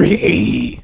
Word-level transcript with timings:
Ree. 0.00 0.82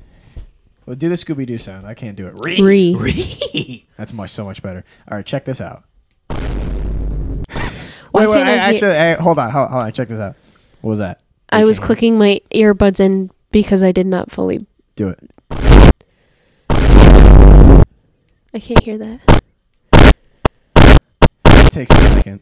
Well, 0.84 0.94
do 0.96 1.08
the 1.08 1.14
Scooby 1.14 1.46
Doo 1.46 1.58
sound. 1.58 1.86
I 1.86 1.94
can't 1.94 2.16
do 2.16 2.26
it. 2.28 2.34
Ree. 2.44 2.60
Re. 2.60 2.94
Ree. 2.94 3.86
That's 3.96 4.12
much 4.12 4.30
so 4.30 4.44
much 4.44 4.62
better. 4.62 4.84
All 5.10 5.16
right, 5.16 5.24
check 5.26 5.44
this 5.46 5.60
out. 5.60 5.84
Why 6.28 8.26
wait, 8.26 8.28
wait. 8.28 8.34
can't 8.36 8.48
I, 8.48 8.52
I 8.52 8.54
hear- 8.56 8.62
actually, 8.74 8.96
I, 8.96 9.12
hold 9.14 9.38
on, 9.38 9.50
hold, 9.50 9.70
hold 9.70 9.82
on. 9.84 9.92
Check 9.92 10.08
this 10.08 10.20
out. 10.20 10.36
What 10.82 10.90
was 10.90 10.98
that? 11.00 11.20
I 11.50 11.64
was 11.64 11.78
Okay. 11.78 11.86
clicking 11.86 12.18
my 12.18 12.40
earbuds 12.54 13.00
in 13.00 13.30
because 13.52 13.82
I 13.82 13.90
did 13.92 14.06
not 14.06 14.30
fully. 14.30 14.66
Do 14.96 15.08
it. 15.08 15.18
I 18.54 18.58
can't 18.60 18.80
hear 18.82 18.98
that. 18.98 19.20
It 21.46 21.70
takes 21.72 21.90
a 21.90 21.94
second. 21.94 22.40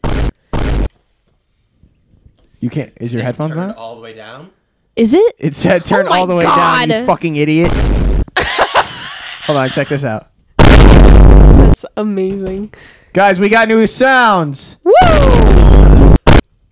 You 2.59 2.69
can't. 2.69 2.91
Is 3.01 3.13
your 3.13 3.23
headphones 3.23 3.55
on? 3.57 3.71
all 3.71 3.95
the 3.95 4.01
way 4.01 4.13
down. 4.13 4.49
Is 4.95 5.13
it? 5.13 5.35
It 5.37 5.53
said 5.55 5.83
turn 5.85 6.07
Oh 6.07 6.13
all 6.13 6.27
the 6.27 6.35
way 6.35 6.43
down. 6.43 6.89
You 6.89 7.05
fucking 7.05 7.35
idiot. 7.35 7.69
hold 8.39 9.57
on. 9.57 9.67
Check 9.69 9.89
this 9.89 10.05
out, 10.05 10.29
That's 10.57 11.85
amazing. 11.97 12.73
guys. 13.13 13.39
We 13.39 13.49
got 13.49 13.67
new 13.67 13.85
sounds. 13.87 14.77
Woo! 14.83 14.91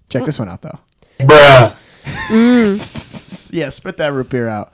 Check 0.10 0.24
this 0.26 0.40
one 0.40 0.48
out 0.50 0.62
though. 0.62 0.80
Mm. 2.30 3.52
yeah, 3.54 3.70
spit 3.70 3.98
that 3.98 4.14
root 4.14 4.30
beer 4.30 4.48
out. 4.48 4.72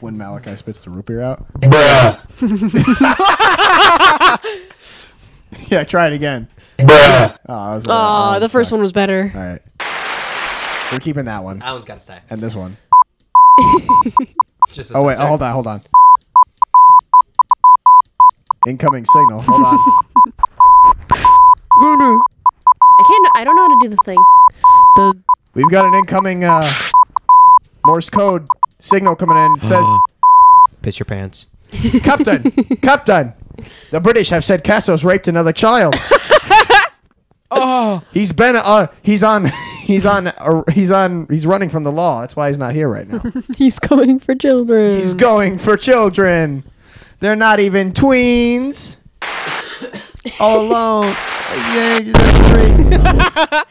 When 0.00 0.18
Malachi 0.18 0.54
spits 0.56 0.82
the 0.82 0.90
root 0.90 1.06
beer 1.06 1.22
out. 1.22 1.46
Bruh. 1.60 2.20
yeah, 5.70 5.84
try 5.84 6.08
it 6.08 6.12
again. 6.12 6.48
Oh, 6.78 6.84
that 6.86 7.38
was 7.46 7.84
a- 7.84 7.88
that 7.88 7.94
Oh, 7.94 8.30
one 8.32 8.40
the 8.42 8.48
first 8.50 8.68
sucked. 8.68 8.72
one 8.76 8.82
was 8.82 8.92
better. 8.92 9.32
All 9.34 9.40
right. 9.40 9.62
We're 10.92 10.98
keeping 11.00 11.24
that 11.24 11.42
one 11.42 11.58
That 11.60 11.72
one's 11.72 11.84
got 11.84 11.94
to 11.94 12.00
stay. 12.00 12.18
and 12.30 12.40
this 12.40 12.54
one. 12.54 12.76
Just 14.72 14.90
a 14.90 14.94
Oh 14.96 15.02
wait, 15.04 15.14
oh, 15.14 15.16
sensor. 15.16 15.26
hold 15.28 15.42
on, 15.42 15.52
hold 15.52 15.66
on. 15.66 15.80
Incoming 18.66 19.04
signal. 19.06 19.40
Hold 19.42 19.62
on. 19.64 19.78
I 22.98 23.04
can't. 23.06 23.28
I 23.36 23.44
don't 23.44 23.56
know 23.56 23.62
how 23.62 23.68
to 23.68 23.78
do 23.82 23.88
the 23.88 23.96
thing. 24.04 24.18
The 24.96 25.14
We've 25.54 25.70
got 25.70 25.86
an 25.86 25.94
incoming 25.94 26.44
uh, 26.44 26.68
Morse 27.86 28.10
code 28.10 28.46
signal 28.80 29.16
coming 29.16 29.36
in. 29.36 29.54
It 29.56 29.64
says, 29.64 29.86
Piss 30.82 30.98
your 30.98 31.04
pants. 31.06 31.46
"Captain, 32.02 32.42
Captain, 32.82 33.32
the 33.90 34.00
British 34.00 34.30
have 34.30 34.44
said 34.44 34.64
Casso's 34.64 35.04
raped 35.04 35.28
another 35.28 35.52
child. 35.52 35.94
oh, 37.50 38.02
he's 38.12 38.32
been 38.32 38.56
uh, 38.56 38.88
he's 39.02 39.22
on, 39.22 39.46
he's 39.80 40.04
on, 40.06 40.28
uh, 40.28 40.62
he's 40.72 40.90
on, 40.90 41.26
he's 41.28 41.46
running 41.46 41.68
from 41.70 41.84
the 41.84 41.92
law. 41.92 42.20
That's 42.20 42.36
why 42.36 42.48
he's 42.48 42.58
not 42.58 42.74
here 42.74 42.88
right 42.88 43.08
now. 43.08 43.22
he's 43.56 43.78
coming 43.78 44.18
for 44.18 44.34
children. 44.34 44.94
He's 44.94 45.14
going 45.14 45.58
for 45.58 45.76
children. 45.76 46.64
They're 47.20 47.36
not 47.36 47.60
even 47.60 47.92
tweens. 47.92 48.96
All 50.40 50.66
alone. 50.66 51.14
Yeah, 51.72 52.00
that's 52.00 52.52
great. 52.52 52.72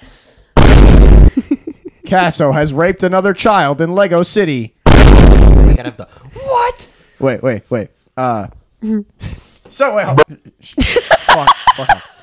Casso 2.06 2.54
has 2.54 2.72
raped 2.72 3.04
another 3.04 3.34
child 3.34 3.82
in 3.82 3.94
Lego 3.94 4.24
City. 4.24 4.74
You 4.88 5.74
gotta 5.76 5.84
have 5.84 5.98
the 5.98 6.08
what? 6.34 6.88
Wait, 7.20 7.44
wait, 7.44 7.64
wait. 7.70 7.90
Uh. 8.16 8.48
So 9.68 9.96
wait. 9.96 10.06
fuck, 10.06 11.56
fuck 11.56 11.90
off. 11.90 12.15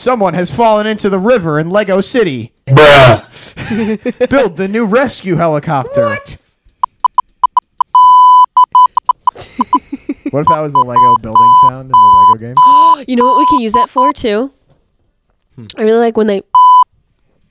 Someone 0.00 0.32
has 0.32 0.50
fallen 0.50 0.86
into 0.86 1.10
the 1.10 1.18
river 1.18 1.60
in 1.60 1.68
Lego 1.68 2.00
City. 2.00 2.54
Build 2.64 4.56
the 4.56 4.66
new 4.66 4.86
rescue 4.86 5.36
helicopter. 5.36 6.06
What? 6.06 6.38
what 10.30 10.40
if 10.40 10.46
that 10.46 10.60
was 10.60 10.72
the 10.72 10.78
Lego 10.78 11.16
building 11.20 11.54
sound 11.68 11.82
in 11.82 11.88
the 11.90 12.26
Lego 12.32 12.46
game? 12.46 12.54
You 13.08 13.16
know 13.16 13.26
what 13.26 13.36
we 13.38 13.46
can 13.46 13.60
use 13.60 13.74
that 13.74 13.90
for 13.90 14.14
too? 14.14 14.50
Hmm. 15.56 15.66
I 15.76 15.82
really 15.82 15.98
like 15.98 16.16
when 16.16 16.28
they. 16.28 16.40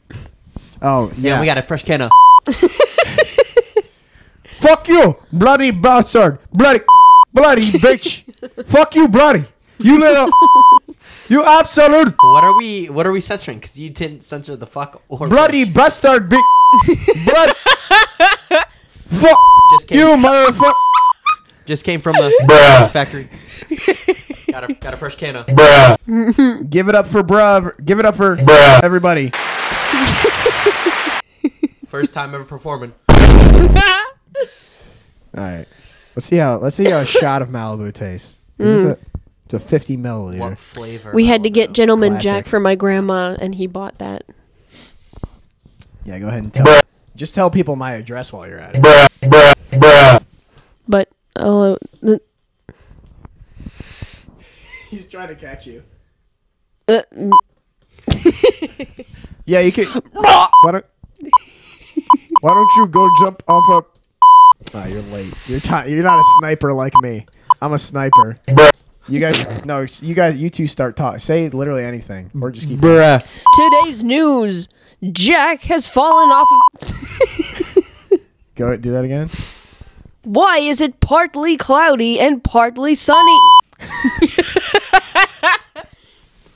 Oh 0.82 1.12
yeah. 1.18 1.36
Yeah, 1.36 1.40
we 1.42 1.46
got 1.46 1.60
a 1.60 1.62
fresh 1.62 1.84
can 1.84 2.02
of. 2.02 2.12
Fuck 4.44 4.88
you, 4.88 5.18
bloody 5.32 5.70
bastard, 5.70 6.40
bloody, 6.52 6.80
bloody 7.32 7.62
bitch. 7.74 8.24
Fuck 8.66 8.96
you, 8.96 9.08
bloody. 9.08 9.46
You 9.78 10.00
little, 10.00 10.30
you 11.30 11.44
absolute 11.46 12.16
What 12.22 12.44
are 12.44 12.58
we? 12.58 12.88
What 12.88 13.06
are 13.06 13.12
we 13.12 13.22
censoring? 13.22 13.60
Because 13.60 13.78
you 13.78 13.90
didn't 13.90 14.24
censor 14.24 14.56
the 14.56 14.68
fuck 14.68 15.02
or 15.08 15.28
bloody 15.28 15.64
bastard, 15.66 16.30
bitch. 16.30 16.42
Blood. 17.26 17.56
Fuck 19.08 19.38
Just 19.72 19.88
came, 19.88 19.98
you, 19.98 20.06
motherfucker. 20.16 20.74
just 21.66 21.84
came 21.84 22.02
from 22.02 22.14
the 22.14 22.90
factory. 22.94 23.30
got 24.52 24.70
a 24.70 24.74
got 24.74 24.94
a 24.94 24.98
fresh 24.98 25.16
can 25.16 25.36
of. 25.36 25.48
Give 26.70 26.90
it 26.90 26.96
up 26.96 27.08
for 27.08 27.24
bruh. 27.24 27.86
Give 27.86 28.00
it 28.00 28.06
up 28.06 28.16
for 28.16 28.36
Bruh. 28.38 28.84
everybody. 28.84 29.30
First 31.88 32.14
time 32.14 32.36
ever 32.36 32.44
performing. 32.44 32.94
All 33.10 33.18
right. 35.36 35.66
Let's 36.16 36.28
see 36.28 36.38
how. 36.38 36.58
Let's 36.58 36.76
see 36.76 36.90
how 36.90 37.00
a 37.00 37.06
shot 37.06 37.42
of 37.42 37.50
Malibu 37.50 37.94
tastes. 37.94 38.38
Is 38.60 38.84
this 38.84 38.86
mm. 38.86 38.92
a, 38.92 39.19
it's 39.50 39.56
a 39.56 39.60
50 39.60 39.98
milliliter. 39.98 40.38
What 40.38 40.60
flavor? 40.60 41.12
We 41.12 41.26
had 41.26 41.42
to 41.42 41.50
get 41.50 41.74
Gentleman 41.74 42.12
Classic. 42.12 42.24
Jack 42.30 42.46
for 42.46 42.60
my 42.60 42.76
grandma, 42.76 43.36
and 43.42 43.56
he 43.56 43.66
bought 43.66 43.98
that. 43.98 44.24
Yeah, 46.06 46.20
go 46.20 46.28
ahead 46.28 46.44
and 46.44 46.54
tell. 46.54 46.82
Just 47.16 47.34
tell 47.34 47.50
people 47.50 47.76
my 47.76 47.94
address 47.94 48.32
while 48.32 48.48
you're 48.48 48.60
at 48.60 48.76
it. 48.76 50.24
But 50.88 51.10
oh, 51.36 51.80
the- 52.00 52.22
He's 54.92 55.08
trying 55.08 55.30
to 55.30 55.36
catch 55.36 55.66
you. 55.66 55.84
uh, 56.88 57.02
Yeah, 59.46 59.62
you 59.62 59.72
could. 59.72 59.88
why 60.14 60.72
don't 60.72 60.86
Why 62.42 62.54
don't 62.54 62.70
you 62.78 62.86
go 62.88 63.10
jump 63.20 63.42
off 63.48 63.84
a? 63.84 64.78
Ah, 64.78 64.86
you're 64.86 65.02
late. 65.02 65.34
You're 65.48 65.60
ti 65.60 65.90
You're 65.90 66.04
not 66.04 66.20
a 66.20 66.24
sniper 66.38 66.72
like 66.72 66.94
me. 67.02 67.26
I'm 67.64 67.74
a 67.74 67.80
sniper. 67.80 68.38
You 69.10 69.20
guys, 69.20 69.66
no, 69.66 69.86
you 70.02 70.14
guys, 70.14 70.36
you 70.38 70.50
two 70.50 70.68
start 70.68 70.96
talk. 70.96 71.20
Say 71.20 71.50
literally 71.50 71.84
anything, 71.84 72.30
or 72.40 72.52
just 72.52 72.68
keep. 72.68 72.80
Bruh. 72.80 73.22
today's 73.82 74.04
news: 74.04 74.68
Jack 75.12 75.62
has 75.64 75.88
fallen 75.88 76.30
off 76.30 76.48
of. 76.82 78.20
Go 78.56 78.76
do 78.76 78.92
that 78.92 79.04
again. 79.06 79.30
Why 80.24 80.60
is 80.60 80.80
it 80.80 81.00
partly 81.00 81.58
cloudy 81.58 82.20
and 82.20 82.44
partly 82.44 82.94
sunny? 82.94 83.40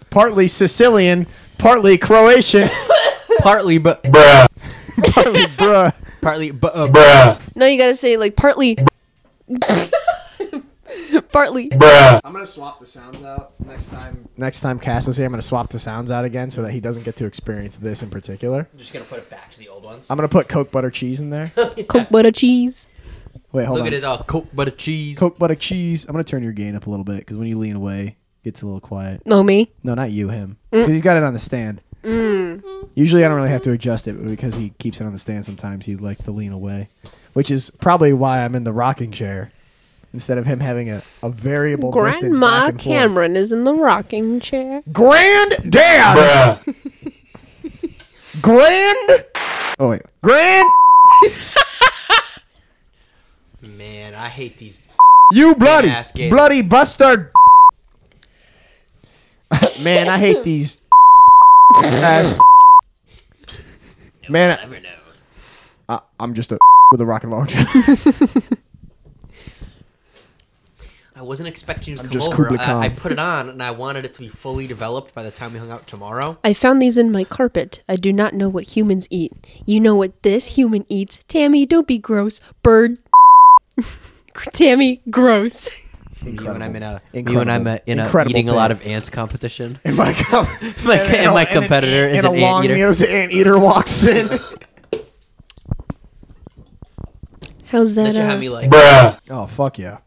Partly 0.09 0.47
Sicilian, 0.47 1.25
partly 1.58 1.97
Croatian, 1.97 2.69
Partly, 3.40 3.80
but 3.80 4.03
partly 4.03 5.46
bruh. 5.58 5.94
partly, 6.22 6.52
but 6.52 6.75
uh, 6.75 7.40
No, 7.56 7.66
you 7.66 7.80
gotta 7.80 7.96
say 7.96 8.16
like 8.18 8.36
partly. 8.36 8.78
partly. 11.31 11.70
I'm 11.72 12.34
gonna 12.34 12.46
swap 12.46 12.80
the 12.80 12.86
sounds 12.86 13.24
out 13.24 13.54
next 13.66 13.90
time. 13.90 14.28
Next 14.38 14.62
time 14.62 14.80
Cass 14.80 15.08
is 15.08 15.18
here, 15.18 15.26
I'm 15.26 15.31
gonna 15.31 15.42
swap 15.42 15.70
the 15.70 15.80
sounds 15.80 16.12
out 16.12 16.26
again 16.26 16.52
so 16.52 16.62
that 16.62 16.72
he 16.72 16.80
doesn't 16.80 17.04
get 17.04 17.16
to 17.18 17.26
experience 17.26 17.78
this 17.78 18.04
in 18.04 18.09
particular. 18.09 18.68
I'm 18.72 18.80
just 18.80 18.94
gonna 18.94 19.06
put 19.06 19.20
it 19.20 19.30
back 19.30 19.52
to 19.52 19.59
the 19.59 19.70
old 19.70 19.84
ones. 19.84 20.09
I'm 20.09 20.18
gonna 20.18 20.28
put 20.28 20.48
Coke 20.48 20.72
butter 20.72 20.92
cheese 20.92 21.20
in 21.20 21.30
there. 21.30 21.52
Coke 21.88 22.09
butter 22.09 22.31
cheese. 22.31 22.88
Wait, 23.52 23.66
hold 23.66 23.80
on. 23.80 23.86
Look 23.86 23.88
on. 23.88 23.88
at 23.88 23.94
his 23.94 24.04
uh, 24.04 24.18
coke 24.24 24.54
butter 24.54 24.72
cheese. 24.72 25.20
Coke 25.20 25.38
butter 25.38 25.56
cheese. 25.56 26.06
I'm 26.06 26.12
gonna 26.12 26.24
turn 26.24 26.44
your 26.44 26.54
gain 26.54 26.76
up 26.76 26.88
a 26.88 26.90
little 26.90 27.06
bit 27.06 27.20
because 27.20 27.38
when 27.38 27.48
you 27.48 27.58
lean 27.58 27.75
away, 27.75 28.18
it 28.42 28.44
gets 28.44 28.62
a 28.64 28.66
little 28.66 28.81
quiet. 28.81 29.22
No, 29.25 29.44
me. 29.44 29.72
No, 29.84 29.94
not 29.94 30.12
you, 30.12 30.30
him. 30.30 30.58
Because 30.72 30.90
he's 30.90 31.02
got 31.02 31.18
it 31.18 31.24
on 31.24 31.34
the 31.34 31.40
stand. 31.40 31.81
Usually 32.96 33.24
I 33.24 33.28
don't 33.28 33.38
really 33.38 33.50
have 33.50 33.62
to 33.64 33.72
adjust 33.72 34.08
it, 34.08 34.14
but 34.14 34.28
because 34.28 34.56
he 34.56 34.72
keeps 34.72 35.00
it 35.00 35.06
on 35.06 35.14
the 35.14 35.20
stand 35.20 35.46
sometimes, 35.46 35.86
he 35.86 35.96
likes 35.96 36.24
to 36.24 36.31
lean 36.31 36.52
away. 36.52 36.90
Which 37.34 37.50
is 37.50 37.70
probably 37.70 38.13
why 38.13 38.44
I'm 38.44 38.56
in 38.56 38.63
the 38.63 38.74
rocking 38.74 39.12
chair 39.12 39.51
instead 40.13 40.38
of 40.38 40.45
him 40.45 40.60
having 40.60 40.89
a, 40.89 41.01
a 41.21 41.30
variable 41.30 41.92
distance 41.92 42.38
Grandma 42.38 42.48
back 42.48 42.69
and 42.69 42.81
forth. 42.81 42.83
Cameron 42.83 43.36
is 43.36 43.51
in 43.51 43.63
the 43.63 43.74
rocking 43.74 44.39
chair. 44.39 44.81
Granddad! 44.92 46.60
Grand... 48.42 49.25
Oh, 49.80 49.89
wait. 49.89 50.01
Grand... 50.21 50.69
Man, 53.62 54.13
I 54.13 54.30
hate 54.30 54.57
these. 54.57 54.81
You 55.31 55.56
bloody, 55.56 55.89
ass 55.89 56.12
games. 56.12 56.31
bloody 56.33 56.62
bastard! 56.62 57.31
Man, 59.81 60.07
I 60.10 60.18
hate 60.18 60.44
these 60.44 60.81
ass. 61.75 62.39
Man, 64.30 64.57
I- 64.57 64.63
Never 64.63 64.80
know. 64.81 64.89
I, 65.89 66.00
I'm 66.19 66.33
just 66.33 66.51
a 66.51 66.60
with 66.92 67.01
a 67.01 67.06
rocket 67.06 67.30
launcher. 67.30 67.65
I 71.24 71.25
wasn't 71.25 71.48
expecting 71.48 71.92
you 71.92 71.96
to 71.96 72.02
I'm 72.04 72.10
come 72.10 72.14
just 72.20 72.34
over. 72.34 72.60
I, 72.60 72.80
I 72.81 72.90
put 72.90 73.14
it 73.14 73.18
on, 73.20 73.48
and 73.48 73.64
I 73.64 73.72
wanted 73.72 74.04
it 74.04 74.14
to 74.16 74.20
be 74.20 74.28
fully 74.28 74.68
developed 74.68 75.16
by 75.16 75.24
the 75.24 75.31
time 75.31 75.54
we 75.54 75.60
hung 75.60 75.72
out 75.72 75.88
tomorrow. 75.88 76.38
I 76.44 76.54
found 76.54 76.81
these 76.81 76.98
in 76.98 77.14
my 77.14 77.24
carpet. 77.24 77.81
I 77.88 77.96
do 77.96 78.12
not 78.12 78.34
know 78.34 78.50
what 78.50 78.75
humans 78.75 79.08
eat. 79.10 79.31
You 79.66 79.80
know 79.80 79.96
what 79.96 80.22
this 80.24 80.58
human 80.58 80.86
eats. 80.90 81.22
Tammy, 81.30 81.66
don't 81.66 81.88
be 81.88 81.98
gross. 81.98 82.42
Bird. 82.62 82.98
Tammy, 84.52 85.02
gross. 85.10 85.70
Me 86.24 86.34
when 86.38 86.62
I'm 86.62 86.75
in 86.75 86.84
a 86.84 87.02
me 87.14 87.20
Incredible. 87.20 87.40
when 87.40 87.50
I'm 87.50 87.68
a, 87.68 87.80
in 87.86 88.00
a 88.00 88.04
Incredible 88.04 88.31
eating 88.31 88.50
a 88.50 88.54
lot 88.54 88.72
of 88.72 88.86
ants 88.86 89.10
competition. 89.10 89.80
And 89.86 89.96
my, 89.96 90.12
com- 90.18 90.46
My- 90.84 90.98
and- 90.98 91.16
and 91.16 91.34
my 91.34 91.44
an- 91.44 91.48
competitor 91.48 92.10
is 92.10 92.24
and 92.25 92.34
an 92.34 92.40
a 92.40 92.42
long 92.42 92.64
anteater. 92.64 92.78
nosed 92.80 93.02
anteater 93.04 93.58
walks 93.58 94.06
in. 94.06 94.28
How's 97.66 97.96
that? 97.96 98.04
That 98.14 98.16
you 98.16 98.22
Uh, 98.22 98.25
have 98.25 98.40
me 98.40 98.50
like. 98.50 98.70
oh 99.30 99.48
fuck 99.48 99.80
yeah! 99.80 99.98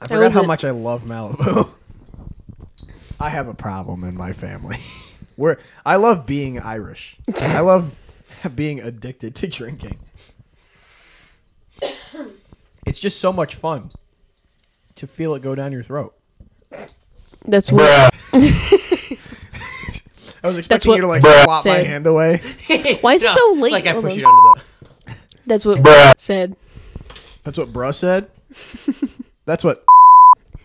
I 0.00 0.04
How 0.08 0.16
forgot 0.16 0.32
how 0.32 0.42
it? 0.42 0.46
much 0.46 0.64
I 0.64 0.70
love 0.70 1.02
Malibu. 1.02 1.70
I 3.20 3.28
have 3.30 3.48
a 3.48 3.54
problem 3.54 4.04
in 4.04 4.16
my 4.16 4.32
family. 4.32 4.78
Where 5.36 5.58
I 5.84 5.96
love 5.96 6.26
being 6.26 6.60
Irish. 6.60 7.16
I 7.40 7.60
love 7.60 7.94
being 8.54 8.80
addicted 8.80 9.34
to 9.36 9.46
drinking. 9.48 9.98
It's 12.86 13.00
just 13.00 13.18
so 13.18 13.32
much 13.32 13.54
fun 13.54 13.90
to 14.96 15.06
feel 15.06 15.34
it 15.34 15.42
go 15.42 15.54
down 15.54 15.72
your 15.72 15.82
throat. 15.82 16.14
That's 17.46 17.72
what. 17.72 18.14
I 20.44 20.48
was 20.48 20.58
expecting 20.58 20.90
what 20.90 20.96
you 20.96 21.02
to 21.02 21.08
like 21.08 21.22
swap 21.22 21.46
my 21.48 21.60
said. 21.60 21.86
hand 21.86 22.06
away. 22.06 22.42
Why 23.00 23.14
is 23.14 23.24
it 23.24 23.30
so 23.30 23.52
late? 23.56 23.72
Like 23.72 23.86
I 23.86 23.92
Hold 23.92 24.04
push 24.04 24.12
on. 24.12 24.18
you 24.18 24.26
under 24.28 24.60
the. 24.60 25.16
That's 25.46 25.64
what 25.66 26.20
said. 26.20 26.56
That's 27.42 27.58
what 27.58 27.72
bruh 27.72 27.94
said. 27.94 28.30
That's 29.46 29.64
what. 29.64 29.84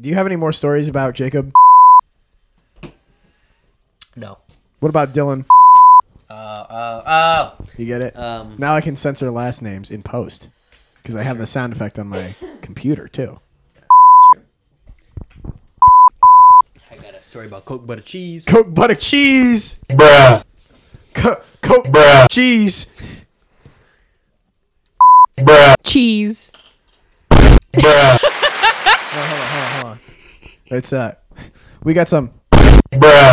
Do 0.00 0.08
you 0.08 0.14
have 0.14 0.26
any 0.26 0.36
more 0.36 0.52
stories 0.52 0.88
about 0.88 1.14
Jacob? 1.14 1.52
No. 4.14 4.38
What 4.80 4.88
about 4.88 5.12
Dylan? 5.12 5.44
Uh. 6.28 6.32
Uh. 6.32 7.02
Oh. 7.06 7.64
You 7.76 7.86
get 7.86 8.02
it? 8.02 8.16
Um. 8.18 8.56
now 8.58 8.74
I 8.74 8.80
can 8.80 8.96
censor 8.96 9.30
last 9.30 9.62
names 9.62 9.90
in 9.90 10.02
post 10.02 10.48
because 11.02 11.16
I 11.16 11.22
have 11.22 11.38
the 11.38 11.46
sound 11.46 11.72
effect 11.72 11.98
on 11.98 12.08
my 12.08 12.34
computer 12.62 13.08
too. 13.08 13.38
That's 13.74 13.86
true. 15.42 15.54
I 16.90 16.96
got 16.96 17.14
a 17.14 17.22
story 17.22 17.46
about 17.46 17.64
Coke 17.64 17.86
butter 17.86 18.02
cheese. 18.02 18.44
Coke 18.44 18.72
butter 18.74 18.94
cheese. 18.94 19.78
Co- 19.88 21.40
Coke 21.62 21.86
bruh. 21.86 22.26
cheese. 22.30 22.90
Bruh. 25.38 25.74
Cheese. 25.84 26.52
Oh, 27.82 28.18
hold 29.12 29.40
on, 29.40 29.46
hold 29.48 29.62
on, 29.62 29.70
hold 29.72 29.92
on. 29.92 29.98
It's 30.78 30.92
uh, 30.92 31.14
we 31.84 31.94
got 31.94 32.08
some 32.08 32.32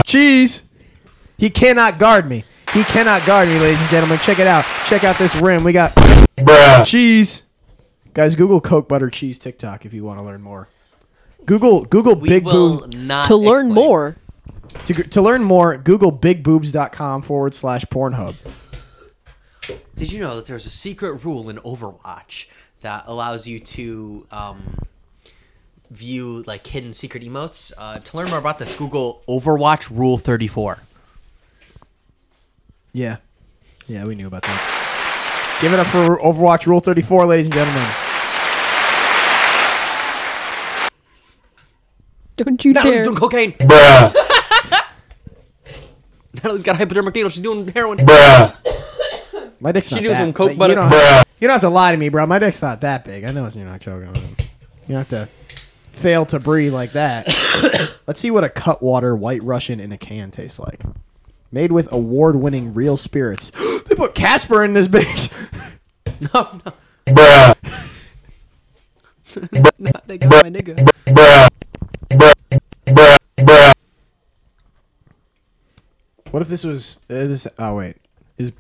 cheese. 0.06 0.63
He 1.38 1.50
cannot 1.50 2.00
guard 2.00 2.28
me. 2.28 2.45
He 2.74 2.84
cannot 2.84 3.25
guard 3.25 3.48
me, 3.48 3.60
ladies 3.60 3.80
and 3.81 3.90
gentlemen. 3.90 4.18
Check 4.19 4.40
it 4.40 4.48
out. 4.48 4.66
Check 4.88 5.04
out 5.04 5.18
this 5.18 5.36
rim. 5.36 5.63
We 5.63 5.72
got 5.74 5.94
cheese. 6.86 7.44
Guys, 8.13 8.36
Google 8.36 8.62
Coke 8.62 8.88
butter 8.88 9.10
cheese 9.10 9.40
TikTok 9.40 9.86
if 9.86 9.94
you 9.94 10.04
want 10.04 10.19
to 10.19 10.25
learn 10.25 10.42
more. 10.42 10.68
Google 11.45 11.84
Google 11.86 12.16
We 12.16 12.30
big 12.30 12.45
will 12.45 12.80
boob 12.81 12.94
not 12.94 13.25
To 13.25 13.36
learn 13.36 13.68
explain. 13.68 13.86
more. 13.86 14.16
to, 14.86 14.94
to 14.94 15.22
learn 15.22 15.44
more. 15.44 15.78
Google 15.78 16.12
bigboobs.com 16.12 17.22
forward 17.24 17.54
slash 17.56 17.84
Pornhub. 17.86 18.36
Did 19.95 20.12
you 20.12 20.19
know 20.22 20.36
that 20.36 20.45
there's 20.45 20.66
a 20.66 20.69
secret 20.69 21.24
rule 21.25 21.50
in 21.50 21.57
Overwatch 21.57 22.45
that 22.83 23.03
allows 23.07 23.47
you 23.47 23.59
to 23.59 24.25
um, 24.31 24.77
view 25.91 26.44
like 26.47 26.65
hidden 26.65 26.94
secret 26.94 27.24
emotes? 27.24 27.74
Uh, 27.77 28.00
to 28.00 28.18
learn 28.18 28.30
more 28.30 28.39
about 28.39 28.59
this, 28.59 28.75
Google 28.75 29.21
Overwatch 29.27 29.89
Rule 29.89 30.18
34. 30.18 30.77
Yeah, 32.94 33.18
yeah, 33.88 34.06
we 34.06 34.13
knew 34.15 34.27
about 34.27 34.44
that. 34.44 35.57
Give 35.62 35.74
it 35.74 35.80
up 35.80 35.88
for 35.88 36.18
Overwatch 36.19 36.65
Rule 36.68 36.80
34, 36.80 37.25
ladies 37.25 37.47
and 37.47 37.53
gentlemen. 37.56 37.88
Don't 42.35 42.65
you 42.65 42.74
Natalie's 42.74 42.95
dare. 42.95 43.03
doing 43.06 43.15
cocaine. 43.15 43.51
Bruh. 43.59 44.13
Natalie's 46.33 46.63
got 46.63 46.77
hypodermic 46.77 47.13
needle. 47.13 47.30
She's 47.30 47.44
doing 47.44 47.68
heroin. 47.68 48.00
Bruh. 48.00 48.56
My 49.59 49.71
dick's 49.71 49.88
She 49.88 49.95
not 49.95 50.01
doing 50.01 50.13
that. 50.13 50.19
some 50.21 50.33
coke 50.33 50.51
you 50.51 50.57
butter- 50.57 50.75
don't, 50.75 50.91
have, 50.91 51.22
you 51.44 51.48
don't 51.48 51.56
have 51.56 51.62
to 51.62 51.69
lie 51.69 51.92
to 51.92 51.98
me, 51.98 52.07
bro. 52.07 52.25
My 52.25 52.40
dick's 52.40 52.62
not 52.62 52.80
that 52.81 53.04
big. 53.04 53.25
I 53.25 53.31
know 53.31 53.45
it's, 53.45 53.54
you're 53.54 53.66
not 53.66 53.81
joking. 53.81 54.07
With 54.07 54.40
him. 54.40 54.48
You 54.88 54.95
don't 54.95 55.00
have 55.00 55.10
to 55.10 55.25
fail 55.92 56.25
to 56.28 56.40
breathe 56.40 56.74
like 56.74 56.94
that. 56.94 57.28
Let's 58.07 58.22
see 58.22 58.31
what 58.31 58.45
a 58.45 58.50
Cutwater 58.50 59.13
White 59.13 59.44
Russian 59.44 59.81
in 59.81 59.92
a 59.92 59.98
can 59.98 60.31
tastes 60.31 60.57
like. 60.57 60.81
Made 61.51 61.74
with 61.74 61.92
award-winning 61.92 62.74
real 62.74 62.95
spirits. 62.95 63.51
they 63.90 63.95
put 63.95 64.16
Casper 64.16 64.63
in 64.63 64.72
this 64.74 64.88
bitch. 64.88 65.34
No, 66.34 66.48
no. 66.66 67.54
no, 69.80 69.92
they 70.06 70.18
got 70.18 70.44
my 70.44 70.50
nigga. 70.50 70.88
What 76.31 76.42
if 76.42 76.48
this 76.48 76.63
was 76.63 77.00
uh, 77.10 77.28
this? 77.28 77.45
Oh 77.60 77.75
wait, 77.75 77.98
is 78.38 78.54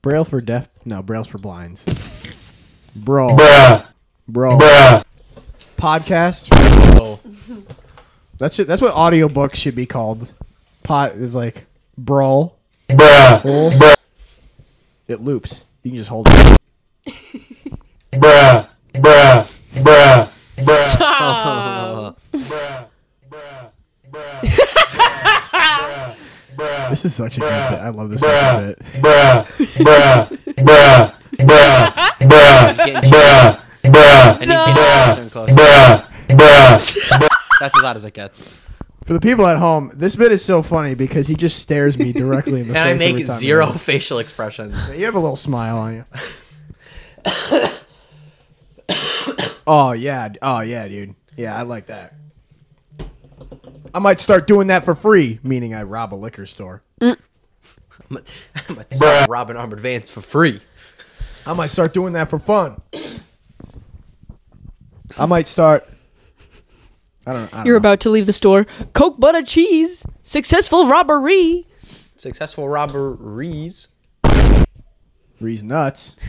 Braille 0.00 0.24
for 0.24 0.40
deaf? 0.40 0.70
No, 0.86 1.02
Braille's 1.02 1.26
for 1.26 1.38
blinds. 1.38 1.84
Bro, 2.94 3.36
bro, 4.28 4.58
podcast. 5.78 6.48
Oh, 7.00 7.18
That's 8.38 8.58
it. 8.58 8.66
That's 8.66 8.82
what 8.82 8.94
audiobooks 8.94 9.54
should 9.56 9.74
be 9.74 9.86
called. 9.86 10.32
Pot 10.82 11.12
is 11.12 11.34
like 11.34 11.64
brawl. 11.96 12.58
It 15.08 15.20
loops. 15.20 15.64
You 15.82 15.90
can 15.92 15.98
just 15.98 16.10
hold 16.10 16.28
it. 16.30 16.58
Stop. 20.84 22.18
This 26.90 27.04
is 27.06 27.14
such 27.14 27.38
a 27.38 27.40
good 27.40 27.48
bit. 27.48 27.78
I 27.80 27.88
love 27.88 28.10
this 28.10 28.20
fucking 28.20 28.74
bit. 30.64 31.11
Getting 32.86 33.02
cheated. 33.02 33.58
And 33.84 34.40
he's 34.40 34.48
getting 34.48 34.74
closer 34.74 35.20
and 35.20 35.30
closer. 35.30 35.54
That's 37.60 37.76
as 37.76 37.82
loud 37.82 37.96
as 37.96 38.04
it 38.04 38.14
gets. 38.14 38.58
For 39.04 39.12
the 39.14 39.20
people 39.20 39.46
at 39.46 39.58
home, 39.58 39.90
this 39.94 40.14
bit 40.14 40.30
is 40.30 40.44
so 40.44 40.62
funny 40.62 40.94
because 40.94 41.26
he 41.26 41.34
just 41.34 41.58
stares 41.58 41.98
me 41.98 42.12
directly 42.12 42.60
in 42.60 42.68
the 42.68 42.74
face. 42.74 42.82
And 42.82 42.88
I 42.88 42.98
make 42.98 43.14
every 43.14 43.24
time 43.24 43.38
zero 43.38 43.66
facial 43.72 44.18
expressions. 44.20 44.90
You 44.90 45.04
have 45.06 45.16
a 45.16 45.20
little 45.20 45.36
smile 45.36 45.76
on 45.78 45.94
you. 45.94 46.04
oh 49.66 49.92
yeah. 49.92 50.28
Oh 50.40 50.60
yeah, 50.60 50.86
dude. 50.86 51.14
Yeah, 51.36 51.56
I 51.56 51.62
like 51.62 51.86
that. 51.86 52.14
I 53.94 53.98
might 53.98 54.20
start 54.20 54.46
doing 54.46 54.68
that 54.68 54.84
for 54.84 54.94
free, 54.94 55.40
meaning 55.42 55.74
I 55.74 55.82
rob 55.82 56.14
a 56.14 56.16
liquor 56.16 56.46
store. 56.46 56.82
I'm 57.00 57.16
gonna 58.68 58.84
start 58.90 59.28
robbing 59.28 59.56
armored 59.56 59.80
vans 59.80 60.08
for 60.08 60.20
free. 60.20 60.60
I 61.46 61.52
might 61.54 61.68
start 61.68 61.92
doing 61.94 62.12
that 62.14 62.30
for 62.30 62.38
fun. 62.38 62.80
I 65.18 65.26
might 65.26 65.48
start. 65.48 65.86
I 67.26 67.32
don't. 67.32 67.52
I 67.52 67.56
don't 67.58 67.66
You're 67.66 67.74
know. 67.74 67.78
about 67.78 68.00
to 68.00 68.10
leave 68.10 68.26
the 68.26 68.32
store. 68.32 68.64
Coke 68.94 69.18
butter 69.20 69.42
cheese. 69.42 70.04
Successful 70.22 70.86
robbery. 70.88 71.66
Successful 72.16 72.68
robberies. 72.68 73.88
Reese 75.40 75.62
nuts. 75.62 76.16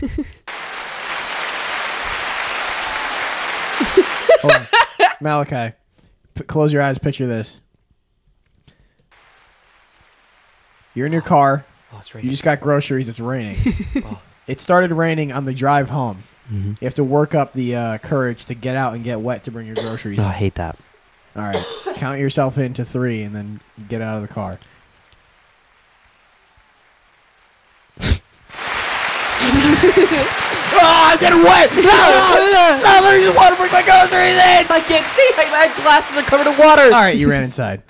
Hold 4.42 4.54
on. 4.54 4.66
Malachi, 5.20 5.74
p- 6.34 6.44
close 6.44 6.72
your 6.72 6.82
eyes. 6.82 6.98
Picture 6.98 7.26
this. 7.26 7.60
You're 10.94 11.06
in 11.06 11.12
your 11.12 11.22
car. 11.22 11.64
Oh, 11.92 11.98
it's 12.00 12.14
right. 12.14 12.22
You 12.22 12.30
just 12.30 12.42
got 12.44 12.60
groceries. 12.60 13.08
It's 13.08 13.20
raining. 13.20 13.56
Oh. 14.04 14.20
It 14.46 14.60
started 14.60 14.92
raining 14.92 15.32
on 15.32 15.44
the 15.44 15.54
drive 15.54 15.90
home. 15.90 16.24
You 16.50 16.76
have 16.82 16.94
to 16.94 17.04
work 17.04 17.34
up 17.34 17.54
the 17.54 17.74
uh, 17.74 17.98
courage 17.98 18.44
to 18.46 18.54
get 18.54 18.76
out 18.76 18.92
and 18.94 19.02
get 19.02 19.20
wet 19.20 19.44
to 19.44 19.50
bring 19.50 19.66
your 19.66 19.76
groceries. 19.76 20.18
Oh, 20.18 20.24
I 20.24 20.32
hate 20.32 20.56
that. 20.56 20.78
All 21.34 21.42
right, 21.42 21.64
count 21.96 22.20
yourself 22.20 22.58
into 22.58 22.84
three 22.84 23.22
and 23.22 23.34
then 23.34 23.60
get 23.88 24.02
out 24.02 24.16
of 24.16 24.22
the 24.22 24.28
car. 24.32 24.58
oh, 28.00 28.20
I'm 31.10 31.18
getting 31.18 31.42
wet! 31.42 31.70
Somebody 32.82 33.24
just 33.24 33.36
want 33.36 33.54
to 33.54 33.60
bring 33.60 33.72
my 33.72 33.82
groceries 33.82 34.36
in! 34.36 34.66
I 34.70 34.82
can't 34.86 35.06
see. 35.16 35.30
My 35.50 35.72
glasses 35.82 36.16
are 36.18 36.22
covered 36.22 36.50
in 36.50 36.58
water. 36.58 36.82
All 36.84 36.90
right, 37.02 37.16
you 37.16 37.30
ran 37.30 37.42
inside. 37.50 37.82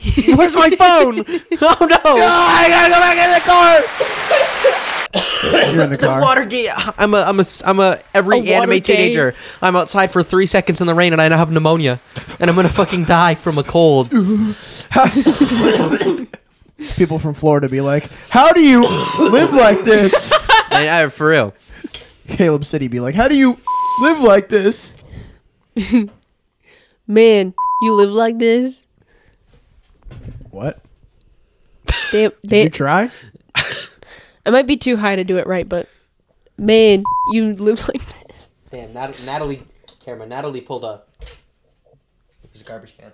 Where's 0.36 0.54
my 0.54 0.70
phone? 0.70 1.18
oh 1.62 1.76
no! 1.80 1.98
Oh, 2.04 2.16
I 2.16 2.68
gotta 2.68 2.88
go 2.88 3.00
back 3.00 3.18
in 3.18 3.30
the 3.34 3.40
car! 3.46 3.80
You're 5.74 5.82
in 5.84 5.90
the 5.90 5.98
car. 5.98 6.20
Watergate. 6.20 6.70
I'm 6.98 7.14
a, 7.14 7.22
I'm 7.22 7.40
a, 7.40 7.44
I'm 7.64 7.80
a 7.80 7.98
every 8.14 8.38
A 8.38 8.42
anime 8.54 8.70
Watergate. 8.70 8.84
teenager. 8.84 9.34
I'm 9.60 9.74
outside 9.76 10.10
for 10.12 10.22
three 10.22 10.46
seconds 10.46 10.80
in 10.80 10.86
the 10.86 10.94
rain 10.94 11.12
and 11.12 11.20
I 11.20 11.26
now 11.28 11.36
have 11.36 11.50
pneumonia, 11.50 11.98
and 12.38 12.48
I'm 12.48 12.54
gonna 12.56 12.68
fucking 12.68 13.04
die 13.04 13.34
from 13.34 13.58
a 13.58 13.64
cold. 13.64 14.10
People 16.96 17.18
from 17.18 17.34
Florida 17.34 17.68
be 17.68 17.80
like, 17.82 18.08
"How 18.30 18.52
do 18.52 18.60
you 18.62 18.82
live 19.18 19.52
like 19.52 19.82
this?" 19.82 20.30
and 20.70 20.88
I, 20.88 21.08
for 21.08 21.28
real. 21.28 21.52
Caleb 22.28 22.64
City 22.64 22.88
be 22.88 23.00
like, 23.00 23.14
"How 23.14 23.28
do 23.28 23.36
you 23.36 23.58
live 24.00 24.20
like 24.20 24.48
this?" 24.48 24.94
Man, 27.06 27.52
you 27.82 27.94
live 27.94 28.10
like 28.12 28.38
this? 28.38 28.79
What? 30.50 30.80
Damn, 32.12 32.30
Did 32.42 32.48
damn. 32.48 32.64
you 32.64 32.70
try? 32.70 33.10
I 34.46 34.50
might 34.50 34.66
be 34.66 34.76
too 34.76 34.96
high 34.96 35.16
to 35.16 35.24
do 35.24 35.38
it 35.38 35.46
right, 35.46 35.68
but 35.68 35.88
man, 36.58 37.04
you 37.32 37.54
live 37.54 37.86
like 37.88 38.04
this. 38.28 38.48
Damn, 38.70 38.92
Nat- 38.92 39.22
Natalie, 39.24 39.62
camera. 40.04 40.26
Natalie 40.26 40.60
pulled 40.60 40.84
a. 40.84 41.02
It 42.42 42.50
was 42.52 42.62
a 42.62 42.64
garbage 42.64 42.94
can. 42.98 43.12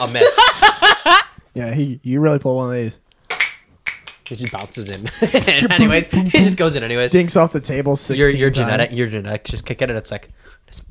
a 0.00 0.08
mess. 0.08 0.38
Yeah, 1.54 1.74
he. 1.74 1.98
You 2.02 2.20
really 2.20 2.38
pull 2.38 2.56
one 2.56 2.66
of 2.68 2.74
these. 2.74 2.98
It 4.30 4.36
just 4.36 4.52
bounces 4.52 4.90
in. 4.90 5.08
anyways, 5.72 6.10
it 6.12 6.26
just 6.28 6.58
goes 6.58 6.76
in 6.76 6.82
anyways. 6.82 7.12
Dinks 7.12 7.34
off 7.36 7.50
the 7.50 7.60
table. 7.62 7.96
16 7.96 8.18
Your 8.20 8.28
your 8.28 8.50
times. 8.50 8.56
genetic 8.70 8.92
your 8.92 9.06
genetics 9.06 9.50
just 9.50 9.64
kick 9.64 9.80
in 9.80 9.88
and 9.88 9.98
it's 9.98 10.10
like 10.10 10.28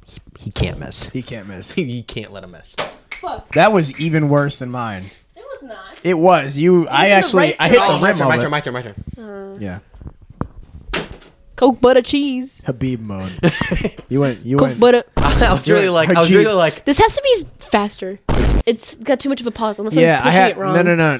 he, 0.08 0.20
he 0.39 0.51
can't 0.51 0.79
miss. 0.79 1.06
He 1.10 1.22
can't 1.22 1.48
miss. 1.48 1.77
you 1.77 2.03
can't 2.03 2.32
let 2.34 2.44
him 2.44 2.51
miss. 2.51 2.75
Fuck, 3.27 3.51
That 3.53 3.72
was 3.74 4.00
even 4.00 4.29
worse 4.29 4.57
than 4.57 4.69
mine. 4.72 5.03
it 5.36 5.43
was 5.51 5.63
not. 5.63 5.77
It 6.03 6.13
was 6.17 6.57
you. 6.57 6.88
I 6.88 7.05
in 7.05 7.10
the 7.10 7.15
actually. 7.15 7.39
right 7.43 7.55
I 7.60 7.69
hit 7.69 7.75
direction. 7.77 7.96
the 7.96 8.00
my 8.01 8.07
rim 8.10 8.17
turn, 8.17 8.25
of 8.25 8.29
my 8.29 8.36
it. 8.36 8.41
turn, 8.41 8.51
my 8.74 8.81
turn, 8.81 8.96
my 9.17 9.24
turn. 9.24 9.62
Yeah, 9.62 9.79
Coke 11.55 11.81
butter 11.81 12.01
cheese. 12.03 12.62
Habib 12.65 13.01
mode. 13.01 13.31
you 14.10 14.19
went. 14.19 14.46
You 14.46 14.57
Coke 14.57 14.67
went. 14.67 14.79
butter. 14.79 15.03
I 15.17 15.53
was 15.53 15.67
really 15.69 15.84
You're 15.84 15.91
like, 15.91 16.10
I 16.10 16.19
was 16.19 16.31
really 16.31 16.53
like, 16.53 16.86
This 16.86 16.98
has 17.00 17.15
to 17.15 17.22
be 17.24 17.50
faster. 17.60 18.19
It's 18.65 18.96
got 18.96 19.19
too 19.19 19.29
much 19.29 19.41
of 19.41 19.48
a 19.48 19.51
pause 19.51 19.79
unless 19.79 19.93
Yeah, 19.96 20.19
I'm 20.19 20.22
I 20.22 20.24
pushing 20.29 20.41
had 20.41 20.51
it 20.51 20.57
wrong. 20.57 20.75
no, 20.75 20.81
no, 20.84 20.96
no. 20.96 21.19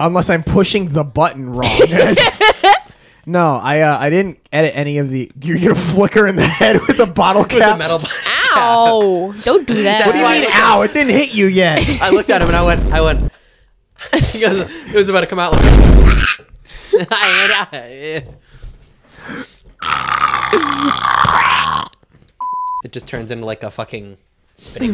Unless 0.00 0.30
I'm 0.30 0.42
pushing 0.42 0.88
the 0.92 1.02
button 1.04 1.50
wrong. 1.50 1.70
no, 3.26 3.56
I 3.56 3.80
uh, 3.80 3.98
I 3.98 4.10
didn't 4.10 4.38
edit 4.52 4.72
any 4.76 4.98
of 4.98 5.10
the. 5.10 5.30
You're 5.42 5.58
gonna 5.58 5.74
flicker 5.74 6.26
in 6.26 6.36
the 6.36 6.46
head 6.46 6.80
with 6.86 6.98
a 7.00 7.06
bottle 7.06 7.42
with 7.42 7.50
the 7.52 7.58
cap. 7.58 7.78
metal. 7.78 7.98
Ow! 8.56 9.32
Don't 9.42 9.66
do 9.66 9.82
that. 9.82 10.06
What 10.06 10.12
do 10.12 10.18
you 10.18 10.28
mean? 10.28 10.46
Ow! 10.52 10.82
It 10.82 10.92
didn't 10.92 11.12
hit 11.12 11.34
you 11.34 11.46
yet. 11.46 11.82
I 12.02 12.10
looked 12.10 12.30
at 12.30 12.42
him 12.42 12.48
and 12.48 12.56
I 12.56 12.64
went, 12.64 12.92
I 12.92 13.00
went. 13.00 13.32
He 14.12 14.40
goes, 14.40 14.60
it 14.60 14.94
was 14.94 15.08
about 15.08 15.20
to 15.20 15.26
come 15.26 15.38
out. 15.38 15.52
Like, 15.52 15.62
ah, 19.82 21.90
it 22.84 22.92
just 22.92 23.08
turns 23.08 23.30
into 23.30 23.46
like 23.46 23.62
a 23.62 23.70
fucking 23.70 24.18
spinning 24.56 24.92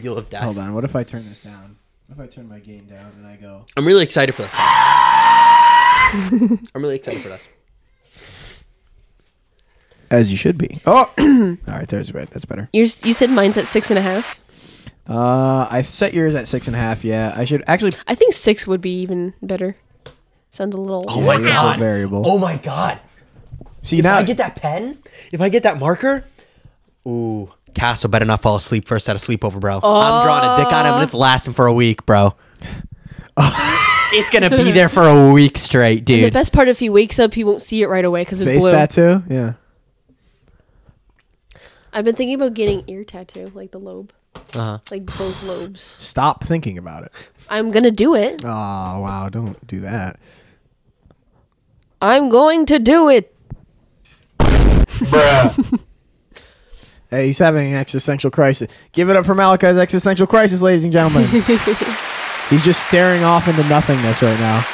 wheel 0.00 0.18
of 0.18 0.28
death. 0.30 0.44
Hold 0.44 0.58
on. 0.58 0.74
What 0.74 0.84
if 0.84 0.94
I 0.94 1.02
turn 1.02 1.26
this 1.28 1.42
down? 1.42 1.76
What 2.06 2.18
if 2.18 2.24
I 2.24 2.26
turn 2.34 2.48
my 2.48 2.60
gain 2.60 2.86
down 2.86 3.12
and 3.16 3.26
I 3.26 3.36
go? 3.36 3.64
I'm 3.76 3.86
really 3.86 4.04
excited 4.04 4.34
for 4.34 4.42
this. 4.42 4.54
I'm 4.58 6.58
really 6.82 6.96
excited 6.96 7.22
for 7.22 7.28
this. 7.28 7.48
As 10.10 10.30
you 10.30 10.36
should 10.36 10.58
be. 10.58 10.80
Oh. 10.86 11.10
All 11.68 11.74
right. 11.74 11.88
There's 11.88 12.14
right. 12.14 12.28
That's 12.30 12.44
better. 12.44 12.68
You're, 12.72 12.86
you 13.04 13.12
said 13.14 13.30
mine's 13.30 13.56
at 13.56 13.66
six 13.66 13.90
and 13.90 13.98
a 13.98 14.02
half. 14.02 14.40
Uh, 15.08 15.68
I 15.70 15.82
set 15.82 16.14
yours 16.14 16.34
at 16.34 16.48
six 16.48 16.66
and 16.66 16.74
a 16.74 16.78
half. 16.78 17.04
Yeah, 17.04 17.32
I 17.36 17.44
should 17.44 17.62
actually. 17.66 17.92
I 18.06 18.14
think 18.14 18.34
six 18.34 18.66
would 18.66 18.80
be 18.80 19.00
even 19.00 19.34
better. 19.40 19.76
Sounds 20.50 20.74
a 20.74 20.78
little. 20.80 21.04
Oh 21.08 21.20
my 21.20 21.34
Yeah, 21.34 21.38
you 21.38 21.44
have 21.46 21.62
god! 21.62 21.78
variable. 21.78 22.22
Oh 22.26 22.38
my 22.38 22.56
god! 22.56 22.98
See 23.82 23.98
If 23.98 24.04
now. 24.04 24.16
I 24.16 24.22
get 24.24 24.38
that 24.38 24.56
pen, 24.56 24.98
if 25.30 25.40
I 25.40 25.48
get 25.48 25.62
that 25.62 25.78
marker, 25.78 26.24
ooh, 27.06 27.52
Castle 27.74 28.10
better 28.10 28.24
not 28.24 28.42
fall 28.42 28.56
asleep 28.56 28.88
first 28.88 29.08
at 29.08 29.14
a 29.14 29.18
sleepover, 29.18 29.60
bro. 29.60 29.76
I'm 29.76 30.24
drawing 30.24 30.44
a 30.44 30.56
dick 30.56 30.72
on 30.72 30.86
him 30.86 30.94
and 30.94 31.02
it's 31.04 31.14
lasting 31.14 31.52
for 31.52 31.66
a 31.66 31.72
week, 31.72 32.04
bro. 32.06 32.34
it's 33.38 34.30
gonna 34.30 34.50
be 34.50 34.72
there 34.72 34.88
for 34.88 35.06
a 35.06 35.32
week 35.32 35.58
straight, 35.58 36.04
dude. 36.04 36.24
The 36.24 36.30
best 36.30 36.52
part, 36.52 36.68
if 36.68 36.78
he 36.80 36.88
wakes 36.88 37.18
up, 37.18 37.34
he 37.34 37.44
won't 37.44 37.62
see 37.62 37.82
it 37.82 37.86
right 37.88 38.04
away 38.04 38.22
because 38.22 38.40
it's 38.40 38.50
face 38.50 38.62
blue. 38.62 38.70
tattoo. 38.72 39.22
Yeah. 39.28 39.52
I've 41.96 42.04
been 42.04 42.14
thinking 42.14 42.34
about 42.34 42.52
getting 42.52 42.84
ear 42.88 43.04
tattoo, 43.04 43.50
like 43.54 43.70
the 43.70 43.78
lobe, 43.80 44.12
Uh-huh. 44.54 44.78
like 44.90 45.06
both 45.06 45.42
lobes. 45.44 45.80
Stop 45.80 46.44
thinking 46.44 46.76
about 46.76 47.04
it. 47.04 47.12
I'm 47.48 47.70
gonna 47.70 47.90
do 47.90 48.14
it. 48.14 48.42
Oh 48.44 48.48
wow! 49.00 49.30
Don't 49.30 49.66
do 49.66 49.80
that. 49.80 50.20
I'm 52.02 52.28
going 52.28 52.66
to 52.66 52.78
do 52.78 53.08
it. 53.08 53.34
Bruh. 54.38 55.80
Hey, 57.08 57.26
he's 57.28 57.38
having 57.38 57.72
an 57.72 57.78
existential 57.78 58.32
crisis. 58.32 58.68
Give 58.90 59.08
it 59.10 59.14
up 59.14 59.24
for 59.24 59.34
Malachi's 59.36 59.76
existential 59.78 60.26
crisis, 60.26 60.60
ladies 60.60 60.82
and 60.82 60.92
gentlemen. 60.92 61.28
he's 62.50 62.64
just 62.64 62.82
staring 62.82 63.22
off 63.22 63.46
into 63.46 63.62
nothingness 63.68 64.22
right 64.24 64.38
now. 64.40 64.66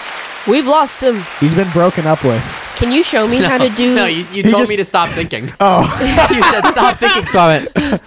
We've 0.49 0.67
lost 0.67 1.03
him. 1.03 1.23
He's 1.41 1.53
been 1.53 1.71
broken 1.73 2.07
up 2.07 2.25
with. 2.25 2.43
Can 2.83 2.91
you 2.91 3.05
show 3.05 3.29
me 3.29 3.37
how 3.43 3.59
to 3.59 3.69
do? 3.71 3.95
No, 3.95 4.07
you, 4.07 4.25
you 4.33 4.43
told 4.43 4.63
just- 4.63 4.71
me 4.71 4.77
to 4.77 4.85
stop 4.85 5.09
thinking. 5.11 5.53
Oh, 5.61 5.83
you 6.35 6.43
said 6.43 6.63
stop 6.67 6.99
thinking, 6.99 7.25
so 7.27 7.39
I 7.39 7.59
went. 7.59 8.03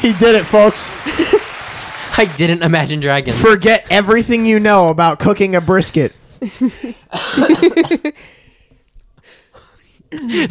he 0.00 0.12
did 0.14 0.34
it, 0.34 0.44
folks. 0.44 0.90
I 2.18 2.24
didn't 2.36 2.62
imagine 2.62 2.98
dragons. 2.98 3.40
Forget 3.40 3.86
everything 3.90 4.44
you 4.44 4.58
know 4.58 4.88
about 4.88 5.20
cooking 5.20 5.54
a 5.54 5.60
brisket. 5.60 6.12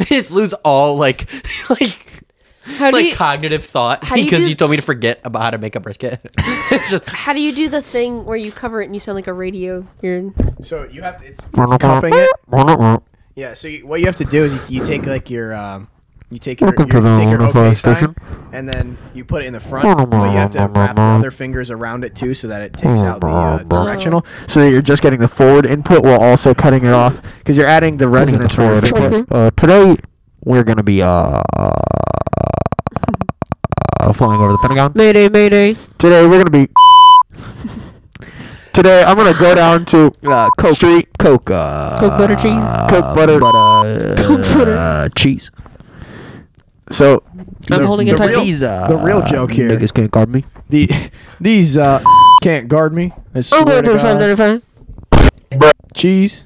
just 0.06 0.30
lose 0.30 0.54
all 0.64 0.96
like 0.96 1.30
like 1.70 2.24
how 2.64 2.90
do 2.90 2.96
like 2.96 3.06
you? 3.06 3.14
cognitive 3.14 3.64
thought 3.64 4.02
how 4.02 4.16
do 4.16 4.22
you 4.22 4.26
because 4.26 4.44
do- 4.44 4.48
you 4.48 4.54
told 4.54 4.70
me 4.70 4.76
to 4.76 4.82
forget 4.82 5.20
about 5.24 5.42
how 5.42 5.50
to 5.50 5.58
make 5.58 5.76
a 5.76 5.80
brisket. 5.80 6.20
It's 6.38 6.90
just- 6.90 7.08
How 7.08 7.32
do 7.32 7.40
you 7.40 7.52
do 7.54 7.68
the 7.68 7.82
thing 7.82 8.24
where 8.24 8.36
you 8.36 8.50
cover 8.52 8.80
it 8.80 8.86
and 8.86 8.94
you 8.94 9.00
sound 9.00 9.16
like 9.16 9.26
a 9.26 9.32
radio? 9.34 9.86
You're 10.00 10.32
So 10.62 10.84
you 10.84 11.02
have 11.02 11.18
to. 11.18 11.26
It's, 11.26 11.46
it's 11.52 11.76
cupping 11.76 12.14
it. 12.14 13.02
Yeah. 13.34 13.52
So 13.54 13.68
you, 13.68 13.86
what 13.86 14.00
you 14.00 14.06
have 14.06 14.16
to 14.16 14.24
do 14.24 14.44
is 14.44 14.54
you, 14.54 14.60
you 14.80 14.84
take 14.84 15.06
like 15.06 15.30
your 15.30 15.54
um, 15.54 15.88
you 16.32 16.38
take 16.38 16.60
your, 16.62 16.74
your 16.74 16.86
you 16.86 17.16
take 17.16 17.28
your 17.28 17.42
OK 17.42 17.74
sign, 17.74 18.14
and 18.52 18.66
then 18.66 18.96
you 19.12 19.22
put 19.22 19.42
it 19.42 19.46
in 19.46 19.52
the 19.52 19.60
front, 19.60 20.10
but 20.10 20.30
you 20.30 20.38
have 20.38 20.50
to 20.52 20.66
wrap 20.66 20.96
the 20.96 21.02
other 21.18 21.30
fingers 21.30 21.70
around 21.70 22.04
it 22.04 22.16
too, 22.16 22.32
so 22.32 22.48
that 22.48 22.62
it 22.62 22.72
takes 22.72 23.00
out 23.00 23.20
the 23.20 23.26
uh, 23.26 23.58
directional. 23.64 24.24
So 24.48 24.60
that 24.60 24.70
you're 24.70 24.80
just 24.80 25.02
getting 25.02 25.20
the 25.20 25.28
forward 25.28 25.66
input 25.66 26.02
while 26.02 26.22
also 26.22 26.54
cutting 26.54 26.86
it 26.86 26.92
off, 26.92 27.20
because 27.38 27.58
you're 27.58 27.68
adding 27.68 27.98
the 27.98 28.08
resonance 28.08 28.54
for 28.54 28.62
your 28.62 28.80
finger. 28.80 29.26
Uh, 29.30 29.50
today 29.50 29.96
we're 30.44 30.64
gonna 30.64 30.82
be 30.82 31.02
uh, 31.02 31.42
uh 31.58 31.72
flying 34.14 34.40
over 34.40 34.52
the 34.52 34.58
Pentagon. 34.62 34.92
Mayday, 34.94 35.28
Mayday. 35.28 35.74
Today 35.98 36.26
we're 36.26 36.38
gonna 36.38 36.50
be. 36.50 36.68
Today 38.74 39.02
I'm 39.04 39.16
gonna 39.16 39.38
go 39.38 39.54
down 39.54 39.84
to 39.86 40.10
Uh, 40.24 40.48
Coke, 40.58 40.74
Street 40.76 41.08
Coke, 41.18 41.50
uh, 41.50 41.98
Coke 41.98 42.16
butter 42.18 42.34
cheese. 42.36 42.62
Coke 42.88 43.14
butter- 43.14 43.38
butter, 43.38 44.14
Coke 44.16 44.42
butter. 44.54 44.76
uh, 44.76 45.08
cheese. 45.14 45.50
So 46.90 47.22
I'm 47.70 47.80
the- 47.80 47.86
holding 47.86 48.06
the 48.06 48.14
it 48.14 48.16
tight. 48.16 48.30
real- 48.30 48.40
These, 48.44 48.62
uh, 48.62 48.86
the 48.88 48.96
real 48.96 49.22
joke 49.22 49.50
here- 49.52 49.68
Niggas 49.70 49.92
can't 49.92 50.10
guard 50.10 50.30
me. 50.30 50.44
The 50.70 50.88
these 51.40 51.76
uh 51.76 52.02
can't 52.42 52.66
guard 52.68 52.94
me. 52.94 53.12
I 53.34 53.40
swear 53.42 53.60
I'm 53.60 53.66
going 53.66 53.84
to 53.84 53.92
to 53.92 53.98
five 53.98 54.62
God. 55.58 55.72
Cheese. 55.94 56.44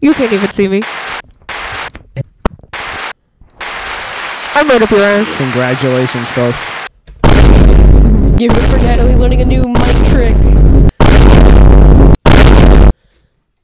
You 0.00 0.12
can't 0.14 0.32
even 0.32 0.48
see 0.50 0.66
me. 0.68 0.82
I'm 4.54 4.68
right 4.68 4.82
up 4.82 4.90
your 4.90 5.00
ass. 5.00 5.28
Congratulations, 5.38 6.28
folks. 6.30 6.85
Give 8.36 8.52
it 8.52 8.60
for 8.68 8.76
Natalie 8.78 9.14
learning 9.14 9.40
a 9.40 9.44
new 9.46 9.62
mic 9.64 9.96
trick. 10.10 10.36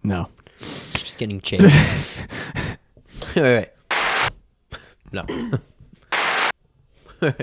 No. 0.03 0.29
just 0.95 1.19
getting 1.19 1.41
chased. 1.43 1.65
wait, 3.37 3.43
wait, 3.43 3.43
wait. 3.43 3.69
No. 5.13 5.25
wait, 7.21 7.35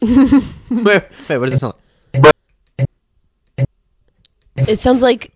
wait, 0.70 1.02
wait, 1.28 1.38
what 1.38 1.48
does 1.48 1.54
it 1.54 1.58
sound 1.58 1.74
like? 2.14 2.34
It 4.56 4.78
sounds 4.78 5.02
like 5.02 5.32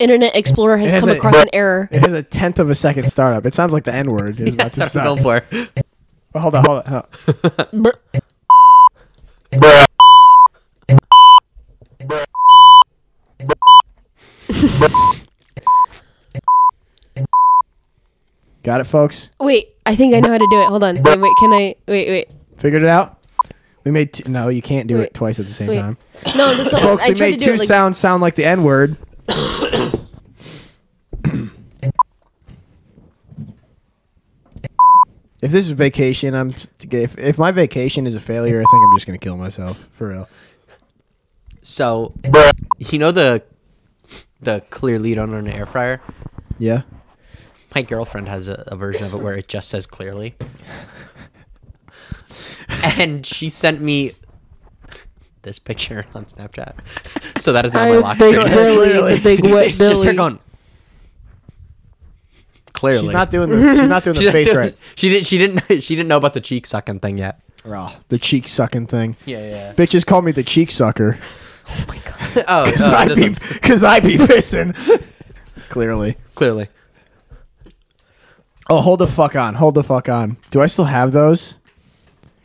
Internet 0.00 0.36
Explorer 0.36 0.76
has 0.78 0.92
has 0.92 1.02
come 1.04 1.10
a- 1.12 1.16
across 1.16 1.36
an 1.36 1.48
error. 1.52 1.88
It 1.90 2.00
has 2.02 2.12
a 2.12 2.22
tenth 2.22 2.60
of 2.60 2.70
a 2.70 2.74
second 2.76 3.10
startup. 3.10 3.44
It 3.46 3.54
sounds 3.54 3.72
like 3.72 3.82
the 3.82 3.94
N 3.94 4.12
word 4.12 4.38
is 4.38 4.54
about 4.54 4.74
to 4.74 4.80
That's 4.80 4.94
what 4.94 5.06
I'm 5.06 5.18
start. 5.18 5.50
going 5.50 5.66
for. 5.66 5.82
Oh, 6.36 6.40
hold 6.40 6.54
on, 6.54 6.64
hold 6.64 6.82
on. 6.84 7.04
Hold 7.42 7.54
on. 7.58 7.92
Got 18.62 18.80
it, 18.80 18.84
folks. 18.84 19.30
Wait, 19.38 19.76
I 19.86 19.94
think 19.94 20.14
I 20.14 20.20
know 20.20 20.30
how 20.30 20.38
to 20.38 20.46
do 20.50 20.60
it. 20.60 20.68
Hold 20.68 20.82
on. 20.82 21.02
Wait, 21.02 21.20
wait. 21.20 21.36
Can 21.38 21.52
I? 21.52 21.74
Wait, 21.86 22.08
wait. 22.08 22.30
Figured 22.56 22.82
it 22.82 22.88
out. 22.88 23.18
We 23.84 23.90
made 23.90 24.14
t- 24.14 24.30
no. 24.30 24.48
You 24.48 24.62
can't 24.62 24.88
do 24.88 24.96
Wait. 24.96 25.08
it 25.08 25.14
twice 25.14 25.38
at 25.38 25.46
the 25.46 25.52
same 25.52 25.68
Wait. 25.68 25.80
time. 25.80 25.98
No, 26.34 26.54
this 26.54 26.70
Folks, 26.70 27.04
I 27.04 27.10
we 27.10 27.20
made 27.20 27.40
two 27.40 27.56
like 27.56 27.68
sounds 27.68 27.98
sound 27.98 28.22
like 28.22 28.34
the 28.34 28.44
N 28.46 28.64
word. 28.64 28.96
if 35.44 35.50
this 35.50 35.66
is 35.66 35.72
vacation, 35.72 36.34
I'm 36.34 36.54
if, 36.90 37.18
if 37.18 37.36
my 37.36 37.52
vacation 37.52 38.06
is 38.06 38.16
a 38.16 38.20
failure, 38.20 38.60
I 38.60 38.64
think 38.64 38.82
I'm 38.82 38.96
just 38.96 39.06
gonna 39.06 39.18
kill 39.18 39.36
myself 39.36 39.86
for 39.92 40.08
real. 40.08 40.28
So, 41.60 42.14
you 42.78 42.98
know 42.98 43.12
the 43.12 43.42
the 44.40 44.62
clear 44.70 44.98
lead 44.98 45.18
on 45.18 45.34
an 45.34 45.46
air 45.46 45.66
fryer. 45.66 46.00
Yeah. 46.58 46.82
My 47.74 47.82
girlfriend 47.82 48.28
has 48.28 48.48
a, 48.48 48.64
a 48.68 48.76
version 48.76 49.04
of 49.04 49.12
it 49.12 49.18
where 49.18 49.34
it 49.34 49.46
just 49.46 49.68
says 49.68 49.86
clearly. 49.86 50.34
and 52.98 53.26
she 53.26 53.50
sent 53.50 53.82
me 53.82 54.12
this 55.42 55.58
picture 55.58 56.06
on 56.14 56.24
Snapchat. 56.24 56.74
So 57.36 57.52
that 57.52 57.66
is 57.66 57.74
not 57.74 57.88
my 57.88 57.96
I 57.96 57.98
lock 57.98 58.18
big 58.18 58.34
screen. 58.34 58.48
Billy, 58.48 59.16
the 59.16 59.20
big 59.22 59.44
wet 59.44 59.66
it's 59.68 59.78
just 59.78 60.04
her 60.04 60.14
Billy. 60.14 60.16
going. 60.16 60.38
Clearly, 62.84 63.06
She's 63.06 63.12
not 63.12 63.30
doing 63.30 63.50
the 63.50 63.74
she's 63.74 63.88
not 63.88 64.04
doing 64.04 64.16
the 64.16 64.30
face 64.32 64.46
doing- 64.48 64.58
right. 64.58 64.76
She 64.96 65.08
didn't. 65.08 65.26
She 65.26 65.38
didn't. 65.38 65.80
She 65.82 65.96
didn't 65.96 66.08
know 66.08 66.16
about 66.18 66.34
the 66.34 66.40
cheek 66.40 66.66
sucking 66.66 67.00
thing 67.00 67.18
yet. 67.18 67.40
Oh, 67.66 67.96
the 68.10 68.18
cheek 68.18 68.46
sucking 68.46 68.88
thing. 68.88 69.16
Yeah, 69.24 69.38
yeah. 69.48 69.72
Bitches 69.72 70.04
call 70.04 70.20
me 70.22 70.32
the 70.32 70.42
cheek 70.42 70.70
sucker. 70.70 71.18
Oh, 71.66 71.84
my 71.88 71.96
god. 71.98 72.10
Oh, 72.48 72.64
Cause, 72.70 72.80
no, 72.80 72.86
I, 72.94 73.14
be, 73.14 73.22
one. 73.22 73.34
Cause 73.62 73.84
I 73.84 74.00
be 74.00 74.16
pissing. 74.16 74.74
Clearly. 75.70 76.16
clearly. 76.34 76.68
Oh, 78.68 78.80
hold 78.80 78.98
the 78.98 79.06
fuck 79.06 79.36
on. 79.36 79.54
Hold 79.54 79.74
the 79.76 79.82
fuck 79.84 80.08
on. 80.08 80.36
Do 80.50 80.60
I 80.60 80.66
still 80.66 80.84
have 80.86 81.12
those? 81.12 81.56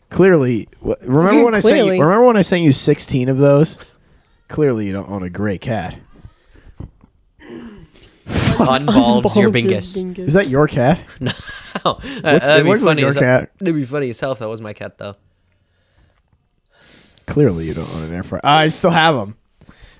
Clearly. 0.10 0.68
Remember 0.82 1.44
when 1.44 1.56
I 1.56 1.60
sent 1.60 1.86
you 1.86 2.02
Remember 2.02 2.26
when 2.28 2.38
I 2.38 2.42
sent 2.44 2.64
you 2.64 2.72
16 2.74 3.30
of 3.30 3.38
those? 3.38 3.78
Clearly 4.48 4.88
you 4.88 4.94
don't 4.94 5.10
own 5.10 5.24
a 5.24 5.30
gray 5.30 5.58
cat. 5.58 5.98
Unballed 8.68 9.24
Bulge 9.24 9.36
your 9.36 9.44
your 9.44 9.52
bingus. 9.52 10.18
Is 10.20 10.34
that 10.34 10.48
your 10.48 10.68
cat? 10.68 11.02
No, 11.86 11.92
uh, 11.92 12.00
it 12.04 12.24
that'd 12.24 12.64
be 12.66 12.70
looks 12.72 12.84
like 12.84 12.92
funny 12.92 13.02
your 13.02 13.12
as 13.12 13.18
cat. 13.18 13.52
It'd 13.62 13.76
be 13.76 13.86
funny 13.86 14.10
as 14.10 14.20
hell 14.20 14.32
if 14.32 14.40
that 14.40 14.50
was 14.50 14.60
my 14.60 14.74
cat, 14.74 14.98
though. 14.98 15.16
Clearly 17.28 17.68
you 17.68 17.76
don't 17.76 17.90
own 17.96 18.04
an 18.04 18.14
air 18.14 18.24
fryer. 18.24 18.42
I 18.44 18.70
still 18.70 18.90
have 18.90 19.16
them. 19.16 19.36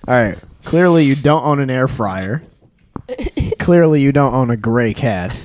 All 0.08 0.16
right. 0.16 0.38
Clearly 0.66 1.06
you 1.06 1.16
don't 1.16 1.44
own 1.44 1.60
an 1.60 1.70
air 1.70 1.88
fryer. 1.88 2.42
Clearly 3.60 4.02
you 4.02 4.12
don't 4.12 4.34
own 4.34 4.50
a 4.50 4.58
gray 4.58 4.94
cat. 4.96 5.40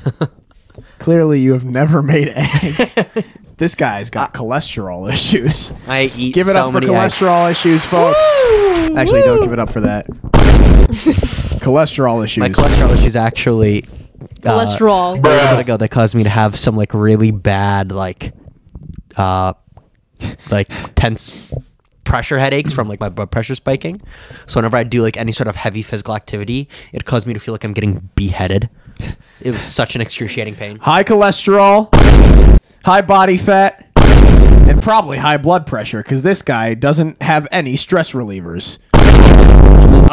Clearly 0.99 1.41
you 1.41 1.53
have 1.53 1.65
never 1.65 2.03
made 2.03 2.29
eggs. 2.35 2.93
this 3.59 3.75
guy's 3.75 4.09
got 4.09 4.33
cholesterol 4.33 5.13
issues. 5.13 5.73
I 5.87 6.11
eat 6.17 6.35
Give 6.35 6.49
it 6.49 6.53
so 6.53 6.59
up 6.67 6.73
for 6.73 6.81
many 6.81 6.93
eggs. 6.95 7.15
cholesterol 7.15 7.51
issues, 7.51 7.85
folks. 7.85 8.19
Actually, 8.97 9.23
don't 9.23 9.43
give 9.43 9.53
it 9.53 9.59
up 9.59 9.71
for 9.71 9.83
that. 9.83 10.07
cholesterol 11.61 12.25
issues. 12.25 12.41
My 12.41 12.49
cholesterol 12.51 12.95
issues 12.97 13.17
actually. 13.17 13.85
uh, 13.85 14.65
Cholesterol. 14.65 15.13
a 15.19 15.21
little 15.21 15.49
bit 15.57 15.61
ago, 15.61 15.77
they 15.77 15.89
caused 15.89 16.15
me 16.15 16.23
to 16.23 16.29
have 16.29 16.59
some 16.59 16.77
like 16.77 16.95
really 16.95 17.31
bad 17.31 17.93
like, 17.93 18.33
uh, 19.17 19.55
like 20.51 20.69
tense 20.95 21.53
pressure 22.05 22.39
headaches 22.39 22.73
from 22.73 22.89
like 22.89 23.01
my 23.01 23.09
blood 23.09 23.31
pressure 23.31 23.55
spiking. 23.55 24.01
So 24.47 24.59
whenever 24.59 24.77
I 24.77 24.85
do 24.85 25.03
like 25.03 25.17
any 25.17 25.33
sort 25.33 25.49
of 25.49 25.57
heavy 25.57 25.83
physical 25.83 26.15
activity, 26.15 26.69
it 26.93 27.05
caused 27.05 27.27
me 27.27 27.33
to 27.33 27.41
feel 27.41 27.53
like 27.55 27.65
I'm 27.65 27.73
getting 27.73 28.11
beheaded. 28.15 28.69
It 29.41 29.51
was 29.51 29.63
such 29.63 29.95
an 29.95 30.01
excruciating 30.01 30.55
pain. 30.55 30.79
high 30.79 31.03
cholesterol, 31.03 31.89
high 32.85 33.03
body 33.03 33.37
fat, 33.39 33.89
and 33.97 34.83
probably 34.83 35.19
high 35.19 35.37
blood 35.39 35.67
pressure 35.67 36.03
because 36.03 36.23
this 36.23 36.43
guy 36.43 36.75
doesn't 36.75 37.21
have 37.23 37.49
any 37.51 37.75
stress 37.77 38.13
relievers, 38.13 38.79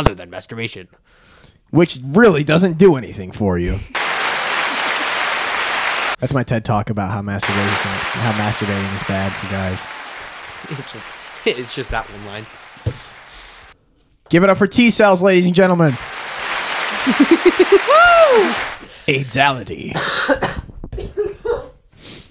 Other 0.02 0.16
than 0.16 0.30
masturbation. 0.32 0.88
which 1.70 2.00
really 2.04 2.44
doesn't 2.44 2.78
do 2.80 2.96
anything 2.96 3.32
for 3.32 3.58
you. 3.60 3.78
That's 6.20 6.34
my 6.34 6.42
TED 6.44 6.66
talk 6.66 6.90
about 6.90 7.12
how 7.12 7.22
masturbation, 7.22 7.92
how 8.22 8.32
masturbating 8.34 8.96
is 8.96 9.04
bad 9.08 9.32
for 9.32 9.48
guys. 9.52 9.80
It's 10.80 10.92
just, 10.92 11.06
it's 11.46 11.76
just 11.76 11.92
that 11.92 12.10
one 12.10 12.26
line. 12.26 12.46
Give 14.30 14.44
it 14.44 14.50
up 14.50 14.58
for 14.58 14.66
T 14.68 14.90
cells, 14.90 15.22
ladies 15.22 15.46
and 15.46 15.54
gentlemen. 15.54 15.92
AIDSality. 19.08 19.94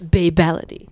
Babality. 0.02 0.88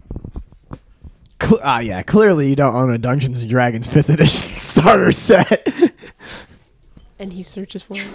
Cl- 1.42 1.60
ah, 1.62 1.78
yeah. 1.80 2.02
Clearly, 2.02 2.48
you 2.50 2.56
don't 2.56 2.74
own 2.74 2.92
a 2.92 2.98
Dungeons 2.98 3.42
and 3.42 3.50
Dragons 3.50 3.86
fifth 3.86 4.10
edition 4.10 4.50
starter 4.58 5.12
set. 5.12 5.68
And 7.18 7.32
he 7.32 7.42
searches 7.42 7.82
for 7.82 7.94
it. 7.94 8.06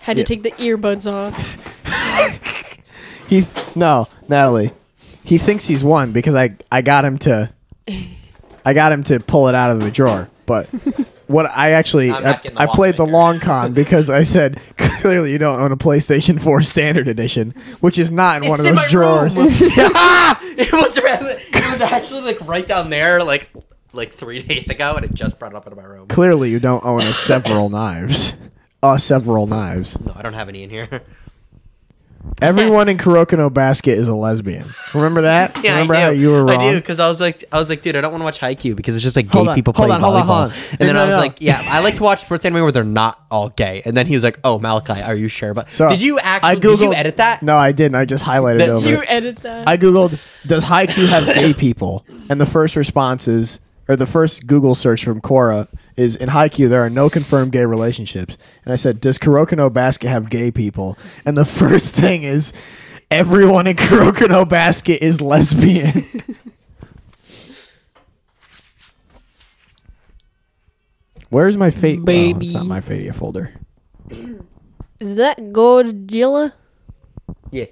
Had 0.00 0.14
to 0.14 0.18
Yeah. 0.20 0.24
take 0.24 0.42
the 0.42 0.50
earbuds 0.52 1.10
off. 1.10 1.62
He 3.28 3.42
no, 3.74 4.06
Natalie. 4.28 4.70
He 5.24 5.36
thinks 5.38 5.66
he's 5.66 5.82
won 5.82 6.12
because 6.12 6.36
I 6.36 6.54
I 6.70 6.80
got 6.82 7.04
him 7.04 7.18
to 7.18 7.50
I 8.64 8.72
got 8.72 8.92
him 8.92 9.02
to 9.04 9.18
pull 9.18 9.48
it 9.48 9.54
out 9.56 9.72
of 9.72 9.80
the 9.80 9.90
drawer. 9.90 10.28
But 10.46 10.66
what 11.26 11.46
I 11.46 11.70
actually 11.72 12.12
I'm 12.12 12.18
I, 12.18 12.20
not 12.20 12.42
getting 12.44 12.54
the 12.54 12.62
I 12.62 12.66
played 12.66 12.96
the 12.96 13.04
Walkman 13.04 13.10
long 13.12 13.40
con 13.40 13.72
because 13.72 14.08
I 14.10 14.22
said 14.22 14.60
clearly 14.78 15.32
you 15.32 15.38
don't 15.38 15.60
own 15.60 15.72
a 15.72 15.76
PlayStation 15.76 16.40
4 16.40 16.62
Standard 16.62 17.08
Edition, 17.08 17.52
which 17.80 17.98
is 17.98 18.12
not 18.12 18.44
in 18.44 18.48
one 18.48 18.60
of 18.60 18.66
in 18.66 18.76
those 18.76 18.84
my 18.84 18.88
drawers. 18.88 19.36
room. 19.36 19.48
it 19.50 20.72
was 20.72 20.96
it 20.96 21.72
was 21.72 21.80
actually 21.80 22.20
like 22.22 22.38
right 22.46 22.68
down 22.68 22.90
there, 22.90 23.24
like 23.24 23.50
like 23.96 24.12
three 24.12 24.42
days 24.46 24.68
ago, 24.70 24.94
and 24.94 25.04
it 25.04 25.14
just 25.14 25.38
brought 25.38 25.52
it 25.52 25.56
up 25.56 25.66
into 25.66 25.76
my 25.76 25.84
room. 25.84 26.08
clearly 26.08 26.50
you 26.50 26.60
don't 26.60 26.84
own 26.84 27.00
a 27.00 27.12
several 27.12 27.68
knives. 27.68 28.34
Uh, 28.82 28.96
several 28.98 29.46
knives. 29.46 29.98
No, 30.00 30.12
I 30.14 30.22
don't 30.22 30.34
have 30.34 30.48
any 30.48 30.62
in 30.62 30.70
here. 30.70 31.02
Everyone 32.42 32.88
in 32.88 32.98
Kuroko 32.98 33.38
no 33.38 33.48
Basket 33.50 33.96
is 33.96 34.08
a 34.08 34.14
lesbian. 34.14 34.66
Remember 34.94 35.22
that? 35.22 35.56
Yeah, 35.64 35.72
Remember 35.74 35.94
I 35.94 35.98
do. 36.00 36.04
how 36.06 36.10
you 36.10 36.30
were 36.32 36.44
wrong? 36.44 36.60
I 36.60 36.72
do 36.72 36.76
because 36.80 36.98
I 37.00 37.08
was 37.08 37.20
like, 37.20 37.44
I 37.52 37.58
was 37.58 37.70
like, 37.70 37.82
dude, 37.82 37.94
I 37.96 38.00
don't 38.00 38.10
want 38.10 38.20
to 38.20 38.24
watch 38.24 38.40
Haikyuu 38.40 38.74
because 38.76 38.94
it's 38.96 39.02
just 39.02 39.14
like 39.16 39.26
gay 39.30 39.38
Hold 39.38 39.48
on, 39.48 39.54
people 39.54 39.72
hold 39.72 39.88
playing 39.88 40.02
on, 40.04 40.12
hold 40.12 40.16
on, 40.16 40.22
volleyball. 40.22 40.26
hold 40.26 40.52
on. 40.52 40.70
And 40.72 40.80
No, 40.80 40.86
then 40.86 40.94
no, 40.96 41.02
I 41.02 41.06
was 41.06 41.14
no. 41.14 41.20
like, 41.20 41.40
yeah, 41.40 41.62
I 41.64 41.80
like 41.82 41.94
to 41.96 42.02
watch 42.02 42.22
sports 42.22 42.44
anime 42.44 42.62
where 42.62 42.72
they're 42.72 42.84
not 42.84 43.24
all 43.30 43.48
gay. 43.50 43.80
And 43.84 43.96
then 43.96 44.06
he 44.06 44.14
was 44.16 44.24
like, 44.24 44.38
oh, 44.44 44.58
Malachi, 44.58 45.00
are 45.02 45.14
you 45.14 45.28
sure? 45.28 45.54
But 45.54 45.70
So, 45.72 45.88
did 45.88 46.02
you 46.02 46.18
I 46.18 46.22
actually? 46.22 46.60
Did 46.60 46.80
you 46.80 46.94
edit 46.94 47.16
that? 47.18 47.42
No, 47.42 47.56
I 47.56 47.70
didn't. 47.72 47.94
I 47.94 48.04
just 48.04 48.24
highlighted 48.24 48.58
That- 48.58 48.68
it 48.68 48.72
over. 48.72 48.88
You 48.88 49.02
edit 49.06 49.36
that. 49.36 49.68
I 49.68 49.76
googled 49.78 50.10
does 50.46 50.64
Haikyuu 50.64 51.08
have 51.08 51.26
gay 51.34 51.54
people, 51.54 52.04
and 52.28 52.40
the 52.40 52.46
first 52.46 52.74
response 52.76 53.28
is, 53.28 53.60
or 53.88 53.96
the 53.96 54.06
first 54.06 54.46
Google 54.46 54.74
search 54.74 55.04
from 55.04 55.20
Quora 55.20 55.68
is 55.96 56.16
in 56.16 56.28
Haikyuu 56.28 56.68
there 56.68 56.84
are 56.84 56.90
no 56.90 57.08
confirmed 57.08 57.52
gay 57.52 57.64
relationships, 57.64 58.36
and 58.64 58.72
I 58.72 58.76
said 58.76 59.00
does 59.00 59.18
Kuroko 59.18 59.56
no 59.56 59.70
Basket 59.70 60.08
have 60.08 60.28
gay 60.28 60.50
people, 60.50 60.98
and 61.24 61.36
the 61.36 61.44
first 61.60 61.94
thing 61.94 62.22
is 62.22 62.52
everyone 63.10 63.66
in 63.66 63.76
Kuroko 63.76 64.28
no 64.28 64.44
Basket 64.44 65.02
is 65.02 65.20
lesbian. 65.20 66.04
Where's 71.28 71.56
my 71.56 71.70
fate? 71.70 72.02
Well, 72.02 72.40
it's 72.40 72.52
not 72.52 72.66
my 72.66 72.80
Fadia 72.80 73.12
folder. 73.14 73.52
Is 75.00 75.16
that 75.16 75.38
Godzilla? 75.38 76.52
Yeah. 77.50 77.66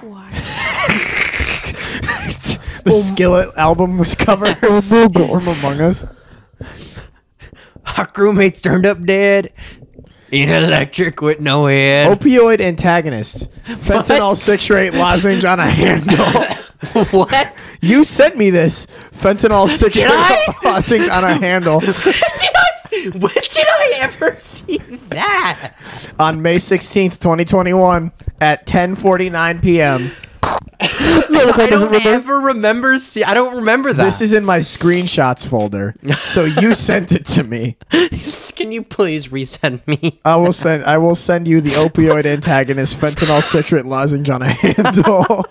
Why? 0.00 0.30
The 2.84 2.90
Skillet 2.92 3.50
album 3.56 3.98
was 3.98 4.14
covered 4.16 4.56
from 4.58 5.48
Among 5.48 5.80
Us. 5.80 6.04
Our 7.84 8.06
crewmates 8.06 8.62
turned 8.62 8.86
up 8.86 9.02
dead. 9.04 9.52
In 10.30 10.48
electric 10.48 11.20
with 11.20 11.40
no 11.40 11.66
head. 11.66 12.06
Opioid 12.18 12.60
antagonist. 12.60 13.50
Fentanyl 13.64 14.34
citrate 14.34 14.94
lozenge 14.94 15.44
on 15.44 15.60
a 15.60 15.66
handle. 15.66 16.24
what? 17.10 17.62
You 17.80 18.04
sent 18.04 18.36
me 18.36 18.50
this 18.50 18.86
fentanyl 19.12 19.68
citrate 19.68 20.06
I? 20.08 20.54
lozenge 20.64 21.08
on 21.08 21.24
a 21.24 21.34
handle 21.34 21.80
did 21.80 21.94
I, 21.94 23.08
when 23.18 23.32
did 23.34 23.66
I 23.66 23.92
ever 24.00 24.34
see 24.36 24.78
that? 25.08 25.74
on 26.18 26.42
May 26.42 26.56
16th, 26.56 27.18
2021 27.20 28.12
at 28.40 28.66
10:49 28.66 29.62
p.m. 29.62 30.10
I 30.84 31.66
don't 31.70 32.06
ever 32.06 32.38
remember 32.38 32.98
see. 32.98 33.22
I 33.22 33.34
don't 33.34 33.56
remember 33.56 33.92
that. 33.92 34.04
This 34.04 34.20
is 34.20 34.32
in 34.32 34.44
my 34.44 34.58
screenshots 34.58 35.46
folder. 35.46 35.94
So 36.26 36.44
you 36.44 36.74
sent 36.76 37.12
it 37.12 37.26
to 37.26 37.44
me. 37.44 37.76
Can 38.56 38.72
you 38.72 38.82
please 38.82 39.28
resend 39.28 39.86
me? 39.86 40.20
I 40.24 40.36
will 40.36 40.52
send 40.52 40.84
I 40.84 40.98
will 40.98 41.14
send 41.14 41.46
you 41.46 41.60
the 41.60 41.70
opioid 41.70 42.26
antagonist 42.26 42.98
fentanyl 42.98 43.42
citrate 43.42 43.86
lozenge 43.86 44.28
on 44.30 44.42
a 44.42 44.48
handle. 44.50 45.44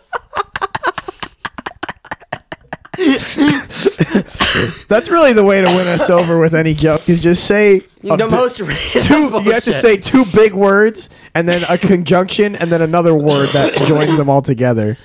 That's 4.87 5.09
really 5.09 5.33
the 5.33 5.43
way 5.43 5.61
to 5.61 5.67
win 5.67 5.87
us 5.87 6.09
over 6.09 6.37
with 6.39 6.53
any 6.53 6.73
joke. 6.73 7.07
Is 7.07 7.21
just 7.21 7.45
say 7.45 7.79
the 8.03 8.17
bi- 8.17 8.27
most 8.27 8.59
random 8.59 8.79
two. 9.01 9.13
You 9.13 9.51
have 9.51 9.63
to 9.63 9.71
bullshit. 9.71 9.75
say 9.75 9.97
two 9.97 10.25
big 10.35 10.53
words 10.53 11.09
and 11.33 11.47
then 11.47 11.63
a 11.69 11.77
conjunction 11.77 12.55
and 12.55 12.69
then 12.69 12.81
another 12.81 13.13
word 13.15 13.47
that 13.49 13.75
joins 13.87 14.17
them 14.17 14.29
all 14.29 14.41
together. 14.41 14.97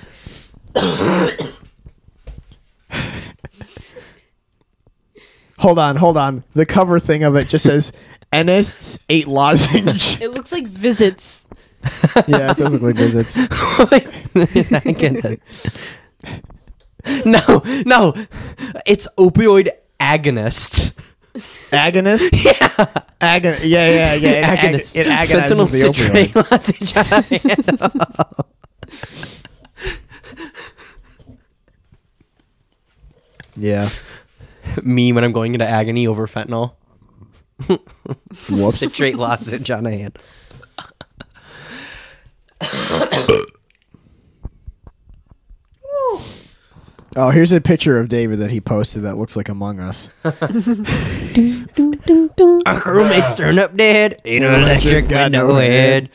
Hold 5.57 5.79
on, 5.79 5.95
hold 5.95 6.17
on. 6.17 6.43
The 6.53 6.65
cover 6.65 6.99
thing 6.99 7.23
of 7.23 7.35
it 7.35 7.47
just 7.47 7.65
says 7.65 7.91
Enists 8.31 8.99
ate 9.09 9.27
lozenge. 9.27 10.21
It 10.21 10.29
looks 10.31 10.51
like 10.51 10.67
visits. 10.67 11.45
yeah, 12.27 12.51
it 12.51 12.57
does 12.57 12.73
look 12.73 12.81
like 12.81 12.95
visits. 12.95 13.37
I 13.79 14.91
get 14.91 15.25
it. 15.25 15.39
No, 17.25 17.61
no, 17.85 18.13
it's 18.85 19.07
opioid 19.17 19.69
agonist. 19.99 20.93
Agonist? 21.71 22.29
Yeah. 22.45 22.85
Agon- 23.19 23.57
yeah, 23.63 23.89
yeah, 23.89 24.13
yeah. 24.13 24.29
It, 24.29 24.43
ag- 24.43 24.59
agonist. 24.59 24.95
it 24.99 25.07
agonizes 25.07 25.71
the 25.71 25.87
opioid. 25.87 26.27
opioid. 27.63 28.43
Yeah. 33.57 33.89
Me 34.83 35.11
when 35.13 35.23
I'm 35.23 35.31
going 35.31 35.53
into 35.53 35.67
agony 35.67 36.07
over 36.07 36.27
fentanyl. 36.27 36.73
Whoops. 37.67 38.77
Citrate 38.79 39.15
lozenge 39.15 39.71
on 39.71 39.85
hand. 39.85 40.17
Oh, 47.15 47.31
here's 47.31 47.51
a 47.51 47.59
picture 47.59 47.99
of 47.99 48.09
David 48.09 48.39
that 48.39 48.51
he 48.51 48.61
posted 48.61 49.01
that 49.03 49.17
looks 49.17 49.35
like 49.35 49.49
Among 49.49 49.79
Us. 49.79 50.11
Our 50.23 50.33
crewmates 52.79 53.35
turn 53.35 53.57
up 53.57 53.75
dead. 53.75 54.21
Ain't 54.23 54.43
no 54.43 54.53
electric 54.55 55.07
got 55.07 55.31
no 55.31 55.55
head. 55.55 56.09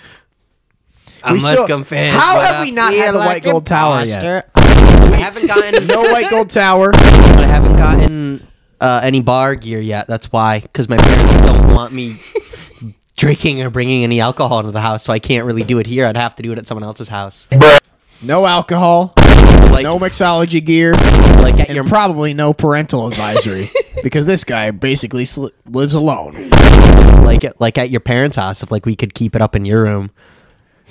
I 1.24 1.32
We 1.32 1.40
must 1.40 1.52
still- 1.54 1.66
confess. 1.66 2.14
How 2.14 2.34
but 2.36 2.46
have 2.46 2.54
I 2.56 2.64
we 2.64 2.70
not 2.70 2.92
feel 2.92 3.02
had 3.02 3.14
the 3.14 3.18
like 3.18 3.28
White 3.28 3.42
Gold 3.44 3.66
Tower 3.66 4.04
yet? 4.04 4.22
imposter. 4.22 4.61
I 5.12 5.16
haven't 5.16 5.46
gotten 5.46 5.86
No 5.86 6.02
white 6.02 6.30
gold 6.30 6.50
tower. 6.50 6.90
I 6.94 7.46
haven't 7.46 7.76
gotten 7.76 8.46
uh, 8.80 9.00
any 9.02 9.20
bar 9.20 9.54
gear 9.54 9.80
yet. 9.80 10.06
That's 10.06 10.30
why, 10.32 10.60
because 10.60 10.88
my 10.88 10.96
parents 10.96 11.40
don't 11.42 11.72
want 11.74 11.92
me 11.92 12.16
drinking 13.16 13.62
or 13.62 13.70
bringing 13.70 14.04
any 14.04 14.20
alcohol 14.20 14.60
into 14.60 14.72
the 14.72 14.80
house, 14.80 15.02
so 15.04 15.12
I 15.12 15.18
can't 15.18 15.44
really 15.46 15.62
do 15.64 15.78
it 15.78 15.86
here. 15.86 16.06
I'd 16.06 16.16
have 16.16 16.34
to 16.36 16.42
do 16.42 16.52
it 16.52 16.58
at 16.58 16.66
someone 16.66 16.84
else's 16.84 17.08
house. 17.08 17.48
No 18.22 18.46
alcohol. 18.46 19.14
Like, 19.70 19.84
No 19.84 19.98
mixology 19.98 20.64
gear. 20.64 20.92
like 21.42 21.58
at 21.58 21.68
And 21.68 21.74
your 21.76 21.84
probably 21.84 22.34
no 22.34 22.52
parental 22.52 23.06
advisory 23.08 23.68
because 24.02 24.26
this 24.26 24.44
guy 24.44 24.70
basically 24.70 25.24
sl- 25.24 25.48
lives 25.66 25.94
alone. 25.94 26.50
like 27.24 27.42
at, 27.44 27.60
like 27.60 27.78
at 27.78 27.90
your 27.90 28.00
parents' 28.00 28.36
house. 28.36 28.62
If 28.62 28.70
like 28.70 28.86
we 28.86 28.94
could 28.96 29.14
keep 29.14 29.34
it 29.34 29.42
up 29.42 29.56
in 29.56 29.64
your 29.64 29.82
room, 29.82 30.10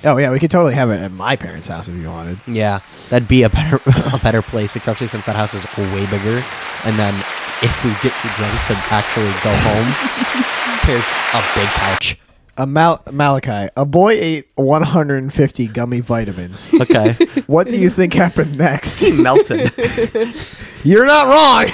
Oh 0.04 0.18
yeah, 0.18 0.32
we 0.32 0.40
could 0.40 0.50
totally 0.52 0.74
have 0.74 0.90
it 0.90 1.00
at 1.00 1.12
my 1.12 1.36
parents' 1.36 1.68
house 1.68 1.88
if 1.88 1.96
you 1.96 2.10
wanted. 2.10 2.40
yeah, 2.48 2.80
that'd 3.10 3.28
be 3.28 3.44
a 3.44 3.50
better 3.50 3.80
a 4.14 4.18
better 4.20 4.42
place. 4.42 4.76
Especially 4.76 5.08
since 5.08 5.26
that 5.28 5.36
house 5.36 5.54
is 5.54 5.64
way 5.78 6.06
bigger. 6.08 6.44
And 6.86 6.98
then 6.98 7.14
if 7.62 7.84
we 7.86 7.92
get 8.02 8.14
too 8.22 8.30
drunk 8.38 8.58
to 8.68 8.76
actually 8.90 9.32
go 9.44 9.54
home, 9.62 10.86
there's 10.88 11.06
a 11.34 11.42
big 11.60 11.68
couch. 11.78 12.18
A 12.58 12.66
Mal- 12.68 13.02
Malachi, 13.12 13.70
a 13.78 13.86
boy 13.86 14.12
ate 14.14 14.48
150 14.56 15.68
gummy 15.70 16.00
vitamins. 16.02 16.74
Okay, 16.82 17.14
what 17.48 17.68
do 17.68 17.78
you 17.80 17.90
think 17.90 18.14
happened 18.14 18.58
next? 18.58 19.00
He 19.00 19.12
melted. 19.14 19.72
You're 20.84 21.06
not 21.06 21.28
wrong. 21.28 21.72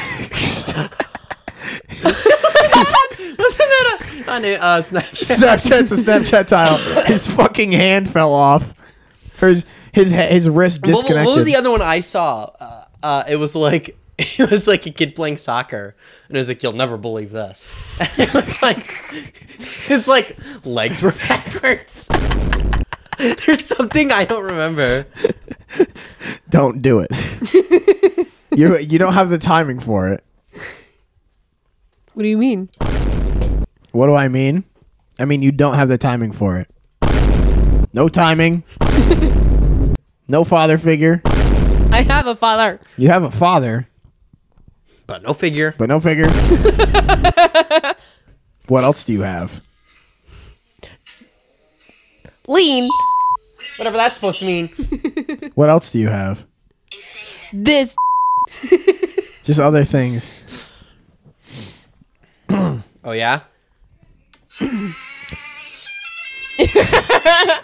On 4.27 4.45
it, 4.45 4.61
uh, 4.61 4.81
Snapchat. 4.81 5.37
Snapchat's 5.37 5.91
a 5.91 5.95
Snapchat 5.95 6.47
tile. 6.47 6.77
His 7.05 7.27
fucking 7.27 7.71
hand 7.71 8.09
fell 8.09 8.33
off. 8.33 8.73
His 9.39 9.65
his, 9.93 10.11
his 10.11 10.49
wrist 10.49 10.81
What- 10.81 10.93
disconnected. 10.93 11.25
What, 11.25 11.35
was 11.35 11.45
the 11.45 11.55
other 11.55 11.71
one 11.71 11.81
I 11.81 12.01
saw? 12.01 12.51
Uh, 12.59 12.85
uh, 13.01 13.23
it 13.27 13.37
was 13.37 13.55
like 13.55 13.97
it 14.17 14.51
was 14.51 14.67
like 14.67 14.85
a 14.85 14.91
kid 14.91 15.15
playing 15.15 15.37
soccer, 15.37 15.95
and 16.27 16.37
it 16.37 16.39
was 16.39 16.47
like 16.47 16.61
you'll 16.63 16.73
never 16.73 16.97
believe 16.97 17.31
this. 17.31 17.73
And 17.99 18.09
it 18.17 18.33
was 18.33 18.61
like 18.61 18.91
his 19.59 20.07
like 20.07 20.37
legs 20.65 21.01
were 21.01 21.11
backwards. 21.27 22.07
There's 23.17 23.65
something 23.65 24.11
I 24.11 24.25
don't 24.25 24.43
remember. 24.43 25.07
Don't 26.49 26.81
do 26.81 27.05
it. 27.07 28.27
you 28.55 28.77
you 28.77 28.99
don't 28.99 29.13
have 29.13 29.29
the 29.29 29.39
timing 29.39 29.79
for 29.79 30.09
it. 30.09 30.23
What 32.17 32.23
do 32.23 32.29
you 32.29 32.37
mean? 32.39 32.67
What 33.91 34.07
do 34.07 34.15
I 34.15 34.27
mean? 34.27 34.63
I 35.19 35.25
mean 35.25 35.43
you 35.43 35.51
don't 35.51 35.75
have 35.75 35.87
the 35.87 35.99
timing 35.99 36.31
for 36.31 36.57
it. 36.57 36.67
No 37.93 38.09
timing. 38.09 38.63
no 40.27 40.43
father 40.43 40.79
figure. 40.79 41.21
I 41.91 42.01
have 42.07 42.25
a 42.25 42.35
father. 42.35 42.79
You 42.97 43.09
have 43.09 43.21
a 43.21 43.29
father, 43.29 43.87
But 45.05 45.21
no 45.21 45.33
figure. 45.33 45.75
but 45.77 45.89
no 45.89 45.99
figure. 45.99 46.25
what 48.67 48.83
else 48.83 49.03
do 49.03 49.13
you 49.13 49.21
have? 49.21 49.61
Lean. 52.47 52.89
Whatever 53.77 53.97
that's 53.97 54.15
supposed 54.15 54.39
to 54.39 54.45
mean. 54.47 54.69
What 55.53 55.69
else 55.69 55.91
do 55.91 55.99
you 55.99 56.07
have? 56.09 56.43
This. 57.53 57.95
Just 59.43 59.59
other 59.59 59.83
things. 59.83 60.66
Oh 63.03 63.11
yeah. 63.11 63.41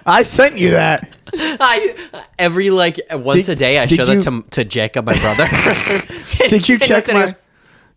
I 0.06 0.22
sent 0.26 0.58
you 0.58 0.72
that. 0.72 1.10
I 1.36 1.96
every 2.38 2.70
like 2.70 3.00
once 3.12 3.48
Did- 3.48 3.54
a 3.54 3.56
day 3.56 3.80
I 3.80 3.86
did 3.86 3.96
show 3.96 4.04
you- 4.04 4.22
that 4.22 4.24
to 4.24 4.44
to 4.52 4.64
Jacob, 4.66 5.06
my 5.06 5.18
brother. 5.20 5.48
Did 6.50 6.70
you 6.70 6.78
check 6.78 7.06
that's 7.06 7.12
my 7.12 7.36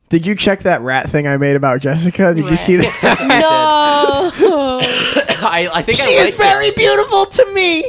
Did 0.08 0.24
you 0.26 0.34
check 0.34 0.60
that 0.60 0.80
rat 0.80 1.10
thing 1.10 1.26
I 1.26 1.36
made 1.36 1.56
about 1.56 1.80
Jessica? 1.80 2.32
Did 2.34 2.46
you 2.46 2.56
see 2.56 2.76
that? 2.76 4.32
No. 4.38 4.78
I, 5.48 5.68
I 5.72 5.82
think 5.82 5.98
she 5.98 6.04
I 6.16 6.22
is 6.22 6.38
liked 6.38 6.50
very 6.50 6.70
beautiful 6.70 7.26
to 7.26 7.52
me. 7.52 7.84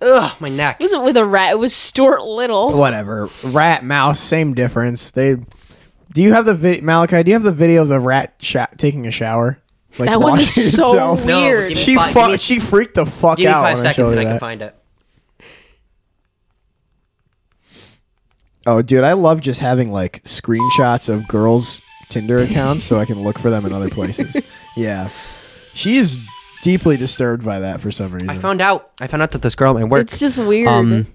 Ugh, 0.00 0.40
my 0.40 0.48
neck. 0.48 0.76
It 0.78 0.84
wasn't 0.84 1.04
with 1.04 1.16
a 1.16 1.24
rat. 1.24 1.52
It 1.52 1.58
was 1.58 1.74
Stuart 1.74 2.22
Little. 2.22 2.76
Whatever. 2.76 3.28
Rat, 3.44 3.82
mouse, 3.84 4.20
same 4.20 4.54
difference. 4.54 5.10
They. 5.10 5.36
Do 6.12 6.22
you 6.22 6.32
have 6.32 6.44
the 6.44 6.54
vi- 6.54 6.80
Malachi? 6.80 7.22
Do 7.22 7.30
you 7.30 7.34
have 7.34 7.42
the 7.42 7.52
video 7.52 7.82
of 7.82 7.88
the 7.88 8.00
rat 8.00 8.34
sha- 8.40 8.66
taking 8.76 9.06
a 9.06 9.10
shower? 9.10 9.58
Like 9.98 10.08
That 10.10 10.20
one 10.20 10.38
is 10.38 10.46
washing 10.48 10.62
so 10.70 10.90
itself? 10.92 11.24
No, 11.26 11.40
weird. 11.40 11.68
give 11.70 11.76
me 11.78 11.82
She 11.82 11.94
Fi- 11.96 12.12
fu- 12.12 12.20
give 12.20 12.30
me- 12.32 12.38
she 12.38 12.58
freaked 12.60 12.94
the 12.94 13.06
fuck 13.06 13.38
Give 13.38 13.44
me 13.46 13.52
out 13.52 13.62
five 13.62 13.76
when 13.78 13.86
I 13.86 13.90
seconds 13.90 13.94
showed 13.96 14.08
and 14.10 14.14
her 14.16 14.20
I 14.20 14.24
can 14.24 14.32
that. 14.34 14.40
find 14.40 14.62
it. 14.62 14.74
Oh, 18.66 18.82
dude, 18.82 19.04
I 19.04 19.12
love 19.12 19.40
just 19.40 19.60
having 19.60 19.92
like 19.92 20.22
screenshots 20.24 21.08
of 21.08 21.26
girls' 21.28 21.80
Tinder 22.08 22.38
accounts 22.38 22.84
so 22.84 22.98
I 22.98 23.04
can 23.04 23.22
look 23.22 23.38
for 23.38 23.48
them 23.50 23.64
in 23.64 23.72
other 23.72 23.88
places. 23.88 24.36
yeah, 24.76 25.08
she 25.74 25.96
is 25.96 26.18
deeply 26.62 26.96
disturbed 26.96 27.44
by 27.44 27.60
that 27.60 27.80
for 27.80 27.90
some 27.92 28.12
reason. 28.12 28.28
I 28.30 28.34
found 28.36 28.60
out. 28.60 28.90
I 29.00 29.06
found 29.06 29.22
out 29.22 29.30
that 29.32 29.42
this 29.42 29.54
girl 29.54 29.70
at 29.70 29.76
my 29.76 29.84
work. 29.84 30.02
It's 30.02 30.18
just 30.18 30.38
weird. 30.38 30.68
Um, 30.68 31.06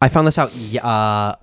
I 0.00 0.08
found 0.08 0.26
this 0.26 0.38
out 0.38 0.52
y- 0.54 0.78
uh, 0.78 1.36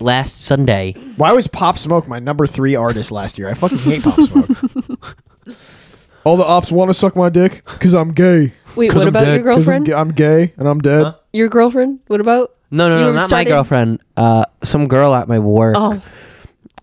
last 0.00 0.40
Sunday. 0.42 0.92
Why 1.16 1.32
was 1.32 1.46
Pop 1.46 1.78
Smoke 1.78 2.08
my 2.08 2.18
number 2.18 2.46
three 2.46 2.74
artist 2.74 3.10
last 3.12 3.38
year? 3.38 3.48
I 3.48 3.54
fucking 3.54 3.78
hate 3.78 4.02
Pop 4.02 4.20
Smoke. 4.20 4.48
All 6.24 6.36
the 6.36 6.44
ops 6.44 6.70
want 6.70 6.90
to 6.90 6.94
suck 6.94 7.16
my 7.16 7.30
dick 7.30 7.62
because 7.64 7.94
I'm 7.94 8.12
gay. 8.12 8.52
Wait, 8.76 8.92
what 8.94 9.02
I'm 9.02 9.08
about 9.08 9.24
dead. 9.24 9.40
your 9.40 9.44
'Cause 9.44 9.68
I'm, 9.68 9.84
girlfriend? 9.84 9.86
ga- 9.86 9.94
I'm 9.96 10.10
gay 10.12 10.52
and 10.58 10.68
I'm 10.68 10.78
dead. 10.80 11.02
Huh? 11.02 11.14
Your 11.32 11.48
girlfriend? 11.48 12.00
What 12.08 12.20
about? 12.20 12.54
No, 12.70 12.88
no, 12.88 12.94
You 12.96 13.00
no, 13.00 13.06
were 13.08 13.12
not 13.14 13.26
started- 13.28 13.48
my 13.48 13.54
girlfriend. 13.56 14.00
Uh, 14.16 14.44
some 14.62 14.86
girl 14.86 15.14
at 15.14 15.28
my 15.28 15.38
work. 15.38 15.76
Oh, 15.78 16.00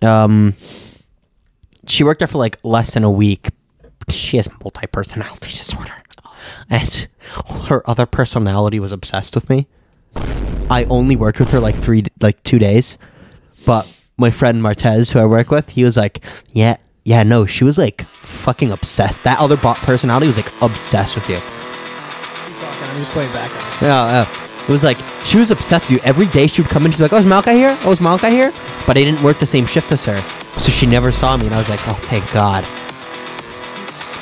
Um, 0.01 0.55
she 1.87 2.03
worked 2.03 2.19
there 2.19 2.27
for 2.27 2.39
like 2.39 2.57
less 2.63 2.93
than 2.95 3.03
a 3.03 3.11
week. 3.11 3.49
She 4.09 4.37
has 4.37 4.49
multi 4.63 4.87
personality 4.87 5.51
disorder, 5.55 5.93
and 6.69 7.07
her 7.65 7.87
other 7.89 8.05
personality 8.05 8.79
was 8.79 8.91
obsessed 8.91 9.35
with 9.35 9.49
me. 9.49 9.67
I 10.69 10.83
only 10.85 11.15
worked 11.15 11.39
with 11.39 11.51
her 11.51 11.59
like 11.59 11.75
three, 11.75 12.05
like 12.21 12.41
two 12.43 12.59
days, 12.59 12.97
but 13.65 13.91
my 14.17 14.29
friend 14.31 14.61
Martez, 14.61 15.13
who 15.13 15.19
I 15.19 15.25
work 15.25 15.49
with, 15.51 15.69
he 15.69 15.83
was 15.83 15.95
like, 15.97 16.23
"Yeah, 16.51 16.77
yeah, 17.05 17.23
no, 17.23 17.45
she 17.45 17.63
was 17.63 17.77
like 17.77 18.01
fucking 18.07 18.71
obsessed. 18.71 19.23
That 19.23 19.39
other 19.39 19.55
bo- 19.57 19.75
personality 19.75 20.27
was 20.27 20.35
like 20.37 20.51
obsessed 20.61 21.15
with 21.15 21.29
you." 21.29 21.37
I'm 21.37 22.99
just 22.99 23.11
playing 23.11 23.31
back. 23.31 23.51
Yeah, 23.81 24.25
yeah. 24.25 24.63
It 24.63 24.69
was 24.71 24.83
like 24.83 24.97
she 25.23 25.37
was 25.37 25.51
obsessed 25.51 25.89
with 25.89 25.99
you. 26.01 26.05
Every 26.07 26.25
day 26.27 26.47
she 26.47 26.61
would 26.61 26.69
come 26.71 26.85
in, 26.85 26.91
she'd 26.91 26.97
be 26.97 27.03
like, 27.03 27.13
"Oh, 27.13 27.17
is 27.17 27.25
Malka 27.25 27.53
here? 27.53 27.77
Oh, 27.83 27.91
is 27.91 28.01
Malka 28.01 28.29
here?" 28.29 28.51
But 28.85 28.97
I 28.97 29.03
didn't 29.03 29.21
work 29.23 29.39
the 29.39 29.45
same 29.45 29.65
shift 29.65 29.91
as 29.91 30.03
her, 30.05 30.19
so 30.57 30.71
she 30.71 30.85
never 30.85 31.11
saw 31.11 31.37
me, 31.37 31.45
and 31.45 31.55
I 31.55 31.59
was 31.59 31.69
like, 31.69 31.87
"Oh, 31.87 31.93
thank 31.93 32.29
God." 32.33 32.63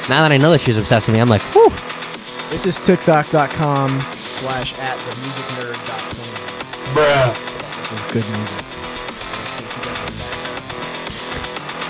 Now 0.10 0.22
that 0.22 0.32
I 0.32 0.38
know 0.38 0.52
that 0.52 0.62
she's 0.62 0.78
obsessed 0.78 1.08
with 1.08 1.16
me, 1.16 1.22
I'm 1.22 1.30
like, 1.30 1.42
"Whew." 1.56 1.72
This 2.52 2.66
is 2.68 2.86
TikTok.com 2.86 4.00
slash 4.02 4.78
at 4.78 4.98
the 5.00 5.16
music 5.22 5.46
nerd 5.58 5.88
dot 5.88 6.00
com. 6.16 6.25
Bruh. 6.96 7.34
This 7.90 8.00
is 8.00 8.06
good 8.12 8.26
music. 8.38 8.62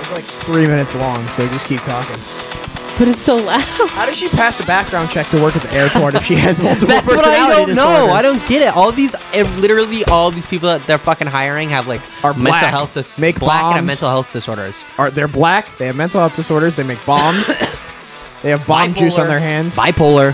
It's 0.01 0.11
like 0.11 0.23
three 0.23 0.65
minutes 0.67 0.95
long, 0.95 1.17
so 1.27 1.47
just 1.49 1.67
keep 1.67 1.79
talking. 1.81 2.15
But 2.97 3.09
it's 3.09 3.21
so 3.21 3.35
loud. 3.35 3.59
How 3.91 4.05
does 4.05 4.15
she 4.17 4.29
pass 4.29 4.59
a 4.61 4.65
background 4.65 5.09
check 5.09 5.27
to 5.27 5.41
work 5.41 5.55
at 5.55 5.61
the 5.63 5.71
airport 5.73 6.15
if 6.15 6.23
she 6.23 6.35
has 6.35 6.57
multiple 6.57 6.87
That's 6.87 7.05
what 7.07 7.25
I 7.25 7.49
don't 7.49 7.69
know. 7.69 7.75
disorders? 7.75 8.09
I 8.15 8.21
don't 8.21 8.47
get 8.47 8.61
it. 8.61 8.75
All 8.75 8.91
these, 8.91 9.13
eh, 9.33 9.43
literally, 9.59 10.03
all 10.05 10.31
these 10.31 10.45
people 10.45 10.69
that 10.69 10.81
they're 10.83 10.97
fucking 10.97 11.27
hiring 11.27 11.69
have 11.69 11.87
like 11.89 11.99
Are 12.23 12.31
mental 12.33 12.43
black, 12.51 12.63
health 12.63 12.93
dis- 12.93 13.19
make 13.19 13.37
black 13.37 13.63
and 13.63 13.73
have 13.73 13.81
bombs. 13.81 13.87
mental 13.87 14.09
health 14.09 14.31
disorders. 14.33 14.85
Are 14.97 15.11
they're 15.11 15.27
black? 15.27 15.67
They 15.77 15.87
have 15.87 15.97
mental 15.97 16.21
health 16.21 16.35
disorders. 16.37 16.75
They 16.77 16.83
make 16.83 17.05
bombs. 17.05 17.47
they 18.41 18.49
have 18.51 18.65
bomb 18.65 18.93
juice 18.93 19.19
on 19.19 19.25
Bipolar. 19.25 19.27
their 19.27 19.39
hands. 19.39 19.75
Bipolar. 19.75 20.31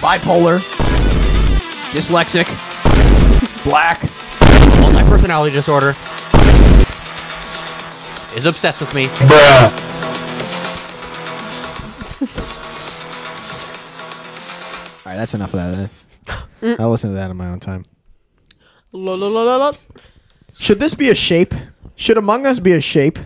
bipolar, 0.00 0.60
dyslexic, 1.96 2.44
black. 3.64 4.02
Multi 4.82 5.08
personality 5.08 5.54
disorder. 5.54 5.90
Is 8.36 8.44
obsessed 8.44 8.80
with 8.80 8.94
me. 8.94 9.06
Bruh. 9.06 9.96
All 15.06 15.12
right, 15.12 15.16
that's 15.16 15.32
enough 15.34 15.54
of 15.54 15.60
that. 15.60 16.76
I'll 16.80 16.90
listen 16.90 17.10
to 17.10 17.16
that 17.16 17.30
in 17.30 17.36
my 17.38 17.48
own 17.48 17.60
time. 17.60 17.84
La, 18.92 19.14
la, 19.14 19.28
la, 19.28 19.42
la, 19.42 19.56
la. 19.56 19.72
Should 20.58 20.80
this 20.80 20.94
be 20.94 21.08
a 21.08 21.14
shape? 21.14 21.54
Should 21.94 22.18
Among 22.18 22.44
Us 22.44 22.58
be 22.58 22.72
a 22.72 22.80
shape? 22.80 23.18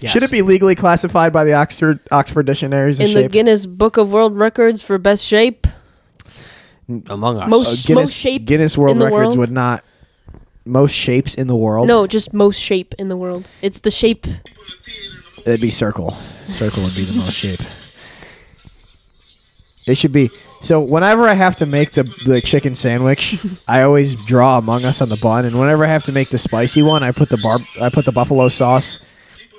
Yes. 0.00 0.12
Should 0.12 0.22
it 0.22 0.30
be 0.30 0.42
legally 0.42 0.74
classified 0.74 1.32
by 1.32 1.44
the 1.44 1.52
Oxford 1.52 2.00
Oxford 2.10 2.46
Dictionary 2.46 2.90
as 2.90 3.00
a 3.00 3.04
In 3.04 3.08
the 3.14 3.22
shape? 3.22 3.32
Guinness 3.32 3.66
Book 3.66 3.98
of 3.98 4.12
World 4.12 4.36
Records 4.36 4.82
for 4.82 4.98
best 4.98 5.24
shape. 5.24 5.59
Among 7.08 7.38
Us? 7.38 7.48
Most- 7.48 7.84
Uh, 7.84 7.86
Guinness, 7.88 8.02
most 8.10 8.14
shape 8.16 8.44
Guinness 8.46 8.76
World 8.78 8.92
in 8.92 8.98
the 8.98 9.04
Records 9.06 9.28
world? 9.28 9.38
would 9.38 9.50
not. 9.52 9.84
Most 10.64 10.92
shapes 10.92 11.34
in 11.34 11.46
the 11.46 11.56
world. 11.56 11.88
No, 11.88 12.06
just 12.06 12.32
most 12.34 12.58
shape 12.60 12.94
in 12.98 13.08
the 13.08 13.16
world. 13.16 13.48
It's 13.62 13.80
the 13.80 13.90
shape. 13.90 14.26
it'd 15.46 15.60
be 15.60 15.70
circle. 15.70 16.16
Circle 16.48 16.82
would 16.84 16.94
be 16.94 17.04
the 17.04 17.18
most 17.18 17.32
shape. 17.34 17.60
It 19.86 19.96
should 19.96 20.12
be. 20.12 20.30
So 20.60 20.78
whenever 20.80 21.26
I 21.26 21.32
have 21.34 21.56
to 21.56 21.66
make 21.66 21.92
the 21.92 22.02
the 22.26 22.40
chicken 22.42 22.74
sandwich, 22.74 23.38
I 23.68 23.82
always 23.82 24.14
draw 24.14 24.58
Among 24.58 24.84
Us 24.84 25.00
on 25.00 25.08
the 25.08 25.16
bun, 25.16 25.44
and 25.46 25.58
whenever 25.58 25.84
I 25.84 25.88
have 25.88 26.02
to 26.04 26.12
make 26.12 26.28
the 26.28 26.38
spicy 26.38 26.82
one, 26.82 27.02
I 27.02 27.12
put 27.12 27.30
the 27.30 27.38
bar 27.38 27.58
I 27.80 27.88
put 27.88 28.04
the 28.04 28.12
buffalo 28.12 28.48
sauce 28.50 29.00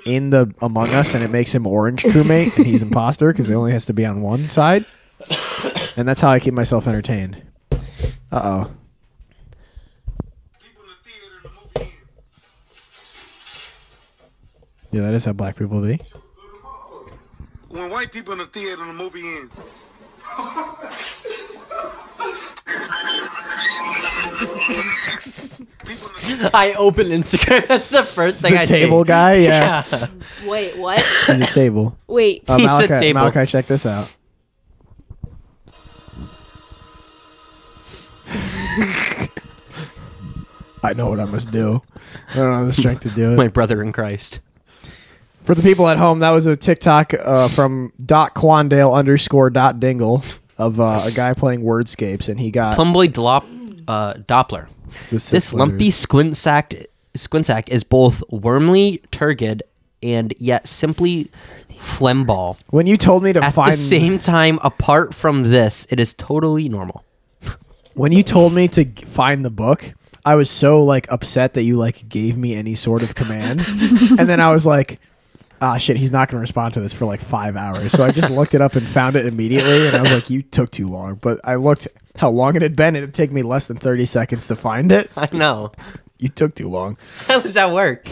in 0.06 0.30
the 0.30 0.54
Among 0.62 0.90
Us, 0.90 1.14
and 1.14 1.24
it 1.24 1.30
makes 1.30 1.52
him 1.52 1.66
orange 1.66 2.04
crewmate, 2.04 2.56
and 2.56 2.64
he's 2.66 2.82
imposter 2.88 3.32
because 3.32 3.50
it 3.50 3.54
only 3.54 3.72
has 3.72 3.86
to 3.86 3.92
be 3.92 4.06
on 4.06 4.22
one 4.22 4.48
side, 4.48 4.84
and 5.96 6.08
that's 6.08 6.20
how 6.20 6.30
I 6.30 6.38
keep 6.40 6.54
myself 6.54 6.86
entertained. 6.86 7.42
Uh 8.30 8.66
oh. 8.66 8.70
Yeah, 14.90 15.02
that 15.02 15.14
is 15.14 15.24
how 15.24 15.32
black 15.32 15.56
people 15.56 15.80
be. 15.80 15.98
When 17.68 17.90
white 17.90 18.12
people 18.12 18.32
in 18.32 18.38
the 18.40 18.46
theater 18.46 18.82
and 18.82 18.90
the 18.90 18.94
movie 19.02 19.26
ends, 19.26 19.54
I 26.54 26.74
open 26.78 27.08
Instagram. 27.08 27.66
That's 27.68 27.90
the 27.90 28.02
first 28.02 28.40
thing 28.40 28.54
the 28.54 28.62
I 28.62 28.64
table 28.64 29.04
see. 29.04 29.08
guy, 29.08 29.34
yeah, 29.36 29.84
Yeah. 29.92 30.06
Wait, 30.46 30.76
what? 30.78 31.00
he's 31.26 31.40
a 31.40 31.46
table. 31.46 31.96
Wait. 32.06 32.44
Uh, 32.48 32.58
He's 32.58 32.70
a 32.70 32.88
table. 32.88 33.20
Malachi, 33.20 33.46
check 33.46 33.66
this 33.66 33.86
out. 33.86 34.14
I 40.82 40.92
know 40.94 41.08
what 41.08 41.20
I 41.20 41.24
must 41.26 41.50
do. 41.50 41.82
I 42.30 42.36
don't 42.36 42.54
have 42.54 42.66
the 42.66 42.72
strength 42.72 43.02
to 43.02 43.10
do 43.10 43.32
it. 43.32 43.36
My 43.36 43.48
brother 43.48 43.82
in 43.82 43.92
Christ. 43.92 44.40
For 45.42 45.54
the 45.54 45.62
people 45.62 45.88
at 45.88 45.98
home, 45.98 46.20
that 46.20 46.30
was 46.30 46.46
a 46.46 46.56
TikTok 46.56 47.14
uh, 47.14 47.48
from 47.48 47.92
dot 48.04 48.34
Quandale 48.34 48.94
underscore 48.94 49.50
dot 49.50 49.80
Dingle 49.80 50.22
of 50.58 50.78
uh, 50.80 51.02
a 51.04 51.10
guy 51.10 51.34
playing 51.34 51.62
wordscapes, 51.62 52.28
and 52.28 52.38
he 52.38 52.50
got 52.50 52.76
Plumboy 52.76 53.08
Dlop, 53.08 53.44
uh, 53.88 54.14
Doppler. 54.14 54.68
the 55.10 55.18
six 55.18 55.30
This 55.30 55.52
lumpy 55.52 55.90
squint 55.90 56.36
sack 56.36 56.74
squint 57.14 57.46
sack 57.46 57.68
is 57.70 57.82
both 57.84 58.22
wormly 58.30 59.02
turgid 59.10 59.62
and 60.02 60.32
yet 60.38 60.68
simply 60.68 61.30
phlegmball. 61.68 62.62
When 62.70 62.86
you 62.86 62.96
told 62.96 63.22
me 63.22 63.32
to 63.32 63.40
find 63.40 63.48
At 63.48 63.54
find 63.54 63.72
the 63.72 63.76
same 63.76 64.18
time, 64.18 64.58
apart 64.62 65.14
from 65.14 65.44
this, 65.44 65.86
it 65.90 66.00
is 66.00 66.12
totally 66.12 66.68
normal. 66.68 67.04
When 67.94 68.12
you 68.12 68.22
told 68.22 68.52
me 68.52 68.68
to 68.68 68.84
g- 68.84 69.04
find 69.06 69.44
the 69.44 69.50
book, 69.50 69.84
I 70.24 70.34
was 70.36 70.48
so 70.50 70.82
like 70.84 71.10
upset 71.10 71.54
that 71.54 71.62
you 71.62 71.76
like 71.76 72.08
gave 72.08 72.36
me 72.36 72.54
any 72.54 72.74
sort 72.74 73.02
of 73.02 73.14
command, 73.14 73.60
and 74.18 74.28
then 74.28 74.40
I 74.40 74.50
was 74.52 74.64
like, 74.66 75.00
"Ah, 75.60 75.76
shit, 75.78 75.96
he's 75.96 76.12
not 76.12 76.28
going 76.28 76.38
to 76.38 76.40
respond 76.42 76.74
to 76.74 76.80
this 76.80 76.92
for 76.92 77.04
like 77.06 77.20
five 77.20 77.56
hours." 77.56 77.92
So 77.92 78.04
I 78.04 78.10
just 78.12 78.30
looked 78.30 78.54
it 78.54 78.60
up 78.60 78.74
and 78.76 78.86
found 78.86 79.16
it 79.16 79.26
immediately, 79.26 79.86
and 79.88 79.96
I 79.96 80.00
was 80.02 80.12
like, 80.12 80.30
"You 80.30 80.42
took 80.42 80.70
too 80.70 80.88
long." 80.88 81.16
But 81.16 81.40
I 81.44 81.56
looked 81.56 81.88
how 82.16 82.30
long 82.30 82.54
it 82.56 82.62
had 82.62 82.76
been, 82.76 82.88
and 82.94 82.98
it'd 82.98 83.14
take 83.14 83.32
me 83.32 83.42
less 83.42 83.66
than 83.66 83.76
thirty 83.78 84.06
seconds 84.06 84.46
to 84.48 84.56
find 84.56 84.92
it. 84.92 85.10
I 85.16 85.28
know. 85.32 85.72
You 86.18 86.28
took 86.28 86.54
too 86.54 86.68
long. 86.68 86.98
How 87.26 87.40
was 87.40 87.54
that 87.54 87.72
work? 87.72 88.06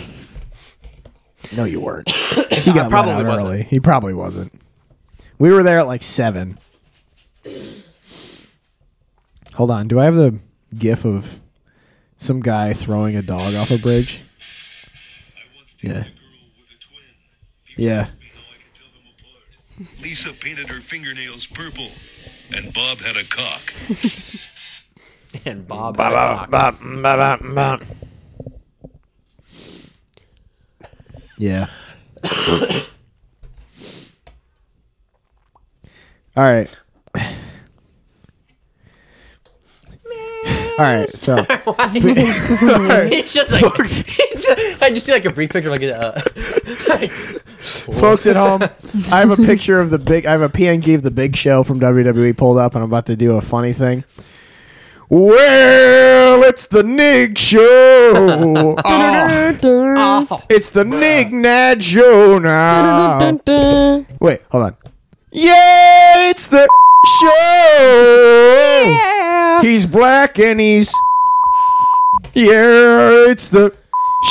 No, 1.56 1.64
you 1.64 1.80
weren't. 1.80 2.10
He 2.60 2.72
got 2.74 2.90
probably 2.90 3.14
let 3.14 3.24
wasn't. 3.26 3.48
early. 3.48 3.62
He 3.62 3.80
probably 3.80 4.12
wasn't. 4.12 4.52
We 5.38 5.50
were 5.50 5.62
there 5.62 5.78
at 5.78 5.86
like 5.86 6.02
seven. 6.02 6.58
Hold 9.60 9.70
on. 9.72 9.88
Do 9.88 10.00
I 10.00 10.06
have 10.06 10.14
the 10.14 10.38
gif 10.78 11.04
of 11.04 11.38
some 12.16 12.40
guy 12.40 12.72
throwing 12.72 13.14
a 13.14 13.20
dog 13.20 13.54
off 13.54 13.70
a 13.70 13.76
bridge? 13.76 14.22
Yeah. 15.82 16.04
Yeah. 17.76 18.08
Lisa 20.00 20.32
painted 20.32 20.70
her 20.70 20.80
fingernails 20.80 21.44
purple, 21.44 21.90
and 22.56 22.72
Bob 22.72 23.00
had 23.00 23.18
a 23.18 23.24
cock. 23.24 23.60
And 25.44 25.68
Bob. 25.68 25.98
had 25.98 26.12
a 26.12 26.14
cock. 26.14 26.50
Yeah. 31.36 31.66
All 36.34 36.44
right. 36.44 36.74
All 40.80 40.86
right. 40.86 41.10
So, 41.10 41.36
It's 41.50 43.34
just 43.34 43.52
like 43.52 43.62
it's, 43.76 44.82
I 44.82 44.88
just 44.88 45.04
see 45.04 45.12
like 45.12 45.26
a 45.26 45.30
brief 45.30 45.50
picture, 45.50 45.68
like 45.68 45.82
a. 45.82 45.94
Uh, 45.94 47.08
folks 47.98 48.26
at 48.26 48.34
home, 48.34 48.62
I 49.12 49.20
have 49.20 49.30
a 49.30 49.36
picture 49.36 49.78
of 49.78 49.90
the 49.90 49.98
big. 49.98 50.24
I 50.24 50.32
have 50.32 50.40
a 50.40 50.48
PNG 50.48 50.94
of 50.94 51.02
the 51.02 51.10
Big 51.10 51.36
Show 51.36 51.64
from 51.64 51.80
WWE 51.80 52.34
pulled 52.34 52.56
up, 52.56 52.74
and 52.74 52.82
I'm 52.82 52.88
about 52.88 53.04
to 53.06 53.16
do 53.16 53.36
a 53.36 53.42
funny 53.42 53.74
thing. 53.74 54.04
Well, 55.10 56.44
it's 56.44 56.64
the 56.66 56.82
Nig 56.82 57.36
Show. 57.36 57.58
Oh, 57.60 58.74
oh, 58.86 60.42
it's 60.48 60.70
the 60.70 60.86
Nig 60.86 61.30
Nat 61.30 61.84
Show 61.84 62.38
now. 62.38 63.18
Wait, 64.18 64.40
hold 64.50 64.64
on. 64.64 64.76
Yeah, 65.30 66.30
it's 66.30 66.46
the 66.46 66.66
show. 67.20 69.09
He's 69.62 69.86
black 69.86 70.38
and 70.38 70.58
he's. 70.60 70.92
Yeah, 72.34 73.28
it's 73.28 73.48
the 73.48 73.74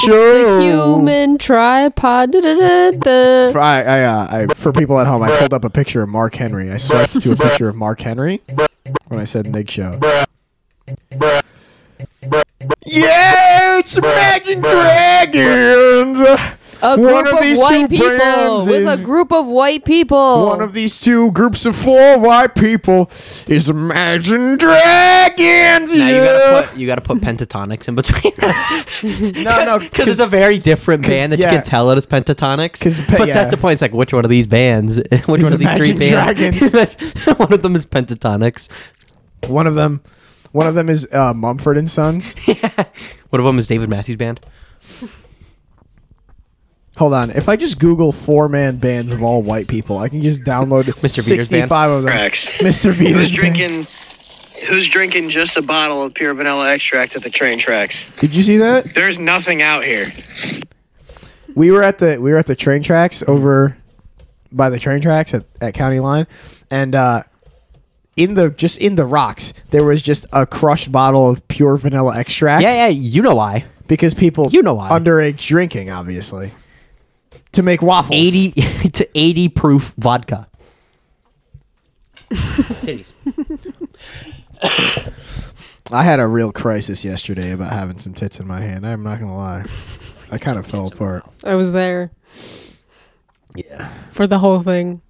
show. 0.03 0.57
The 0.57 0.63
human 0.63 1.37
tripod. 1.37 2.31
Da, 2.31 2.41
da, 2.41 2.91
da. 2.91 3.51
For, 3.51 3.59
I, 3.59 3.81
I, 3.81 4.03
uh, 4.03 4.27
I, 4.49 4.53
for 4.53 4.71
people 4.71 4.99
at 4.99 5.07
home, 5.07 5.21
I 5.21 5.37
pulled 5.37 5.53
up 5.53 5.65
a 5.65 5.69
picture 5.69 6.01
of 6.01 6.09
Mark 6.09 6.35
Henry. 6.35 6.71
I 6.71 6.77
swiped 6.77 7.21
to 7.21 7.31
a 7.33 7.35
picture 7.35 7.69
of 7.69 7.75
Mark 7.75 8.01
Henry 8.01 8.41
when 9.07 9.19
I 9.19 9.25
said 9.25 9.47
Nig 9.47 9.69
Show. 9.69 9.99
Yeah, 12.85 13.77
it's 13.77 13.97
Imagine 13.97 14.61
Dragons. 14.61 16.19
A 16.81 16.97
One 16.97 17.01
group 17.01 17.27
of 17.27 17.33
of, 17.33 17.41
these 17.41 17.57
two 17.57 17.61
white 17.61 17.89
people 17.89 18.07
brands 18.07 18.67
with 18.67 18.87
a 18.87 19.03
group 19.03 19.33
of 19.33 19.47
white 19.47 19.83
people. 19.83 20.45
One 20.47 20.61
of 20.61 20.73
these 20.73 20.97
two 20.97 21.31
groups 21.31 21.65
of 21.65 21.75
four 21.75 22.17
white 22.17 22.55
people 22.55 23.11
is 23.47 23.69
Imagine 23.69 24.57
Dragons. 24.57 25.97
now 25.97 26.07
you 26.07 26.15
gotta 26.15 26.67
put 26.67 26.77
you 26.77 26.87
gotta 26.87 27.01
put 27.01 27.17
Pentatonix 27.21 27.87
in 27.89 27.95
between. 27.95 28.33
no, 29.43 29.65
no, 29.65 29.79
because 29.79 30.07
it's 30.07 30.19
a 30.19 30.27
very 30.27 30.57
different 30.57 31.05
band 31.05 31.33
that 31.33 31.39
yeah. 31.39 31.51
you 31.51 31.57
can 31.57 31.63
tell 31.63 31.89
it's 31.91 32.05
Pentatonix. 32.05 32.79
pe- 33.07 33.17
but 33.17 33.27
yeah. 33.27 33.33
that's 33.33 33.51
the 33.51 33.57
point. 33.57 33.73
It's 33.73 33.81
like 33.81 33.93
which 33.93 34.13
one 34.13 34.23
of 34.23 34.29
these 34.29 34.47
bands? 34.47 34.97
Which 35.11 35.43
one 35.43 35.53
of 35.53 35.59
these 35.59 35.73
three 35.73 35.93
bands? 35.93 36.73
one 37.37 37.53
of 37.53 37.61
them 37.61 37.75
is 37.75 37.85
Pentatonix. 37.85 38.69
one 39.47 39.67
of 39.67 39.75
them, 39.75 40.01
one 40.51 40.65
of 40.65 40.75
them 40.75 40.89
is 40.89 41.07
uh, 41.11 41.33
Mumford 41.33 41.77
and 41.77 41.89
Sons. 41.91 42.35
One 43.29 43.39
of 43.39 43.45
them 43.45 43.59
is 43.59 43.67
David 43.67 43.89
Matthews 43.89 44.17
Band. 44.17 44.39
Hold 46.99 47.13
on, 47.13 47.31
if 47.31 47.47
I 47.47 47.55
just 47.55 47.79
Google 47.79 48.11
four 48.11 48.49
man 48.49 48.75
bands 48.75 49.11
of 49.13 49.23
all 49.23 49.41
white 49.41 49.67
people, 49.69 49.97
I 49.97 50.09
can 50.09 50.21
just 50.21 50.43
download 50.43 50.83
Mr. 50.83 50.95
Beater's 50.95 51.15
band? 51.15 51.23
sixty-five 51.25 51.89
of 51.91 52.03
them. 52.03 52.11
Correct. 52.11 52.35
Mr. 52.59 52.91
Beater's 52.97 53.29
Who's 53.29 53.35
band. 53.37 53.55
drinking? 53.55 53.85
Who's 54.67 54.89
drinking 54.89 55.29
just 55.29 55.55
a 55.55 55.61
bottle 55.61 56.03
of 56.03 56.13
pure 56.13 56.33
vanilla 56.33 56.73
extract 56.73 57.15
at 57.15 57.23
the 57.23 57.29
train 57.29 57.57
tracks? 57.57 58.09
Did 58.19 58.35
you 58.35 58.43
see 58.43 58.57
that? 58.57 58.93
There's 58.93 59.17
nothing 59.17 59.61
out 59.61 59.85
here. 59.85 60.07
we 61.55 61.71
were 61.71 61.83
at 61.83 61.99
the 61.99 62.17
we 62.19 62.31
were 62.33 62.37
at 62.37 62.47
the 62.47 62.55
train 62.57 62.83
tracks 62.83 63.23
over 63.27 63.77
by 64.51 64.69
the 64.69 64.77
train 64.79 64.99
tracks 65.01 65.33
at, 65.33 65.45
at 65.61 65.73
County 65.73 65.99
Line, 66.01 66.27
and 66.69 66.95
uh, 66.95 67.23
in 68.17 68.33
the 68.33 68.49
just 68.49 68.77
in 68.79 68.95
the 68.95 69.05
rocks 69.05 69.53
there 69.69 69.85
was 69.85 70.01
just 70.01 70.25
a 70.33 70.45
crushed 70.45 70.91
bottle 70.91 71.29
of 71.29 71.47
pure 71.47 71.77
vanilla 71.77 72.17
extract. 72.17 72.61
Yeah, 72.61 72.73
yeah. 72.73 72.87
You 72.87 73.21
know 73.21 73.35
why? 73.35 73.65
because 73.87 74.13
people 74.13 74.49
You 74.51 74.61
know 74.61 74.75
why. 74.75 74.89
underage 74.89 75.37
drinking, 75.47 75.89
obviously, 75.89 76.51
to 77.53 77.63
make 77.63 77.81
waffles. 77.81 78.17
Eighty 78.19 78.51
to 78.91 79.07
eighty 79.17 79.49
proof 79.49 79.93
vodka. 79.97 80.47
Titties. 82.29 83.11
I 85.91 86.03
had 86.03 86.19
a 86.19 86.27
real 86.27 86.51
crisis 86.51 87.03
yesterday 87.03 87.51
about 87.51 87.71
having 87.73 87.97
some 87.97 88.13
tits 88.13 88.39
in 88.39 88.45
my 88.47 88.61
hand. 88.61 88.85
I'm 88.85 89.03
not 89.03 89.19
gonna 89.19 89.35
lie. 89.35 89.65
I 90.31 90.37
kind 90.37 90.59
of 90.59 90.67
fell 90.67 90.87
apart. 90.87 91.25
I 91.43 91.55
was 91.55 91.71
there 91.71 92.11
Yeah. 93.55 93.89
for 94.11 94.27
the 94.27 94.37
whole 94.37 94.61
thing. 94.61 95.01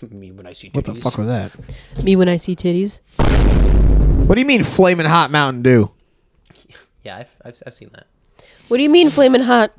Me 0.10 0.30
when 0.30 0.46
I 0.46 0.52
see 0.52 0.70
What 0.72 0.84
the 0.84 0.94
fuck 0.94 1.18
was 1.18 1.26
that? 1.28 1.52
Me 2.02 2.14
when 2.14 2.28
I 2.28 2.36
see 2.36 2.54
titties. 2.54 3.00
What 4.26 4.36
do 4.36 4.40
you 4.40 4.46
mean, 4.46 4.62
flaming 4.62 5.06
hot 5.06 5.30
Mountain 5.32 5.62
Dew? 5.62 5.90
Yeah, 7.02 7.18
I've, 7.18 7.30
I've, 7.44 7.62
I've 7.66 7.74
seen 7.74 7.90
that. 7.94 8.06
What 8.72 8.78
do 8.78 8.84
you 8.84 8.88
mean 8.88 9.10
flaming 9.10 9.42
hot? 9.42 9.70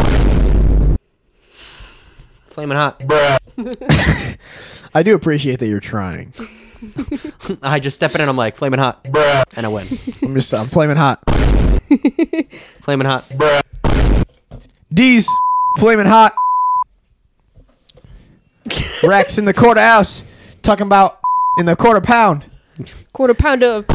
Flaming 2.52 2.78
hot. 2.78 3.02
I 4.94 5.02
do 5.02 5.16
appreciate 5.16 5.58
that 5.62 5.68
you're 5.68 5.80
trying. 5.80 6.32
I 7.64 7.80
just 7.80 7.96
step 7.96 8.14
in 8.14 8.22
and 8.22 8.30
I'm 8.30 8.38
like, 8.38 8.56
flaming 8.56 8.80
hot. 8.80 9.04
And 9.56 9.66
I 9.66 9.70
win. 9.70 9.88
I'm 10.22 10.36
just, 10.36 10.54
I'm 10.54 10.68
flaming 10.68 10.98
hot. 10.98 11.24
Flaming 12.84 13.08
hot. 13.08 13.26
D's 14.94 15.28
flaming 15.80 16.06
hot. 16.06 16.36
Rex 19.04 19.40
in 19.40 19.46
the 19.46 19.56
quarter 19.56 19.82
house 19.82 20.22
talking 20.62 20.86
about 20.86 21.20
in 21.58 21.66
the 21.66 21.76
quarter 21.76 22.00
pound. 22.00 22.46
Quarter 23.12 23.34
pound 23.34 23.64
of 23.64 23.88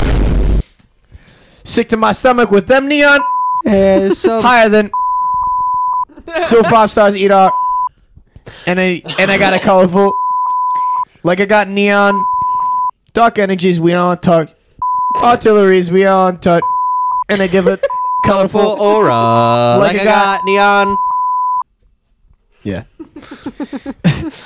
Sick 1.62 1.88
to 1.90 1.96
my 1.96 2.10
stomach 2.10 2.50
with 2.50 2.66
them 2.66 2.88
neon 2.88 3.20
Uh, 3.68 4.14
so 4.14 4.40
higher 4.40 4.68
than 4.68 4.90
so 6.46 6.62
five 6.64 6.90
stars 6.90 7.16
eat 7.16 7.30
art. 7.30 7.52
And 8.66 8.80
I 8.80 9.02
and 9.18 9.30
I 9.30 9.38
got 9.38 9.52
a 9.52 9.58
colorful 9.58 10.12
like 11.22 11.40
I 11.40 11.44
got 11.46 11.68
neon 11.68 12.24
dark 13.14 13.38
energies 13.38 13.78
we 13.80 13.92
on 13.94 14.18
tuck 14.18 14.48
artilleries 15.22 15.90
we 15.90 16.06
on 16.06 16.38
tuck 16.40 16.62
and 17.28 17.42
I 17.42 17.46
give 17.46 17.66
it 17.66 17.80
Colorful 18.24 18.60
colorful 18.60 18.84
aura. 18.86 19.76
Like 19.78 19.94
Like, 19.94 19.96
I 19.96 20.00
I 20.00 20.04
got- 20.04 20.38
got 20.38 20.44
neon. 20.44 20.96
Yeah. 22.64 22.82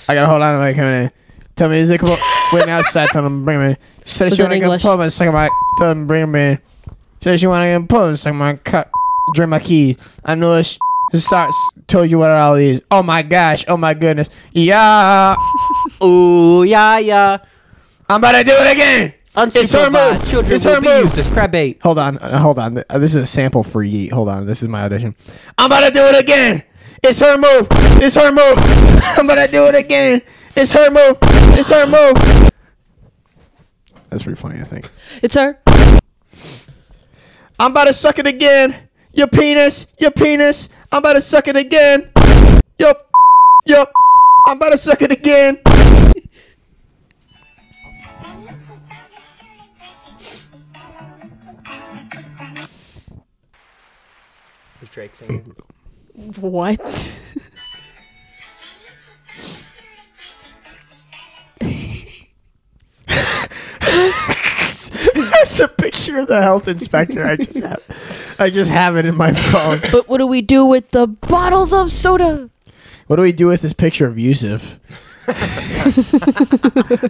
I 0.09 0.15
gotta 0.15 0.27
hold 0.27 0.43
on 0.43 0.55
to 0.55 0.59
my 0.59 0.73
coming 0.75 1.05
in. 1.05 1.11
Tell 1.57 1.69
me, 1.69 1.79
is 1.79 1.91
it 1.91 1.99
come 1.99 2.17
Wait, 2.53 2.67
now 2.67 2.79
outside. 2.79 3.09
Tell 3.11 3.25
him, 3.27 3.45
bring 3.45 3.59
me. 3.61 3.77
She 4.05 4.15
said 4.15 4.25
Was 4.27 4.35
she 4.35 4.39
that 4.39 4.45
wanna 4.45 4.57
get 4.59 4.65
English? 4.65 4.83
pull 4.83 4.97
my 4.97 5.09
second 5.09 5.35
my. 5.35 5.49
Tell 5.79 5.91
him, 5.91 6.07
bring 6.07 6.31
me. 6.31 6.59
She 6.87 6.95
said 7.23 7.41
she 7.41 7.47
wanna 7.47 7.67
get 7.79 7.89
pull 7.89 8.09
my 8.09 8.15
second 8.15 8.39
my 8.39 8.55
cut. 8.57 8.91
Drink 9.35 9.51
my 9.51 9.59
key. 9.59 9.97
I 10.25 10.35
know 10.35 10.55
it's. 10.57 10.79
Just 11.13 11.27
starts 11.27 11.55
told 11.89 12.11
you 12.11 12.19
what 12.19 12.31
it 12.31 12.37
all 12.37 12.55
is. 12.55 12.83
Oh 12.91 13.03
my 13.03 13.21
gosh! 13.23 13.67
Oh 13.69 13.77
my 13.77 13.93
goodness! 13.93 14.31
Yeah, 14.53 15.37
Ooh, 16.03 16.63
yeah, 16.65 16.97
yeah. 16.99 17.37
I'm 18.09 18.17
about 18.17 18.33
to 18.33 18.45
do 18.45 18.53
it 18.53 18.73
again. 18.73 19.13
It's 19.37 19.73
her 19.73 19.91
move. 19.91 20.27
children 20.31 20.55
It's 20.55 20.65
her 20.65 20.81
move. 20.81 21.05
used 21.05 21.19
as 21.19 21.27
crab 21.29 21.51
bait. 21.53 21.81
Hold 21.83 21.99
on, 21.99 22.17
uh, 22.19 22.39
hold 22.39 22.59
on. 22.59 22.79
Uh, 22.89 22.99
This 22.99 23.15
is 23.15 23.23
a 23.23 23.27
sample 23.27 23.63
for 23.63 23.85
Yeet. 23.85 24.11
Hold 24.13 24.31
on, 24.31 24.47
this 24.47 24.63
is 24.63 24.69
my 24.69 24.85
audition. 24.85 25.15
I'm 25.59 25.67
about 25.67 25.87
to 25.87 25.91
do 25.93 26.01
it 26.01 26.19
again. 26.19 26.63
It's 27.03 27.19
her 27.21 27.37
move. 27.37 27.67
It's 28.03 28.15
her 28.15 28.31
move. 28.33 28.57
I'm 29.19 29.29
about 29.29 29.45
to 29.47 29.53
do 29.53 29.67
it 29.67 29.75
again. 29.75 30.23
It's 30.57 30.73
her 30.73 30.91
move. 30.91 31.19
It's 31.59 31.69
her 31.69 31.87
move. 31.87 32.51
That's 34.09 34.23
pretty 34.23 34.41
funny, 34.41 34.61
I 34.61 34.65
think. 34.65 34.91
it's 35.23 35.35
her. 35.35 35.59
I'm 37.59 37.71
about 37.73 37.85
to 37.85 37.93
suck 37.93 38.19
it 38.19 38.27
again. 38.27 38.75
Your 39.13 39.27
penis. 39.27 39.87
Your 39.99 40.11
penis. 40.11 40.69
I'm 40.91 40.99
about 40.99 41.15
to 41.15 41.21
suck 41.21 41.49
it 41.49 41.57
again. 41.57 42.11
Yup. 42.79 43.11
Yup. 43.67 43.93
I'm 44.49 44.57
about 44.57 44.71
to 44.71 44.79
suck 44.79 45.03
it 45.03 45.13
again. 45.13 45.59
Was 54.81 54.89
Drake 54.91 55.15
singing? 55.15 55.55
What? 56.41 56.81
There's 65.15 65.61
a 65.61 65.69
picture 65.69 66.19
of 66.19 66.27
the 66.29 66.41
health 66.43 66.69
inspector. 66.69 67.25
I 67.25 67.37
just 67.37 67.59
have. 67.59 68.37
I 68.39 68.51
just 68.51 68.71
have 68.71 68.97
it 68.97 69.07
in 69.07 69.17
my 69.17 69.33
phone. 69.33 69.81
but 69.93 70.09
what 70.09 70.19
do 70.19 70.27
we 70.27 70.43
do 70.43 70.65
with 70.67 70.91
the 70.91 71.07
bottles 71.07 71.73
of 71.73 71.91
soda? 71.91 72.51
What 73.07 73.17
do 73.17 73.23
we 73.23 73.33
do 73.33 73.47
with 73.47 73.63
this 73.63 73.73
picture 73.73 74.07
of 74.07 74.19
Yusuf? 74.19 74.79
I 75.29 75.33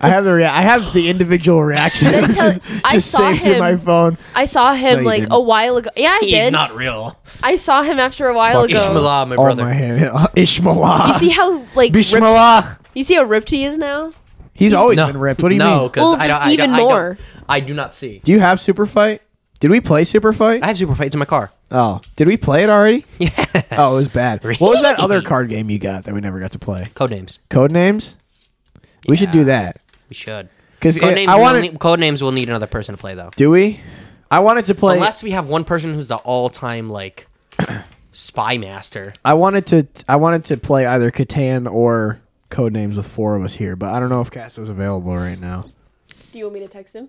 have 0.08 0.24
the 0.24 0.34
rea- 0.34 0.44
I 0.44 0.60
have 0.62 0.92
the 0.92 1.08
individual 1.08 1.64
reaction 1.64 2.12
Did 2.12 2.24
I 2.24 2.26
tell- 2.28 2.46
is 2.48 2.60
I 2.84 2.92
just 2.92 3.10
saw 3.10 3.30
saved 3.32 3.46
in 3.46 3.52
him. 3.54 3.58
my 3.60 3.76
phone. 3.76 4.18
I 4.34 4.44
saw 4.44 4.74
him 4.74 5.00
you 5.00 5.04
like 5.06 5.22
didn't. 5.22 5.32
a 5.34 5.40
while 5.40 5.76
ago. 5.78 5.90
Yeah, 5.96 6.10
I 6.10 6.18
He's 6.20 6.30
did. 6.30 6.52
not 6.52 6.74
real. 6.74 7.18
I 7.42 7.56
saw 7.56 7.82
him 7.82 7.98
after 7.98 8.26
a 8.28 8.34
while 8.34 8.62
ago. 8.64 8.74
Ishmael, 8.74 9.26
my 9.26 9.34
Oh 9.36 9.42
brother. 9.44 9.64
my 9.64 9.72
hand, 9.72 10.28
Ishmael. 10.36 11.06
You 11.08 11.14
see 11.14 11.30
how 11.30 11.52
like 11.74 11.94
ripped, 11.94 12.08
Bishmalah. 12.08 12.78
you 12.94 13.02
see 13.04 13.14
how 13.14 13.22
ripped 13.24 13.50
he 13.50 13.64
is 13.64 13.78
now? 13.78 14.12
He's 14.54 14.74
always 14.74 14.96
no, 14.96 15.06
been 15.06 15.16
ripped. 15.18 15.42
What 15.42 15.48
do 15.48 15.54
you 15.54 15.58
no, 15.60 15.78
mean? 15.80 15.88
because 15.88 16.02
Well, 16.02 16.14
I 16.14 16.26
don't. 16.28 16.36
just 16.38 16.48
I 16.48 16.52
even 16.52 16.70
don't, 16.70 16.74
I 16.74 16.78
don't- 16.78 16.88
more. 16.88 17.18
I 17.48 17.60
do 17.60 17.74
not 17.74 17.94
see. 17.94 18.20
Do 18.22 18.32
you 18.32 18.40
have 18.40 18.60
Super 18.60 18.86
Fight? 18.86 19.22
Did 19.60 19.70
we 19.70 19.80
play 19.80 20.04
Super 20.04 20.32
Fight? 20.32 20.62
I 20.62 20.66
have 20.68 20.76
super 20.78 20.94
fights 20.94 21.14
in 21.14 21.18
my 21.20 21.24
car. 21.24 21.52
oh, 21.70 22.00
did 22.16 22.26
we 22.28 22.36
play 22.36 22.64
it 22.64 22.68
already? 22.70 23.04
Yes. 23.18 23.50
Oh, 23.70 23.92
it 23.94 24.00
was 24.00 24.08
bad. 24.08 24.42
What 24.44 24.60
was 24.60 24.82
that 24.82 24.98
other 24.98 25.22
card 25.22 25.48
game 25.48 25.70
you 25.70 25.78
got 25.78 26.04
that 26.04 26.14
we 26.14 26.20
never 26.20 26.40
got 26.40 26.52
to 26.52 26.58
play? 26.58 26.90
Code 26.94 27.10
names. 27.10 27.38
Code 27.48 27.70
names. 27.70 28.16
We 29.08 29.16
should 29.16 29.32
do 29.32 29.44
that 29.44 29.80
We 30.08 30.14
should. 30.14 30.48
because 30.74 30.98
Code 30.98 31.14
names. 31.14 31.28
I 31.30 31.36
will 31.36 31.42
wanted. 31.42 31.60
need, 31.62 31.78
code 31.78 31.98
names 32.00 32.22
will 32.22 32.32
need 32.32 32.48
another 32.48 32.66
person 32.66 32.94
to 32.94 33.00
play 33.00 33.14
though. 33.14 33.30
Do 33.36 33.50
we? 33.50 33.80
I 34.30 34.40
wanted 34.40 34.66
to 34.66 34.74
play. 34.74 34.94
Unless 34.94 35.22
we 35.22 35.30
have 35.32 35.48
one 35.48 35.64
person 35.64 35.94
who's 35.94 36.08
the 36.08 36.16
all-time 36.16 36.88
like 36.90 37.26
spy 38.12 38.58
master. 38.58 39.12
I 39.24 39.34
wanted 39.34 39.66
to 39.66 39.86
I 40.08 40.16
wanted 40.16 40.44
to 40.46 40.56
play 40.56 40.86
either 40.86 41.10
Catan 41.10 41.70
or 41.70 42.20
Codenames 42.52 42.96
with 42.96 43.06
four 43.06 43.34
of 43.34 43.42
us 43.42 43.54
here, 43.54 43.74
but 43.76 43.92
I 43.92 43.98
don't 43.98 44.10
know 44.10 44.20
if 44.20 44.30
Casto's 44.30 44.68
available 44.68 45.16
right 45.16 45.40
now. 45.40 45.66
Do 46.32 46.38
you 46.38 46.44
want 46.44 46.54
me 46.54 46.60
to 46.60 46.68
text 46.68 46.94
him? 46.94 47.08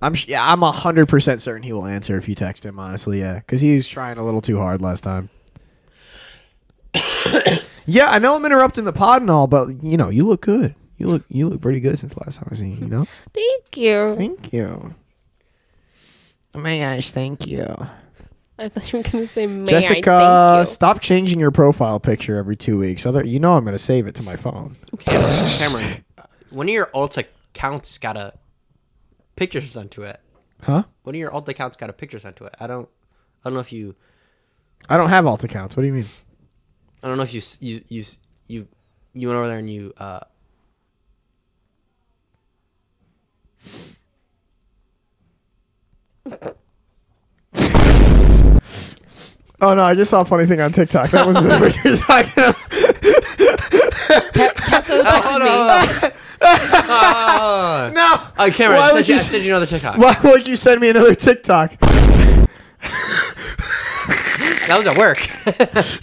I'm 0.00 0.14
sh- 0.14 0.28
yeah, 0.28 0.50
I'm 0.52 0.62
hundred 0.62 1.08
percent 1.08 1.42
certain 1.42 1.62
he 1.62 1.72
will 1.72 1.86
answer 1.86 2.16
if 2.18 2.28
you 2.28 2.34
text 2.34 2.66
him. 2.66 2.78
Honestly, 2.78 3.20
yeah, 3.20 3.34
because 3.34 3.60
he 3.60 3.76
was 3.76 3.86
trying 3.86 4.18
a 4.18 4.24
little 4.24 4.40
too 4.40 4.58
hard 4.58 4.82
last 4.82 5.02
time. 5.02 5.30
yeah, 7.86 8.08
I 8.10 8.18
know 8.18 8.34
I'm 8.34 8.44
interrupting 8.44 8.84
the 8.84 8.92
pod 8.92 9.22
and 9.22 9.30
all, 9.30 9.46
but 9.46 9.82
you 9.82 9.96
know 9.96 10.08
you 10.08 10.26
look 10.26 10.40
good. 10.40 10.74
You 10.96 11.06
look 11.06 11.22
you 11.28 11.48
look 11.48 11.60
pretty 11.60 11.80
good 11.80 11.98
since 11.98 12.16
last 12.16 12.38
time 12.38 12.48
I 12.50 12.54
seen 12.54 12.72
you. 12.72 12.78
You 12.78 12.88
know. 12.88 13.06
Thank 13.32 13.76
you. 13.76 14.14
Thank 14.16 14.52
you. 14.52 14.94
Oh 16.54 16.58
my 16.58 16.78
gosh, 16.78 17.12
thank 17.12 17.46
you. 17.46 17.66
I 18.62 18.68
thought 18.68 18.92
you 18.92 18.98
were 19.00 19.02
gonna 19.02 19.26
say, 19.26 19.46
"May 19.46 19.66
Jessica, 19.66 20.12
I 20.12 20.54
thank 20.56 20.68
you." 20.68 20.72
stop 20.72 21.00
changing 21.00 21.40
your 21.40 21.50
profile 21.50 21.98
picture 21.98 22.36
every 22.36 22.54
two 22.54 22.78
weeks. 22.78 23.04
Other, 23.04 23.24
you 23.24 23.40
know 23.40 23.54
I'm 23.54 23.64
going 23.64 23.74
to 23.74 23.78
save 23.78 24.06
it 24.06 24.14
to 24.16 24.22
my 24.22 24.36
phone. 24.36 24.76
Cameron, 25.00 26.04
uh, 26.16 26.22
one 26.50 26.68
of 26.68 26.72
your 26.72 26.88
alt 26.94 27.18
accounts 27.18 27.98
got 27.98 28.16
a 28.16 28.34
picture 29.34 29.60
sent 29.60 29.90
to 29.92 30.04
it. 30.04 30.20
Huh? 30.62 30.84
One 31.02 31.16
of 31.16 31.18
your 31.18 31.32
alt 31.32 31.48
accounts 31.48 31.76
got 31.76 31.90
a 31.90 31.92
picture 31.92 32.20
sent 32.20 32.36
to 32.36 32.44
it. 32.44 32.54
I 32.60 32.68
don't. 32.68 32.88
I 33.44 33.48
don't 33.48 33.54
know 33.54 33.60
if 33.60 33.72
you. 33.72 33.96
I 34.88 34.96
don't 34.96 35.08
have 35.08 35.26
alt 35.26 35.42
accounts. 35.42 35.76
What 35.76 35.82
do 35.82 35.88
you 35.88 35.94
mean? 35.94 36.06
I 37.02 37.08
don't 37.08 37.16
know 37.16 37.24
if 37.24 37.34
you 37.34 37.42
you 37.58 37.82
you 37.88 38.04
you 38.46 38.68
you 39.12 39.28
went 39.28 39.38
over 39.38 39.48
there 39.48 39.58
and 39.58 39.68
you 39.68 39.92
uh 39.98 40.20
Oh 49.62 49.74
no, 49.74 49.84
I 49.84 49.94
just 49.94 50.10
saw 50.10 50.22
a 50.22 50.24
funny 50.24 50.44
thing 50.44 50.60
on 50.60 50.72
TikTok. 50.72 51.10
That 51.12 51.24
was 51.24 51.36
the 51.36 51.48
what 51.60 51.84
you're 51.84 51.96
talking 51.96 52.32
about. 52.32 52.56
Casso 54.56 55.02
texted 55.02 56.02
me. 56.02 56.10
No. 56.42 58.20
Oh, 58.36 58.50
Cameron, 58.52 58.80
Why 58.80 58.90
I 58.90 58.92
would 58.92 59.06
sent 59.06 59.08
you, 59.08 59.14
you 59.14 59.18
I 59.20 59.22
s- 59.22 59.30
sent 59.30 59.42
you 59.44 59.50
another 59.50 59.66
TikTok. 59.66 59.96
Why 59.98 60.18
would 60.24 60.48
you 60.48 60.56
send 60.56 60.80
me 60.80 60.88
another 60.90 61.14
TikTok? 61.14 61.76
That 64.68 64.78
was 64.78 64.86
at 64.86 64.96
work. 64.96 65.18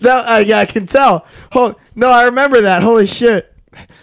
That 0.02 0.26
uh, 0.28 0.38
yeah, 0.46 0.60
I 0.60 0.66
can 0.66 0.86
tell. 0.86 1.26
Hold, 1.54 1.76
no, 1.96 2.10
I 2.10 2.24
remember 2.26 2.62
that. 2.62 2.84
Holy 2.84 3.08
shit. 3.08 3.54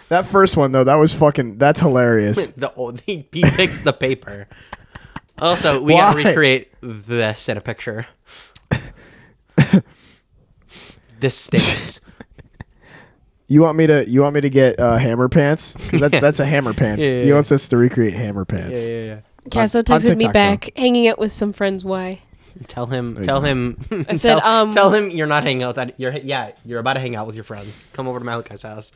That 0.09 0.25
first 0.25 0.57
one 0.57 0.71
though, 0.71 0.83
that 0.83 0.95
was 0.95 1.13
fucking. 1.13 1.57
That's 1.59 1.79
hilarious. 1.79 2.47
the 2.57 2.73
old 2.73 3.01
he, 3.01 3.27
he 3.31 3.43
picks 3.43 3.81
the 3.81 3.93
paper. 3.93 4.47
Also, 5.39 5.79
we 5.81 5.93
gotta 5.93 6.17
Why? 6.21 6.29
recreate 6.29 6.71
this 6.81 7.47
in 7.49 7.57
a 7.57 7.61
picture. 7.61 8.07
This 11.19 11.35
stance. 11.35 12.01
You 13.49 13.61
want 13.61 13.77
me 13.77 13.87
to? 13.87 14.05
You 14.09 14.23
want 14.23 14.35
me 14.35 14.41
to 14.41 14.49
get 14.49 14.77
uh, 14.77 14.97
hammer 14.97 15.29
pants? 15.29 15.73
'Cause 15.89 16.01
That's, 16.01 16.19
that's 16.19 16.39
a 16.41 16.45
hammer 16.45 16.73
pants. 16.73 17.01
Yeah, 17.01 17.11
yeah, 17.11 17.21
he 17.21 17.27
yeah. 17.29 17.33
wants 17.35 17.49
us 17.53 17.69
to 17.69 17.77
recreate 17.77 18.13
hammer 18.13 18.43
pants. 18.43 18.85
yeah. 18.85 19.21
Casso 19.49 19.77
on 19.77 19.83
texted 19.85 20.09
me 20.17 20.25
TikTok, 20.25 20.33
back, 20.33 20.71
hanging 20.75 21.07
out 21.07 21.17
with 21.17 21.31
some 21.31 21.53
friends. 21.53 21.85
Why? 21.85 22.19
Tell 22.67 22.87
him. 22.87 23.23
Tell 23.23 23.39
him. 23.39 23.77
I 24.09 24.15
said, 24.15 24.39
tell, 24.39 24.45
um, 24.45 24.73
tell 24.73 24.93
him 24.93 25.09
you're 25.11 25.27
not 25.27 25.43
hanging 25.43 25.63
out. 25.63 25.75
That 25.75 25.97
you're. 25.97 26.11
Yeah, 26.11 26.51
you're 26.65 26.79
about 26.81 26.95
to 26.95 26.99
hang 26.99 27.15
out 27.15 27.25
with 27.25 27.35
your 27.35 27.45
friends. 27.45 27.81
Come 27.93 28.05
over 28.09 28.19
to 28.19 28.25
Malachi's 28.25 28.63
house. 28.63 28.91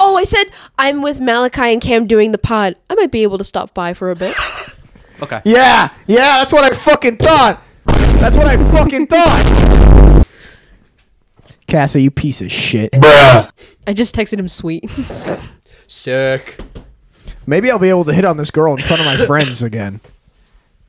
Oh, 0.00 0.16
I 0.16 0.24
said 0.24 0.44
I'm 0.78 1.02
with 1.02 1.20
Malachi 1.20 1.74
and 1.74 1.82
Cam 1.82 2.06
doing 2.06 2.32
the 2.32 2.38
pod. 2.38 2.76
I 2.88 2.94
might 2.94 3.10
be 3.10 3.22
able 3.24 3.36
to 3.36 3.44
stop 3.44 3.74
by 3.74 3.92
for 3.92 4.10
a 4.10 4.16
bit. 4.16 4.34
Okay. 5.20 5.42
Yeah, 5.44 5.90
yeah, 6.06 6.38
that's 6.38 6.52
what 6.54 6.64
I 6.64 6.74
fucking 6.74 7.18
thought. 7.18 7.62
That's 7.84 8.38
what 8.38 8.46
I 8.46 8.56
fucking 8.72 9.08
thought. 9.08 9.91
Casa, 11.72 11.98
you 11.98 12.10
piece 12.10 12.42
of 12.42 12.52
shit. 12.52 12.92
Bruh. 12.92 13.50
I 13.86 13.94
just 13.94 14.14
texted 14.14 14.38
him 14.38 14.46
sweet. 14.46 14.84
Sick. 15.88 16.60
Maybe 17.46 17.70
I'll 17.70 17.78
be 17.78 17.88
able 17.88 18.04
to 18.04 18.12
hit 18.12 18.26
on 18.26 18.36
this 18.36 18.50
girl 18.50 18.76
in 18.76 18.82
front 18.82 19.00
of 19.00 19.06
my 19.06 19.16
friends 19.26 19.62
again. 19.62 20.02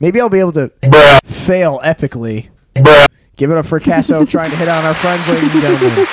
Maybe 0.02 0.20
I'll 0.20 0.28
be 0.28 0.42
able 0.42 0.52
to 0.52 0.74
fail 1.24 1.80
epically. 1.86 2.50
Bruh. 2.76 3.06
Give 3.38 3.50
it 3.50 3.56
up 3.56 3.66
for 3.66 3.80
Casso 3.80 4.30
trying 4.30 4.52
to 4.52 4.58
hit 4.58 4.68
on 4.68 4.84
our 4.84 4.94
friends, 4.94 5.26
ladies 5.30 5.54
and 5.54 5.62
gentlemen. 5.62 6.08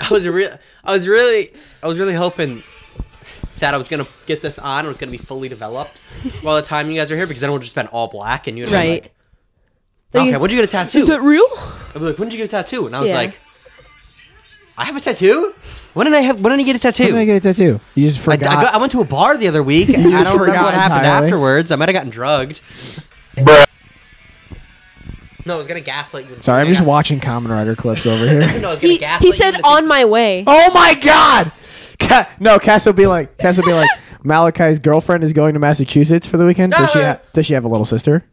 I 0.00 0.08
was 0.08 0.28
real. 0.28 0.56
I 0.84 0.92
was 0.92 1.08
really. 1.08 1.52
I 1.82 1.88
was 1.88 1.98
really 1.98 2.14
hoping 2.14 2.62
that 3.60 3.72
I 3.74 3.76
was 3.78 3.88
gonna 3.88 4.06
get 4.26 4.42
this 4.42 4.58
on. 4.58 4.84
It 4.84 4.88
was 4.88 4.98
gonna 4.98 5.12
be 5.12 5.18
fully 5.18 5.48
developed 5.48 5.98
while 6.42 6.56
the 6.56 6.62
time 6.62 6.90
you 6.90 6.96
guys 6.96 7.10
are 7.10 7.16
here 7.16 7.26
because 7.26 7.40
then 7.40 7.50
it 7.50 7.52
would 7.52 7.62
just 7.62 7.74
been 7.74 7.86
all 7.88 8.08
black 8.08 8.46
and 8.46 8.58
you'd 8.58 8.68
be 8.68 8.74
Right. 8.74 9.02
like, 10.12 10.28
okay, 10.28 10.36
when'd 10.36 10.52
you 10.52 10.58
get 10.58 10.64
a 10.68 10.72
tattoo? 10.72 10.98
Is 10.98 11.08
it 11.08 11.20
real? 11.20 11.44
I'd 11.54 11.94
be 11.94 12.00
like, 12.00 12.18
when 12.18 12.28
did 12.28 12.34
you 12.38 12.44
get 12.44 12.48
a 12.48 12.62
tattoo? 12.62 12.86
And 12.86 12.96
I 12.96 13.00
was 13.00 13.08
Yeah. 13.10 13.16
like, 13.16 13.38
I 14.76 14.84
have 14.84 14.96
a 14.96 15.00
tattoo. 15.00 15.54
When 15.92 16.06
did 16.06 16.14
I 16.14 16.20
have? 16.20 16.40
When 16.40 16.52
did 16.56 16.60
I 16.60 16.64
get 16.64 16.76
a 16.76 16.78
tattoo? 16.78 17.04
When 17.04 17.14
did 17.14 17.20
I 17.22 17.24
get 17.24 17.36
a 17.44 17.52
tattoo? 17.52 17.80
You 17.96 18.06
just 18.06 18.18
I, 18.26 18.32
I, 18.32 18.36
forgot. 18.36 18.62
got, 18.64 18.74
I 18.74 18.78
went 18.78 18.92
to 18.92 19.00
a 19.00 19.04
bar 19.04 19.36
the 19.36 19.48
other 19.48 19.62
week. 19.62 19.88
and 19.90 20.06
I 20.06 20.10
just 20.10 20.30
don't 20.30 20.40
remember 20.40 20.46
forgot 20.46 20.64
what 20.64 20.74
happened 20.74 21.00
entirely. 21.04 21.26
afterwards. 21.26 21.72
I 21.72 21.76
might 21.76 21.88
have 21.88 21.94
gotten 21.94 22.10
drugged. 22.10 22.60
No, 25.46 25.54
I 25.54 25.56
was 25.58 25.66
gonna 25.66 25.80
gaslight 25.80 26.28
you. 26.28 26.36
Sorry, 26.40 26.60
I'm 26.60 26.66
I 26.66 26.70
just 26.70 26.82
got- 26.82 26.88
watching 26.88 27.18
Kamen 27.18 27.48
Rider 27.48 27.74
clips 27.74 28.06
over 28.06 28.26
here. 28.26 28.40
No, 28.60 28.68
I 28.68 28.70
was 28.72 28.80
gonna 28.80 28.92
He, 28.92 28.98
gaslight 28.98 29.20
he 29.22 29.26
you 29.28 29.32
said 29.32 29.54
into 29.54 29.66
on 29.66 29.86
my 29.88 30.04
way. 30.04 30.44
Oh 30.46 30.70
my 30.72 30.94
god! 31.00 31.50
Ca- 32.00 32.28
no, 32.40 32.58
Cass 32.58 32.86
will 32.86 32.92
be 32.92 33.06
like, 33.06 33.36
Cass 33.38 33.56
will 33.58 33.64
be 33.66 33.72
like, 33.72 33.88
Malachi's 34.24 34.78
girlfriend 34.78 35.24
is 35.24 35.32
going 35.32 35.54
to 35.54 35.60
Massachusetts 35.60 36.26
for 36.26 36.36
the 36.36 36.44
weekend. 36.46 36.72
Does 36.72 36.90
she? 36.90 36.98
Ha- 37.00 37.20
does 37.32 37.46
she 37.46 37.54
have 37.54 37.64
a 37.64 37.68
little 37.68 37.86
sister? 37.86 38.24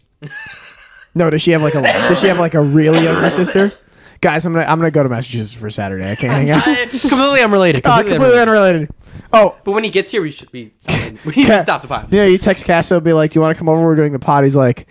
No. 1.16 1.30
Does 1.30 1.42
she 1.42 1.52
have 1.52 1.62
like 1.62 1.76
a? 1.76 1.82
Does 1.82 2.20
she 2.20 2.28
have 2.28 2.40
like 2.40 2.54
a 2.54 2.62
really 2.62 3.04
younger 3.04 3.30
sister? 3.30 3.72
Guys, 4.20 4.46
I'm 4.46 4.54
gonna 4.54 4.66
I'm 4.66 4.80
gonna 4.80 4.90
go 4.92 5.04
to 5.04 5.10
Massachusetts 5.10 5.54
for 5.54 5.70
Saturday. 5.70 6.10
I 6.10 6.16
can't 6.16 6.34
hang 6.34 6.50
out. 6.50 6.64
completely 6.90 7.42
unrelated. 7.42 7.86
Uh, 7.86 7.98
Completely, 7.98 8.12
completely 8.18 8.40
unrelated. 8.40 8.90
unrelated. 8.90 8.96
Oh, 9.34 9.58
But 9.64 9.72
when 9.74 9.84
he 9.84 9.90
gets 9.90 10.10
here, 10.12 10.22
we 10.22 10.32
should 10.32 10.52
be. 10.52 10.74
stopping- 10.80 11.20
We 11.26 11.34
should 11.34 11.46
Ca- 11.48 11.60
stop 11.64 11.82
the 11.84 11.88
pod. 11.88 12.12
Yeah, 12.12 12.26
you 12.26 12.38
text 12.38 12.66
Casso, 12.66 13.04
be 13.04 13.14
like, 13.14 13.32
"Do 13.32 13.38
you 13.38 13.42
want 13.44 13.56
to 13.56 13.60
come 13.60 13.70
over? 13.70 13.82
We're 13.82 13.96
doing 13.96 14.12
the 14.14 14.20
pod." 14.20 14.44
He's 14.44 14.56
like, 14.56 14.88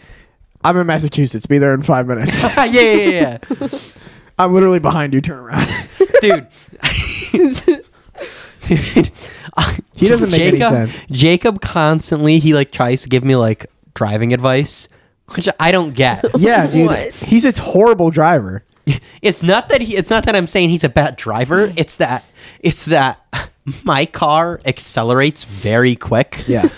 "I'm 0.63 0.77
in 0.77 0.87
Massachusetts. 0.87 1.47
Be 1.47 1.59
there 1.59 1.75
in 1.75 1.83
five 1.83 2.07
minutes." 2.07 2.43
yeah, 2.45 2.65
yeah, 2.65 2.81
yeah, 2.83 3.39
yeah. 3.61 3.69
I'm 4.39 4.53
literally 4.55 4.79
behind 4.81 5.13
you. 5.15 5.21
Turn 5.21 5.39
around. 5.39 5.69
dude. 6.21 6.47
Dude, 8.69 9.11
uh, 9.57 9.77
He 9.95 10.09
doesn't 10.09 10.31
make 10.31 10.41
any 10.41 10.59
sense. 10.59 11.05
Jacob 11.11 11.61
constantly 11.61 12.39
he 12.39 12.55
like 12.55 12.73
tries 12.73 13.03
to 13.03 13.09
give 13.09 13.25
me 13.25 13.37
like 13.37 13.67
driving 13.95 14.33
advice, 14.33 14.89
which 15.35 15.49
I 15.59 15.71
don't 15.71 15.95
get. 15.95 16.25
yeah, 16.39 16.67
dude. 16.67 16.87
What? 16.87 17.15
He's 17.15 17.45
a 17.45 17.61
horrible 17.61 18.11
driver. 18.11 18.65
it's 19.23 19.43
not 19.43 19.69
that 19.71 19.81
he. 19.81 19.97
It's 19.97 20.11
not 20.11 20.25
that 20.25 20.37
I'm 20.37 20.47
saying 20.47 20.71
he's 20.71 20.85
a 20.85 20.89
bad 20.89 21.17
driver. 21.17 21.73
It's 21.77 21.97
that. 21.97 22.25
It's 22.61 22.85
that 22.87 23.21
my 23.83 24.07
car 24.07 24.61
accelerates 24.65 25.45
very 25.45 25.97
quick. 25.97 26.45
Yeah. 26.47 26.69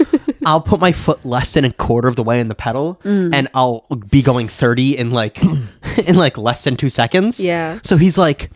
I'll 0.46 0.62
put 0.62 0.80
my 0.80 0.92
foot 0.92 1.24
less 1.24 1.52
than 1.52 1.64
a 1.66 1.72
quarter 1.72 2.08
of 2.08 2.16
the 2.16 2.22
way 2.22 2.40
in 2.40 2.48
the 2.48 2.54
pedal, 2.54 3.00
mm. 3.04 3.34
and 3.34 3.48
I'll 3.52 3.86
be 4.08 4.22
going 4.22 4.48
thirty 4.48 4.96
in 4.96 5.10
like 5.10 5.42
in 6.06 6.16
like 6.16 6.38
less 6.38 6.64
than 6.64 6.76
two 6.76 6.88
seconds. 6.88 7.38
Yeah. 7.38 7.80
So 7.84 7.98
he's 7.98 8.16
like, 8.16 8.50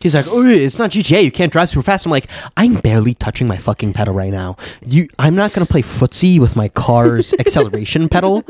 he's 0.00 0.14
like, 0.14 0.26
oh, 0.28 0.44
it's 0.44 0.78
not 0.78 0.90
GTA. 0.90 1.24
You 1.24 1.30
can't 1.30 1.52
drive 1.52 1.70
super 1.70 1.82
fast. 1.82 2.06
I'm 2.06 2.12
like, 2.12 2.28
I'm 2.56 2.74
barely 2.76 3.14
touching 3.14 3.46
my 3.46 3.56
fucking 3.58 3.92
pedal 3.92 4.14
right 4.14 4.30
now. 4.32 4.56
You, 4.84 5.08
I'm 5.18 5.34
not 5.34 5.52
gonna 5.52 5.66
play 5.66 5.82
footsie 5.82 6.38
with 6.38 6.56
my 6.56 6.68
car's 6.68 7.32
acceleration 7.38 8.08
pedal 8.08 8.44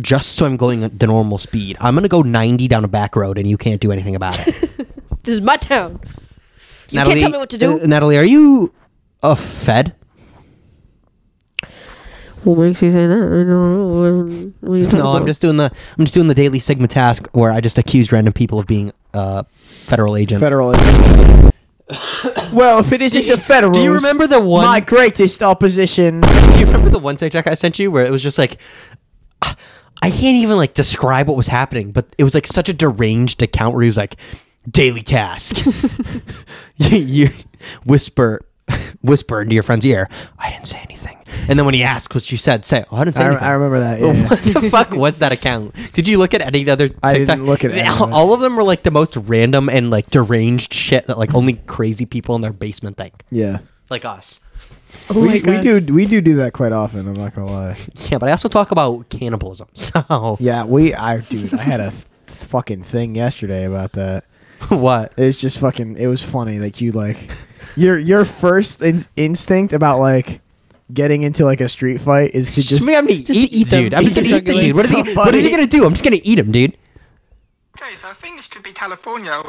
just 0.00 0.36
so 0.36 0.46
I'm 0.46 0.56
going 0.56 0.84
at 0.84 0.98
the 0.98 1.06
normal 1.06 1.38
speed. 1.38 1.76
I'm 1.80 1.94
gonna 1.94 2.08
go 2.08 2.22
90 2.22 2.68
down 2.68 2.84
a 2.84 2.88
back 2.88 3.16
road, 3.16 3.38
and 3.38 3.48
you 3.48 3.56
can't 3.56 3.80
do 3.80 3.92
anything 3.92 4.14
about 4.14 4.38
it. 4.46 4.86
This 5.24 5.34
is 5.34 5.40
my 5.42 5.56
town. 5.58 6.00
You 6.88 7.02
can't 7.02 7.20
tell 7.20 7.30
me 7.30 7.36
what 7.36 7.50
to 7.50 7.58
do. 7.58 7.80
uh, 7.82 7.86
Natalie, 7.86 8.16
are 8.16 8.24
you 8.24 8.72
a 9.22 9.36
Fed? 9.36 9.94
What 12.44 12.58
makes 12.58 12.82
you 12.82 12.92
say 12.92 13.06
that? 13.06 13.14
I 13.14 13.18
don't 13.18 14.52
know. 14.62 14.98
No, 14.98 15.12
I'm 15.12 15.26
just 15.26 15.42
doing 15.42 15.56
the 15.56 15.72
I'm 15.98 16.04
just 16.04 16.14
doing 16.14 16.28
the 16.28 16.34
daily 16.34 16.58
Sigma 16.58 16.88
task 16.88 17.28
where 17.32 17.50
I 17.50 17.60
just 17.60 17.78
accuse 17.78 18.12
random 18.12 18.32
people 18.32 18.58
of 18.58 18.66
being 18.66 18.92
uh 19.14 19.44
federal 19.60 20.16
agent. 20.16 20.40
Federal 20.40 20.72
agents. 20.74 21.56
well, 22.52 22.80
if 22.80 22.92
it 22.92 23.00
isn't 23.00 23.26
the 23.26 23.38
federal, 23.38 23.72
Do 23.72 23.80
you 23.82 23.94
remember 23.94 24.26
the 24.26 24.40
one? 24.40 24.64
my 24.64 24.80
greatest 24.80 25.42
opposition? 25.42 26.20
do 26.20 26.58
you 26.58 26.66
remember 26.66 26.90
the 26.90 26.98
one 26.98 27.16
TikTok 27.16 27.46
I 27.46 27.54
sent 27.54 27.78
you 27.78 27.90
where 27.90 28.04
it 28.04 28.10
was 28.10 28.22
just 28.22 28.38
like 28.38 28.58
I 30.00 30.10
can't 30.10 30.36
even 30.36 30.56
like 30.56 30.74
describe 30.74 31.26
what 31.28 31.36
was 31.36 31.48
happening, 31.48 31.90
but 31.90 32.06
it 32.18 32.24
was 32.24 32.34
like 32.34 32.46
such 32.46 32.68
a 32.68 32.72
deranged 32.72 33.42
account 33.42 33.74
where 33.74 33.82
he 33.82 33.88
was 33.88 33.96
like 33.96 34.16
daily 34.70 35.02
task. 35.02 35.66
you, 36.76 36.98
you 36.98 37.30
whisper 37.84 38.46
whisper 39.02 39.42
into 39.42 39.54
your 39.54 39.62
friend's 39.62 39.84
ear. 39.86 40.08
I 40.38 40.50
didn't 40.50 40.66
say 40.66 40.78
anything. 40.80 41.17
And 41.48 41.58
then 41.58 41.64
when 41.64 41.74
he 41.74 41.82
asks 41.82 42.14
what 42.14 42.30
you 42.32 42.38
said, 42.38 42.64
say, 42.64 42.84
"Oh, 42.90 42.96
I 42.96 43.04
didn't 43.04 43.16
say 43.16 43.24
I, 43.24 43.26
anything." 43.28 43.44
I 43.44 43.50
remember 43.52 43.80
that. 43.80 44.00
Yeah. 44.00 44.28
What 44.28 44.42
the 44.62 44.70
fuck 44.70 44.90
was 44.92 45.18
that 45.20 45.32
account? 45.32 45.74
Did 45.92 46.08
you 46.08 46.18
look 46.18 46.34
at 46.34 46.40
any 46.42 46.68
other 46.68 46.88
TikTok? 46.88 47.04
I 47.04 47.12
didn't 47.18 47.44
look 47.46 47.64
at 47.64 47.70
any 47.72 47.88
of 47.88 48.00
all, 48.00 48.08
it. 48.08 48.12
all 48.12 48.34
of 48.34 48.40
them 48.40 48.56
were 48.56 48.62
like 48.64 48.82
the 48.82 48.90
most 48.90 49.16
random 49.16 49.68
and 49.68 49.90
like 49.90 50.10
deranged 50.10 50.72
shit 50.72 51.06
that 51.06 51.18
like 51.18 51.34
only 51.34 51.54
crazy 51.66 52.06
people 52.06 52.34
in 52.36 52.40
their 52.42 52.52
basement 52.52 52.96
think. 52.96 53.24
yeah. 53.30 53.58
Like 53.90 54.04
us. 54.04 54.40
Oh 55.10 55.20
we, 55.22 55.40
we 55.40 55.60
do 55.62 55.80
we 55.94 56.06
do 56.06 56.20
do 56.20 56.36
that 56.36 56.52
quite 56.52 56.72
often. 56.72 57.06
I'm 57.08 57.14
not 57.14 57.34
gonna 57.34 57.50
lie. 57.50 57.76
Yeah, 58.10 58.18
but 58.18 58.28
I 58.28 58.32
also 58.32 58.48
talk 58.48 58.70
about 58.70 59.08
cannibalism. 59.08 59.68
So 59.74 60.36
Yeah, 60.40 60.64
we. 60.64 60.94
I 60.94 61.18
dude, 61.20 61.54
I 61.54 61.62
had 61.62 61.80
a 61.80 61.90
th- 61.90 62.04
fucking 62.26 62.82
thing 62.82 63.14
yesterday 63.14 63.64
about 63.64 63.92
that. 63.92 64.24
what? 64.68 65.12
It 65.16 65.24
was 65.24 65.36
just 65.36 65.58
fucking. 65.58 65.96
It 65.96 66.06
was 66.06 66.22
funny. 66.22 66.58
Like 66.58 66.80
you 66.82 66.92
like 66.92 67.30
your 67.76 67.98
your 67.98 68.24
first 68.26 68.82
in- 68.82 69.04
instinct 69.16 69.72
about 69.72 69.98
like 70.00 70.40
getting 70.92 71.22
into 71.22 71.44
like 71.44 71.60
a 71.60 71.68
street 71.68 72.00
fight 72.00 72.34
is 72.34 72.48
to 72.50 72.54
Just, 72.62 72.68
just. 72.68 72.88
I'm 72.88 73.06
gonna 73.06 73.18
just 73.18 73.30
eat, 73.38 73.50
to 73.50 73.56
eat 73.56 73.64
them. 73.70 73.82
dude. 73.84 73.94
I'm 73.94 74.04
just 74.04 74.16
gonna 74.16 74.28
eat 74.28 74.44
the 74.44 74.52
dude. 74.52 74.76
What 74.76 74.84
is, 74.84 74.90
he, 74.90 75.14
what 75.14 75.34
is 75.34 75.44
he 75.44 75.50
gonna 75.50 75.66
do? 75.66 75.84
I'm 75.84 75.92
just 75.92 76.04
gonna 76.04 76.20
eat 76.22 76.38
him, 76.38 76.52
dude. 76.52 76.76
Okay, 77.80 77.94
so 77.94 78.08
I 78.08 78.12
think 78.12 78.36
this 78.36 78.48
could 78.48 78.62
be 78.62 78.72
California. 78.72 79.42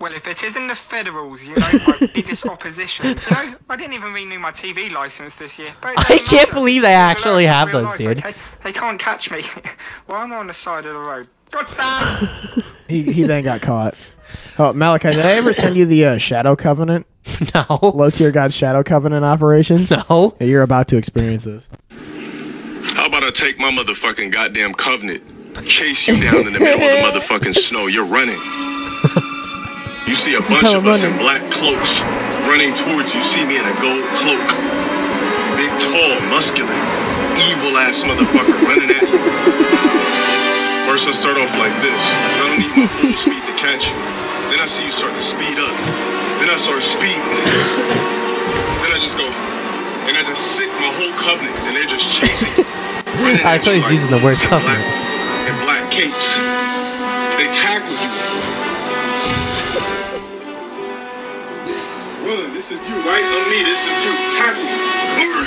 Well, 0.00 0.14
if 0.14 0.26
it 0.26 0.42
isn't 0.42 0.66
the 0.66 0.74
federals, 0.74 1.44
you 1.44 1.54
know, 1.56 1.68
my 1.86 2.08
biggest 2.14 2.46
opposition. 2.46 3.06
You 3.08 3.14
know, 3.30 3.54
I 3.68 3.76
didn't 3.76 3.92
even 3.92 4.14
renew 4.14 4.38
my 4.38 4.50
TV 4.50 4.90
license 4.90 5.34
this 5.34 5.58
year. 5.58 5.74
But 5.82 5.98
I 5.98 6.04
can't 6.18 6.32
matter. 6.32 6.52
believe 6.54 6.80
they 6.82 6.88
Real 6.88 6.96
actually 6.96 7.44
life, 7.46 7.54
have 7.54 7.68
real 7.68 7.78
those, 7.80 7.88
life, 7.88 7.98
dude. 7.98 8.18
Okay? 8.18 8.34
They 8.64 8.72
can't 8.72 8.98
catch 8.98 9.30
me. 9.30 9.42
well, 10.08 10.22
I'm 10.22 10.32
on 10.32 10.46
the 10.46 10.54
side 10.54 10.86
of 10.86 10.94
the 10.94 10.98
road. 10.98 11.28
God 11.50 11.66
damn! 11.76 12.62
He 12.88 13.02
he 13.12 13.22
then 13.22 13.44
got 13.44 13.60
caught. 13.60 13.94
Oh, 14.58 14.72
Malachi, 14.72 15.10
did 15.12 15.24
I 15.24 15.32
ever 15.32 15.52
send 15.52 15.76
you 15.76 15.86
the 15.86 16.04
uh, 16.06 16.18
Shadow 16.18 16.56
Covenant? 16.56 17.06
No, 17.54 17.66
Low 17.94 18.10
tier 18.10 18.32
God 18.32 18.52
Shadow 18.52 18.82
Covenant 18.82 19.24
operations? 19.24 19.90
no. 19.92 20.34
Yeah, 20.40 20.46
you're 20.46 20.62
about 20.62 20.88
to 20.88 20.96
experience 20.96 21.44
this. 21.44 21.68
How 22.94 23.06
about 23.06 23.22
I 23.22 23.30
take 23.30 23.58
my 23.58 23.70
motherfucking 23.70 24.32
goddamn 24.32 24.74
covenant, 24.74 25.22
chase 25.66 26.08
you 26.08 26.20
down 26.20 26.46
in 26.48 26.52
the 26.54 26.58
middle 26.58 26.80
of 26.82 27.14
the 27.14 27.20
motherfucking 27.20 27.54
snow? 27.54 27.86
You're 27.86 28.06
running. 28.06 28.38
You 30.10 30.16
see 30.18 30.34
a 30.34 30.42
bunch 30.42 30.74
of 30.74 30.82
us 30.90 31.06
in 31.06 31.14
black 31.22 31.38
cloaks 31.54 32.02
running 32.50 32.74
towards 32.74 33.14
you. 33.14 33.22
See 33.22 33.46
me 33.46 33.62
in 33.62 33.64
a 33.64 33.76
gold 33.78 34.02
cloak. 34.18 34.42
Big, 35.54 35.70
tall, 35.78 36.18
muscular, 36.26 36.74
evil 37.46 37.78
ass 37.78 38.02
motherfucker 38.02 38.58
running 38.66 38.90
at 38.90 39.06
you. 39.06 39.22
First, 40.90 41.06
I 41.06 41.14
start 41.14 41.38
off 41.38 41.54
like 41.62 41.70
this. 41.78 41.94
I 41.94 42.42
don't 42.42 42.58
need 42.58 42.74
my 42.74 42.86
full 42.98 43.14
speed 43.14 43.38
to 43.46 43.54
catch 43.54 43.86
you. 43.94 43.98
Then 44.50 44.58
I 44.58 44.66
see 44.66 44.82
you 44.82 44.90
start 44.90 45.14
to 45.14 45.22
speed 45.22 45.62
up. 45.62 45.70
Then 46.42 46.50
I 46.50 46.58
start 46.58 46.82
speeding. 46.82 47.22
Then 48.82 48.90
I 48.90 48.98
just 48.98 49.14
go, 49.14 49.30
and 50.10 50.18
I 50.18 50.26
just 50.26 50.42
sick 50.58 50.66
my 50.82 50.90
whole 50.98 51.14
covenant, 51.22 51.54
and 51.70 51.76
they're 51.78 51.86
just 51.86 52.10
chasing. 52.10 52.50
I 53.46 53.62
thought 53.62 53.78
you 53.78 53.78
he 53.78 53.80
was 53.86 54.02
using 54.02 54.10
the 54.10 54.18
word 54.18 54.34
wolves 54.34 54.42
in 54.42 54.50
covenant. 54.50 54.82
black- 54.82 55.46
In 55.46 55.54
black 55.62 55.84
capes. 55.94 56.34
They 57.38 57.46
tackle 57.54 57.94
you. 57.94 58.49
Run, 62.30 62.54
this 62.54 62.70
is 62.70 62.78
you, 62.86 62.94
right? 63.02 63.26
On 63.26 63.50
me, 63.50 63.66
this 63.66 63.82
is 63.82 63.96
you. 64.06 64.14
Tackle 64.38 64.62
you. 64.62 65.42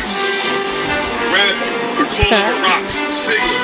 Grab 1.31 1.55
you. 1.55 1.79
I 1.95 2.03
call 2.11 2.27
over 2.27 2.59
rocks. 2.59 2.99
Signal. 3.23 3.55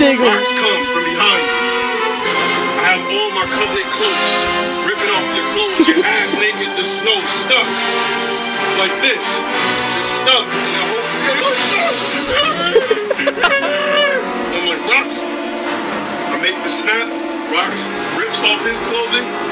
Single. 0.00 0.24
Rocks 0.24 0.48
come 0.56 0.82
from 0.88 1.04
behind 1.04 1.44
you. 1.44 1.60
I 2.80 2.96
have 2.96 3.04
all 3.12 3.28
my 3.36 3.44
covenant 3.44 3.92
cloaks, 3.92 4.32
ripping 4.88 5.12
off 5.12 5.28
your 5.36 5.44
clothes, 5.52 5.84
your 5.84 6.00
ass 6.00 6.32
naked, 6.40 6.72
the 6.80 6.86
snow 6.88 7.20
stuck. 7.28 7.68
Like 8.80 8.96
this. 9.04 9.28
Just 10.00 10.16
stuck. 10.24 10.48
And 10.48 10.72
I 10.72 10.88
hold 10.88 11.04
I'm 14.48 14.64
like, 14.64 14.80
Rocks. 14.88 15.20
I 15.20 16.40
make 16.40 16.56
the 16.56 16.72
snap. 16.72 17.04
Rocks 17.52 17.84
rips 18.16 18.40
off 18.48 18.64
his 18.64 18.80
clothing. 18.88 19.51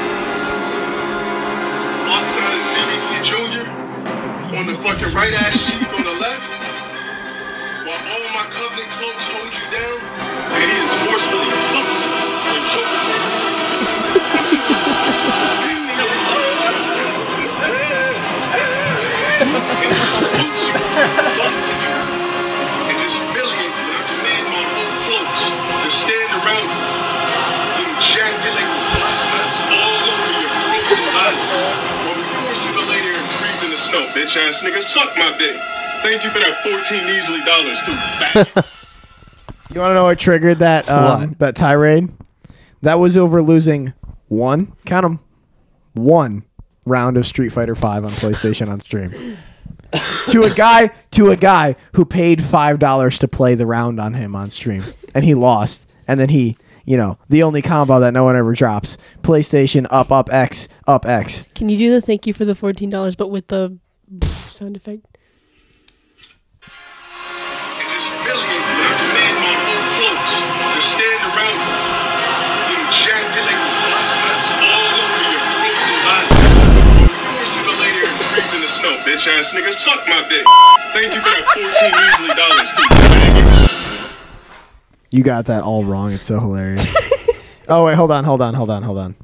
His 2.11 2.67
BBC 2.75 3.23
Junior. 3.23 3.67
On 4.59 4.67
the 4.67 4.75
fucking 4.75 5.15
right 5.15 5.33
ass 5.33 5.71
cheek 5.71 5.89
on 5.95 6.03
the 6.03 6.11
left. 6.11 6.43
While 7.87 8.03
all 8.11 8.27
my 8.35 8.47
covenant 8.51 8.91
cloaks 8.99 9.27
hold 9.29 9.55
you 9.55 9.67
down. 9.71 10.00
Freeze 33.91 34.13
in 34.13 34.13
the 34.13 34.13
snow, 34.13 34.23
bitch 34.23 34.49
ass 34.49 34.61
nigga. 34.61 34.81
Suck 34.81 35.17
my 35.17 35.37
dick. 35.39 35.57
Thank 36.03 36.25
you 36.25 36.31
for 36.31 36.39
that 36.39 36.57
14 36.63 37.09
easily 37.09 37.41
dollars 37.45 38.65
too. 38.65 38.71
You 39.73 39.79
want 39.81 39.91
to 39.91 39.95
know 39.95 40.03
what 40.03 40.19
triggered 40.19 40.59
that 40.59 40.89
um, 40.89 41.29
What? 41.29 41.39
that 41.39 41.55
tirade? 41.55 42.09
That 42.83 42.99
was 42.99 43.17
over 43.17 43.41
losing 43.41 43.93
one, 44.27 44.73
Count 44.85 45.05
them. 45.05 45.21
one 45.95 46.43
round 46.85 47.17
of 47.17 47.25
Street 47.25 47.51
Fighter 47.51 47.77
Five 47.77 48.03
on 48.03 48.11
PlayStation 48.11 48.69
on 48.69 48.81
stream. 48.81 49.37
to 50.27 50.43
a 50.43 50.51
guy, 50.51 50.89
to 51.13 51.31
a 51.31 51.37
guy 51.37 51.77
who 51.95 52.05
paid 52.05 52.43
five 52.43 52.81
dollars 52.81 53.17
to 53.21 53.29
play 53.29 53.55
the 53.55 53.65
round 53.65 54.01
on 54.01 54.15
him 54.15 54.35
on 54.35 54.51
stream, 54.51 54.83
and 55.15 55.25
he 55.25 55.35
lost. 55.35 55.87
And 56.09 56.19
then 56.19 56.31
he, 56.31 56.57
you 56.91 56.97
know, 56.97 57.17
the 57.29 57.45
only 57.45 57.63
combo 57.63 58.01
that 58.01 58.13
no 58.13 58.25
one 58.25 58.35
ever 58.35 58.53
drops: 58.53 58.99
PlayStation 59.23 59.87
up, 59.91 60.11
up 60.11 60.29
X, 60.33 60.67
up 60.89 61.07
X. 61.07 61.45
Can 61.55 61.69
you 61.69 61.79
do 61.79 61.93
the 61.93 62.01
thank 62.01 62.27
you 62.27 62.35
for 62.35 62.45
the 62.45 62.57
fourteen 62.57 62.91
dollars, 62.91 63.15
but 63.15 63.29
with 63.29 63.47
the 63.47 63.79
sound 64.25 64.75
effect? 64.75 65.07
and 67.79 67.87
just 67.95 68.11
humiliate 68.11 68.43
you. 68.43 68.75
And 68.75 68.83
I 68.83 68.93
command 69.07 69.37
my 69.39 69.55
whole 69.55 69.87
cloaks 70.03 70.35
to 70.43 70.81
stand 70.83 71.23
around 71.31 71.63
you, 71.63 72.83
ejaculate 72.91 73.63
pus 73.87 74.11
nuts 74.27 74.51
all 74.51 74.91
over 74.99 75.23
your 75.31 75.47
frozen 75.47 75.95
body. 76.11 76.27
While 76.59 77.07
we 77.07 77.15
force 77.23 77.55
you 77.55 77.63
to 77.71 77.75
lay 77.79 77.93
there 78.03 78.11
and 78.11 78.19
freeze 78.35 78.51
in 78.51 78.67
the 78.67 78.73
snow, 78.83 78.99
bitch 79.07 79.31
ass 79.31 79.55
nigga. 79.55 79.71
Suck 79.71 80.03
my 80.11 80.27
dick. 80.27 80.43
Thank 80.91 81.15
you 81.15 81.23
for 81.23 81.31
that 81.39 81.47
14 81.55 81.71
easily 81.71 82.35
dollars 82.35 83.55
too. 83.55 83.60
Faggot. 85.11 85.19
You 85.19 85.23
got 85.23 85.47
that 85.47 85.63
all 85.63 85.85
wrong. 85.85 86.13
It's 86.13 86.27
so 86.27 86.41
hilarious. 86.41 87.65
oh 87.69 87.87
wait, 87.87 87.95
hold 87.95 88.11
on, 88.11 88.25
hold 88.25 88.43
on, 88.43 88.55
hold 88.55 88.71
on, 88.71 88.83
hold 88.83 88.99
on. 88.99 89.15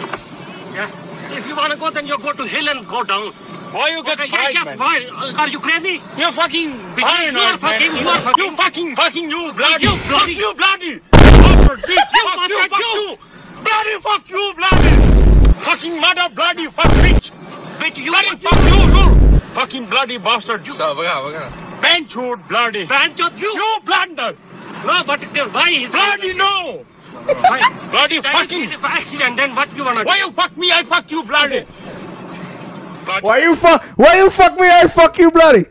If 1.36 1.48
you 1.48 1.56
wanna 1.56 1.76
go, 1.78 1.90
then 1.90 2.06
you 2.06 2.18
go 2.20 2.32
to 2.32 2.46
hill 2.46 2.70
and 2.70 2.88
go 2.88 3.04
down. 3.04 3.32
Why 3.74 3.90
you 3.90 4.04
get 4.04 4.20
okay, 4.20 4.30
fired, 4.30 4.54
yeah, 4.54 4.64
yes, 4.66 4.78
why? 4.78 5.04
Uh, 5.12 5.34
Are 5.42 5.48
you 5.48 5.60
crazy? 5.60 6.00
You're 6.16 6.32
fucking 6.32 6.94
because 6.96 7.32
you 7.32 7.40
are 7.40 7.58
fucking, 7.58 7.96
you 7.96 8.08
are 8.08 8.20
fucking, 8.20 8.46
you 8.46 8.56
fucking, 8.56 8.96
fucking, 8.96 9.30
you 9.32 9.54
bloody, 9.54 9.84
you 9.84 9.98
bloody, 10.08 10.34
you 10.34 10.54
bloody, 10.54 11.00
bastard 11.10 11.80
bitch, 11.80 12.14
you 12.14 12.30
fuck 12.30 12.50
you, 12.50 12.68
fuck 12.70 12.80
you, 12.80 13.18
bloody, 13.64 13.96
fuck 14.02 14.30
you, 14.30 14.54
bloody, 14.56 14.90
fucking 15.66 16.00
mother, 16.00 16.30
bloody, 16.36 16.68
fuck 16.68 16.86
bitch, 17.02 17.32
bitch, 17.80 17.98
you, 17.98 18.12
bloody, 18.12 18.38
fuck 18.38 18.60
you, 18.70 18.78
you, 18.94 19.40
fucking 19.40 19.86
bloody 19.88 20.18
bastard, 20.20 20.68
you, 20.68 20.74
benchwood, 21.94 22.48
bloody, 22.48 22.86
benchwood, 22.88 23.38
you, 23.39 23.48
you 23.54 23.78
blunder, 23.86 24.36
no, 24.86 25.04
but 25.06 25.24
uh, 25.24 25.48
why, 25.50 25.88
bloody 25.89 26.34
no. 26.34 26.86
Why? 27.26 27.88
Bloody 27.91 28.22
fucking 28.22 28.72
accident, 28.84 29.38
then 29.38 29.56
what 29.56 29.74
you 29.76 29.86
wanna 29.86 30.04
Why 30.04 30.18
you 30.18 30.32
fuck 30.32 30.58
me, 30.58 30.72
I 30.72 30.84
fuck 30.84 31.10
you, 31.12 31.24
bloody. 31.24 31.62
Why 33.22 33.38
you 33.39 33.56
fuck? 33.56 33.84
Why 33.98 34.18
you 34.18 34.30
fuck 34.30 34.58
me? 34.60 34.68
I 34.70 34.88
fuck 34.88 35.18
you, 35.20 35.30
bloody. 35.32 35.66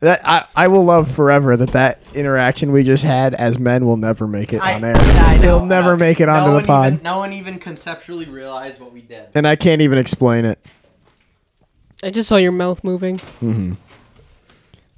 That 0.00 0.20
I, 0.26 0.44
I 0.56 0.68
will 0.68 0.84
love 0.84 1.10
forever 1.10 1.56
that 1.56 1.70
that 1.72 2.00
interaction 2.14 2.72
we 2.72 2.82
just 2.84 3.04
had 3.04 3.34
as 3.34 3.58
men 3.58 3.86
will 3.86 3.96
never 3.96 4.26
make 4.26 4.52
it 4.52 4.60
I- 4.60 4.74
on 4.74 4.84
air. 4.84 4.94
yeah, 4.96 5.24
I 5.26 5.36
know. 5.38 5.56
It'll 5.56 5.66
never 5.66 5.92
Uh, 5.94 5.96
make 5.98 6.20
it 6.20 6.26
no 6.26 6.32
onto 6.34 6.52
one 6.52 6.62
the 6.62 6.66
pod, 6.66 6.92
Even, 6.94 7.02
no 7.04 7.18
one 7.18 7.32
even 7.32 7.58
conceptually 7.58 8.26
realized 8.26 8.80
what 8.80 8.92
we 8.92 9.00
did. 9.02 9.28
and 9.34 9.46
I 9.46 9.56
can't 9.56 9.80
even 9.80 9.96
explain 9.98 10.44
it. 10.44 10.58
I 12.02 12.10
just 12.10 12.28
saw 12.28 12.36
your 12.36 12.52
mouth 12.52 12.82
moving. 12.84 13.18
Mm-hmm. 13.40 13.72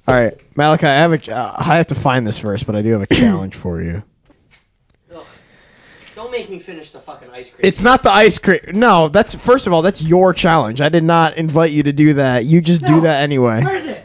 All 0.07 0.15
right, 0.15 0.39
Malachi, 0.55 0.87
I 0.87 0.95
have 0.95 1.11
a. 1.11 1.35
Uh, 1.35 1.55
I 1.57 1.75
have 1.75 1.87
to 1.87 1.95
find 1.95 2.25
this 2.25 2.39
first, 2.39 2.65
but 2.65 2.75
I 2.75 2.81
do 2.81 2.91
have 2.93 3.01
a 3.01 3.07
challenge 3.07 3.55
for 3.55 3.81
you. 3.81 4.03
Don't 6.15 6.31
make 6.31 6.49
me 6.49 6.57
finish 6.57 6.89
the 6.89 6.99
fucking 6.99 7.29
ice 7.31 7.49
cream. 7.49 7.59
It's 7.61 7.81
not 7.81 8.01
the 8.01 8.11
ice 8.11 8.39
cream. 8.39 8.59
No, 8.73 9.07
that's 9.07 9.35
first 9.35 9.67
of 9.67 9.73
all, 9.73 9.83
that's 9.83 10.01
your 10.01 10.33
challenge. 10.33 10.81
I 10.81 10.89
did 10.89 11.03
not 11.03 11.37
invite 11.37 11.71
you 11.71 11.83
to 11.83 11.93
do 11.93 12.15
that. 12.15 12.45
You 12.45 12.59
just 12.59 12.81
do 12.83 13.01
that 13.01 13.21
anyway. 13.21 13.63
Where 13.63 13.75
is 13.75 13.85
it? 13.85 14.03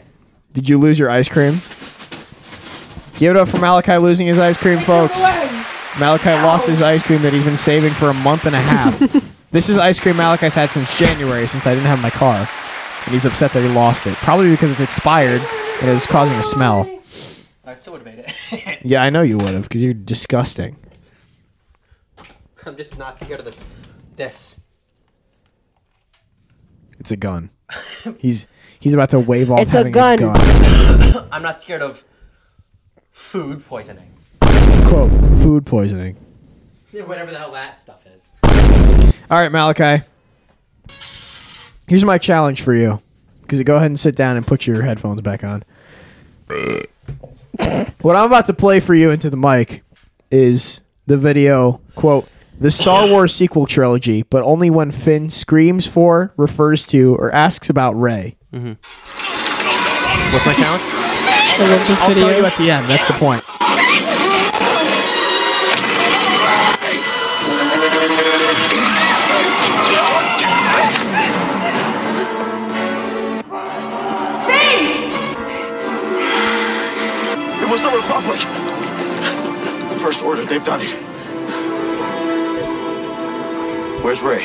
Did 0.51 0.69
you 0.69 0.77
lose 0.77 0.99
your 0.99 1.09
ice 1.09 1.27
cream? 1.27 1.53
Give 3.17 3.35
it 3.35 3.39
up 3.39 3.47
for 3.47 3.57
Malachi 3.57 3.97
losing 3.97 4.27
his 4.27 4.37
ice 4.37 4.57
cream, 4.57 4.79
folks. 4.79 5.19
Malachi 5.99 6.31
lost 6.43 6.67
his 6.67 6.81
ice 6.81 7.01
cream 7.01 7.21
that 7.23 7.33
he's 7.33 7.45
been 7.45 7.57
saving 7.57 7.93
for 7.93 8.09
a 8.09 8.13
month 8.13 8.45
and 8.45 8.55
a 8.55 8.61
half. 8.61 8.99
this 9.51 9.69
is 9.69 9.77
ice 9.77 9.99
cream 9.99 10.17
Malachi's 10.17 10.53
had 10.53 10.69
since 10.69 10.95
January, 10.99 11.47
since 11.47 11.65
I 11.65 11.73
didn't 11.73 11.87
have 11.87 12.01
my 12.01 12.11
car. 12.11 12.47
And 13.05 13.13
he's 13.13 13.25
upset 13.25 13.51
that 13.51 13.61
he 13.61 13.69
lost 13.69 14.07
it. 14.07 14.15
Probably 14.15 14.49
because 14.51 14.71
it's 14.71 14.79
expired 14.81 15.41
and 15.81 15.89
it's 15.89 16.05
causing 16.05 16.35
a 16.35 16.43
smell. 16.43 16.89
I 17.65 17.75
still 17.75 17.93
would 17.93 18.05
have 18.05 18.15
made 18.15 18.25
it. 18.25 18.79
Yeah, 18.85 19.01
I 19.03 19.09
know 19.09 19.21
you 19.21 19.37
would 19.37 19.49
have, 19.53 19.63
because 19.63 19.81
you're 19.81 19.93
disgusting. 19.93 20.75
I'm 22.65 22.75
just 22.77 22.97
not 22.97 23.19
scared 23.19 23.39
of 23.39 23.45
this. 23.45 23.63
This. 24.15 24.61
It's 26.99 27.11
a 27.11 27.17
gun. 27.17 27.49
He's 28.19 28.47
he's 28.79 28.93
about 28.93 29.09
to 29.11 29.19
wave 29.19 29.49
off 29.51 29.59
It's 29.59 29.73
a 29.73 29.77
having 29.77 29.91
gun. 29.93 30.35
I'm 31.31 31.41
not 31.41 31.61
scared 31.61 31.81
of 31.81 32.03
food 33.11 33.65
poisoning. 33.65 34.11
Quote, 34.85 35.11
food 35.41 35.65
poisoning. 35.65 36.17
Yeah, 36.91 37.03
Whatever 37.03 37.31
the 37.31 37.39
hell 37.39 37.51
that 37.53 37.77
stuff 37.77 38.05
is. 38.05 38.31
All 39.31 39.39
right, 39.41 39.51
Malachi. 39.51 40.03
Here's 41.87 42.05
my 42.05 42.17
challenge 42.17 42.61
for 42.61 42.73
you. 42.73 43.01
Because 43.41 43.61
go 43.63 43.75
ahead 43.75 43.87
and 43.87 43.99
sit 43.99 44.15
down 44.15 44.37
and 44.37 44.47
put 44.47 44.65
your 44.65 44.81
headphones 44.83 45.21
back 45.21 45.43
on. 45.43 45.63
what 48.01 48.15
I'm 48.15 48.25
about 48.25 48.47
to 48.47 48.53
play 48.53 48.79
for 48.79 48.93
you 48.93 49.11
into 49.11 49.29
the 49.29 49.37
mic 49.37 49.83
is 50.31 50.81
the 51.05 51.17
video, 51.17 51.81
quote, 51.95 52.27
the 52.59 52.71
Star 52.71 53.09
Wars 53.09 53.35
sequel 53.35 53.65
trilogy, 53.65 54.23
but 54.23 54.43
only 54.43 54.69
when 54.69 54.91
Finn 54.91 55.29
screams 55.29 55.85
for, 55.87 56.33
refers 56.37 56.85
to, 56.87 57.15
or 57.15 57.31
asks 57.31 57.69
about 57.69 57.93
Rey. 57.93 58.37
Mm-hmm. 58.53 58.73
What's 60.33 60.45
my 60.45 60.53
challenge? 60.53 60.83
I 61.55 61.67
love 61.69 61.87
this 61.87 62.01
I'll 62.01 62.13
tell 62.13 62.37
you 62.37 62.45
at 62.45 62.57
the 62.57 62.71
end. 62.71 62.89
That's 62.89 63.07
the 63.07 63.13
point. 63.13 63.43
Republic. 78.03 78.39
First 80.01 80.23
Order, 80.23 80.43
they've 80.43 80.65
done 80.65 80.81
it. 80.81 80.91
Where's 84.03 84.21
Rey? 84.21 84.43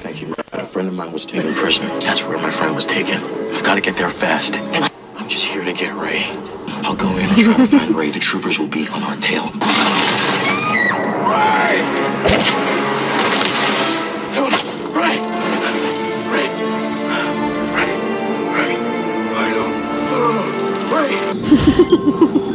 Thank 0.00 0.22
you. 0.22 0.34
A 0.52 0.64
friend 0.64 0.88
of 0.88 0.94
mine 0.94 1.12
was 1.12 1.24
taken 1.24 1.54
prisoner. 1.54 1.88
That's 2.00 2.24
where 2.24 2.38
my 2.38 2.50
friend 2.50 2.74
was 2.74 2.84
taken. 2.84 3.22
I've 3.54 3.62
got 3.62 3.76
to 3.76 3.80
get 3.80 3.96
there 3.96 4.10
fast. 4.10 4.56
And 4.56 4.90
I'm 5.16 5.28
just 5.28 5.44
here 5.44 5.62
to 5.62 5.72
get 5.72 5.94
Rey. 5.94 6.55
I'll 6.84 6.96
go 6.96 7.08
in 7.16 7.28
and 7.28 7.38
try 7.38 7.56
to 7.56 7.66
find 7.66 7.94
Rey. 7.94 8.10
The 8.10 8.18
troopers 8.18 8.58
will 8.58 8.68
be 8.68 8.88
on 8.88 9.02
our 9.02 9.16
tail. 9.16 9.50
Rey! 11.26 11.82
Rey! 14.94 15.18
Rey! 15.18 15.18
Rey! 16.30 16.48
Rey! 16.48 16.48
Rey! 17.72 17.90
Rey! 18.54 18.74
Rey! 19.32 19.50
Rey! 20.92 22.46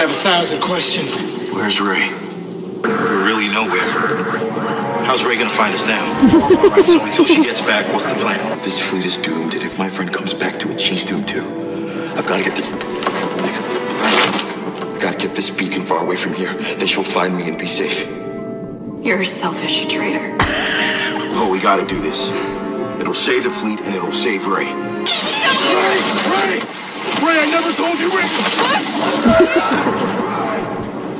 have 0.00 0.08
a 0.08 0.14
thousand 0.14 0.62
questions. 0.62 1.18
Where's 1.52 1.78
Rey? 1.78 2.08
We're 2.82 3.26
really 3.26 3.48
nowhere. 3.48 4.49
How's 5.10 5.24
Rey 5.24 5.36
gonna 5.36 5.50
find 5.50 5.74
us 5.74 5.84
now? 5.86 6.06
All 6.62 6.70
right, 6.70 6.86
so 6.86 7.04
until 7.04 7.24
she 7.24 7.42
gets 7.42 7.60
back, 7.60 7.92
what's 7.92 8.06
the 8.06 8.14
plan? 8.14 8.56
This 8.62 8.78
fleet 8.78 9.04
is 9.04 9.16
doomed, 9.16 9.54
and 9.54 9.62
if 9.64 9.76
my 9.76 9.88
friend 9.88 10.14
comes 10.14 10.32
back 10.32 10.56
to 10.60 10.70
it, 10.70 10.80
she's 10.80 11.04
doomed 11.04 11.26
too. 11.26 11.42
I've 12.16 12.28
got 12.28 12.36
to 12.36 12.44
get 12.44 12.54
this. 12.54 12.68
I've 14.86 15.00
got 15.00 15.18
to 15.18 15.18
get 15.18 15.34
this 15.34 15.50
beacon 15.50 15.82
far 15.82 16.04
away 16.04 16.14
from 16.14 16.34
here. 16.34 16.54
Then 16.54 16.86
she'll 16.86 17.02
find 17.02 17.36
me 17.36 17.48
and 17.48 17.58
be 17.58 17.66
safe. 17.66 18.06
You're 19.04 19.22
a 19.22 19.26
selfish 19.26 19.84
traitor. 19.86 20.36
Oh, 21.42 21.50
we 21.50 21.58
got 21.58 21.76
to 21.76 21.86
do 21.86 21.98
this. 22.00 22.30
It'll 23.00 23.14
save 23.14 23.44
the 23.44 23.50
fleet, 23.50 23.80
and 23.80 23.94
it'll 23.94 24.12
save 24.12 24.46
Rey. 24.46 24.66
Rey! 24.66 24.72
Rey! 26.30 26.60
Rey, 27.18 27.38
I 27.40 27.46
never 27.50 27.72
told 27.72 27.98
you 27.98 28.10
Rey! 28.14 28.28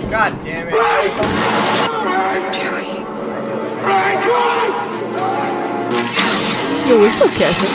God 0.10 0.44
damn 0.44 0.68
it. 0.68 0.74
Rey, 0.74 1.10
come 1.16 1.26
on! 1.26 2.79
Yo, 6.86 6.98
what's 7.00 7.20
up, 7.20 7.30
Catherine? 7.32 7.72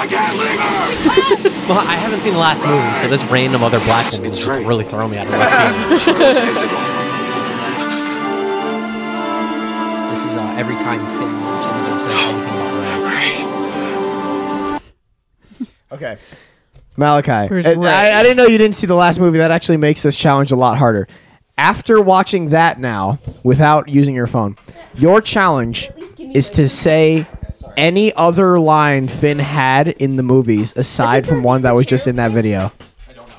I 0.00 0.06
can't 0.06 0.38
leave 0.38 0.60
her! 0.60 1.68
Well, 1.68 1.78
I 1.78 1.96
haven't 1.96 2.20
seen 2.20 2.32
the 2.32 2.38
last 2.38 2.64
movie, 2.64 2.94
so 3.02 3.08
this 3.08 3.22
random 3.30 3.62
other 3.62 3.80
black 3.80 4.10
woman 4.12 4.30
is 4.30 4.38
just 4.38 4.48
really 4.66 4.84
throwing 4.84 5.10
me 5.10 5.18
out 5.18 5.26
of 5.26 5.32
my 5.32 5.38
field. 6.04 6.70
This 10.08 10.24
is 10.24 10.34
uh, 10.36 10.54
every 10.56 10.74
time 10.76 11.00
Finn 11.18 11.32
mentions 11.32 11.88
or 11.88 11.98
says 12.00 12.16
anything 12.24 12.56
about 12.56 13.02
Rey. 14.72 14.88
Okay. 15.92 16.18
Malachi. 16.98 17.48
Where's 17.48 17.66
I, 17.66 17.74
Rey? 17.74 17.88
I, 17.88 18.20
I 18.20 18.22
didn't 18.22 18.36
know 18.36 18.46
you 18.46 18.58
didn't 18.58 18.74
see 18.74 18.86
the 18.86 18.94
last 18.94 19.20
movie. 19.20 19.38
That 19.38 19.50
actually 19.50 19.76
makes 19.76 20.02
this 20.02 20.16
challenge 20.16 20.50
a 20.52 20.56
lot 20.56 20.78
harder. 20.78 21.08
After 21.56 22.00
watching 22.00 22.50
that 22.50 22.78
now, 22.78 23.18
without 23.42 23.88
using 23.88 24.14
your 24.14 24.26
phone, 24.26 24.56
your 24.94 25.20
challenge 25.20 25.90
is 26.18 26.50
to 26.50 26.68
say 26.68 27.26
any 27.76 28.12
other 28.14 28.58
line 28.58 29.08
Finn 29.08 29.38
had 29.38 29.88
in 29.88 30.16
the 30.16 30.22
movies 30.22 30.76
aside 30.76 31.26
from 31.26 31.42
one 31.42 31.62
that 31.62 31.72
was 31.72 31.86
just 31.86 32.06
in 32.06 32.16
that 32.16 32.32
video. 32.32 32.72
I 33.08 33.12
don't 33.12 33.28
know. 33.28 33.34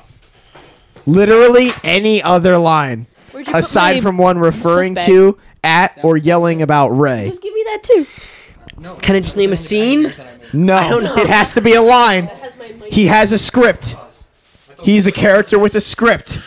Literally 1.06 1.70
any 1.84 2.22
other 2.22 2.58
line 2.58 3.06
Where'd 3.32 3.46
you 3.46 3.52
put 3.52 3.58
aside 3.58 3.96
my 3.96 4.00
from 4.00 4.18
one 4.18 4.38
referring 4.38 4.94
to, 4.96 5.38
at, 5.62 5.98
or 6.02 6.16
yelling 6.16 6.62
about 6.62 6.88
Rey. 6.88 7.28
Just 7.28 7.42
give 7.42 7.54
me 7.54 7.62
that 7.64 7.82
too. 7.82 8.06
Can 9.02 9.16
I 9.16 9.20
just 9.20 9.36
name 9.36 9.52
a 9.52 9.56
scene? 9.56 10.12
No, 10.52 10.74
I 10.76 10.88
don't 10.88 11.04
know. 11.04 11.16
it 11.16 11.26
has 11.28 11.54
to 11.54 11.60
be 11.60 11.74
a 11.74 11.82
line. 11.82 12.30
He 12.90 13.06
has 13.06 13.30
a 13.32 13.38
script. 13.38 13.94
He's 14.82 15.06
a 15.06 15.12
character 15.12 15.58
with 15.58 15.74
a 15.74 15.80
script. 15.80 16.40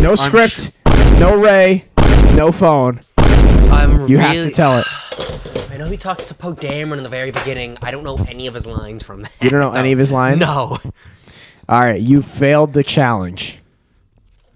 No 0.00 0.14
script, 0.16 0.72
no 1.18 1.36
Rey, 1.38 1.84
no 2.34 2.50
phone. 2.52 3.00
I'm 3.18 4.08
You 4.08 4.18
have 4.18 4.32
to 4.34 4.38
really- 4.40 4.50
tell 4.52 4.78
it. 4.78 4.86
I 5.70 5.76
know 5.76 5.88
he 5.88 5.96
talks 5.96 6.26
to 6.28 6.34
Poe 6.34 6.54
Dameron 6.54 6.96
in 6.98 7.02
the 7.04 7.08
very 7.08 7.30
beginning. 7.30 7.76
I 7.80 7.90
don't 7.92 8.02
know 8.02 8.16
any 8.28 8.48
of 8.48 8.54
his 8.54 8.66
lines 8.66 9.02
from 9.04 9.22
that. 9.22 9.32
You 9.40 9.50
don't 9.50 9.60
know 9.60 9.70
any 9.78 9.92
of 9.92 9.98
his 10.00 10.10
lines? 10.20 10.40
No. 10.40 10.78
All 11.68 11.80
right, 11.80 12.00
you 12.00 12.22
failed 12.22 12.72
the 12.72 12.82
challenge. 12.82 13.58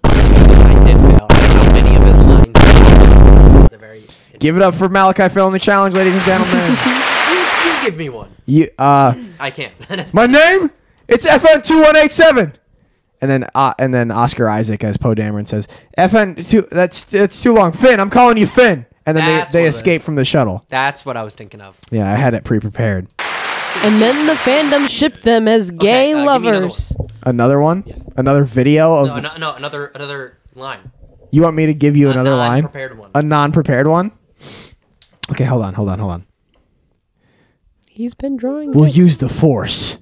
I 0.03 0.83
did 0.85 0.97
fail. 0.97 1.27
I 1.29 1.47
don't 1.47 1.55
know 1.55 1.79
any 1.79 1.95
of 1.95 2.03
his 2.03 2.17
lines. 2.19 3.69
The 3.69 3.77
very. 3.77 4.03
Give 4.39 4.57
it 4.57 4.61
up 4.61 4.75
for 4.75 4.89
Malachi 4.89 5.29
failing 5.29 5.53
the 5.53 5.59
challenge, 5.59 5.95
ladies 5.95 6.13
and 6.13 6.23
gentlemen. 6.23 6.77
You, 7.83 7.85
you 7.85 7.91
give 7.91 7.97
me 7.97 8.09
one. 8.09 8.35
you 8.45 8.69
uh 8.77 9.13
I 9.39 9.51
can't. 9.51 9.73
My 10.13 10.25
name? 10.27 10.71
It's 11.07 11.25
FN 11.25 11.63
two 11.65 11.81
one 11.81 11.95
eight 11.95 12.11
seven. 12.11 12.53
And 13.21 13.29
then 13.31 13.47
uh, 13.55 13.73
and 13.79 13.93
then 13.93 14.11
Oscar 14.11 14.49
Isaac 14.49 14.83
as 14.83 14.97
Poe 14.97 15.15
Dameron 15.15 15.47
says, 15.47 15.67
FN 15.97 16.47
two 16.49 16.67
that's 16.71 17.03
that's 17.05 17.41
too 17.41 17.53
long. 17.53 17.71
Finn, 17.71 17.99
I'm 17.99 18.09
calling 18.09 18.37
you 18.37 18.47
Finn. 18.47 18.85
And 19.05 19.17
then 19.17 19.25
That's 19.25 19.51
they, 19.53 19.59
they 19.59 19.63
what 19.63 19.65
it 19.65 19.69
is. 19.69 19.75
escape 19.75 20.01
from 20.03 20.15
the 20.15 20.23
shuttle. 20.23 20.65
That's 20.69 21.05
what 21.05 21.17
I 21.17 21.23
was 21.23 21.35
thinking 21.35 21.59
of. 21.59 21.77
Yeah, 21.91 22.09
I 22.09 22.15
had 22.15 22.33
it 22.33 22.45
pre 22.45 22.61
prepared. 22.61 23.07
And 23.83 24.01
then 24.01 24.27
the 24.27 24.33
fandom 24.33 24.87
shipped 24.87 25.23
them 25.23 25.45
as 25.47 25.71
gay 25.71 26.13
uh, 26.13 26.17
give 26.19 26.41
me 26.41 26.47
another 26.47 26.59
lovers. 26.61 26.95
Another 27.23 27.59
one? 27.59 27.83
Another 28.15 28.45
video 28.45 28.95
of 28.95 29.07
No, 29.07 29.19
no, 29.19 29.35
no, 29.37 29.55
another 29.55 29.87
another 29.87 30.37
line. 30.55 30.89
You 31.31 31.41
want 31.41 31.55
me 31.55 31.65
to 31.65 31.73
give 31.73 31.97
you 31.97 32.11
another 32.11 32.29
line? 32.35 32.61
non-prepared 32.63 32.97
one. 32.97 33.11
A 33.15 33.21
non-prepared 33.21 33.87
one? 33.87 34.11
Okay, 35.31 35.43
hold 35.45 35.63
on, 35.63 35.73
hold 35.73 35.89
on, 35.89 35.99
hold 35.99 36.11
on. 36.11 36.25
He's 37.95 38.15
been 38.15 38.37
drawing. 38.37 38.71
We'll 38.71 38.85
this. 38.85 38.97
use 38.97 39.17
the 39.19 39.29
force. 39.29 39.99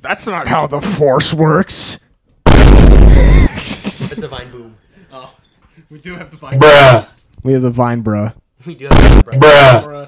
That's 0.00 0.26
not 0.26 0.48
how 0.48 0.66
the 0.66 0.80
force 0.80 1.32
works. 1.32 2.00
It's 2.46 4.16
divine 4.16 4.50
boom. 4.50 4.74
Oh, 5.12 5.32
we 5.90 6.00
do 6.00 6.16
have 6.16 6.28
to 6.32 6.36
find. 6.36 6.60
We 7.44 7.52
have 7.52 7.62
the 7.62 7.70
vine, 7.70 8.02
bruh. 8.02 8.34
We 8.66 8.74
do 8.74 8.86
have 8.86 8.94
to 9.24 9.30
Bruh. 9.30 10.06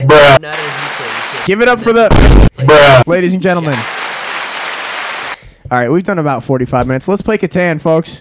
Bruh. 0.00 0.40
Not 0.40 0.44
as 0.44 0.58
you 0.58 0.88
say, 0.88 1.04
you 1.04 1.10
can't- 1.34 1.46
Give 1.46 1.60
it 1.60 1.68
up 1.68 1.80
for 1.80 1.92
the 1.92 3.02
ladies 3.06 3.34
and 3.34 3.42
gentlemen. 3.42 3.74
All 5.70 5.78
right, 5.78 5.90
we've 5.90 6.04
done 6.04 6.18
about 6.18 6.42
45 6.42 6.86
minutes. 6.86 7.06
Let's 7.06 7.20
play 7.20 7.36
Catan, 7.36 7.82
folks. 7.82 8.12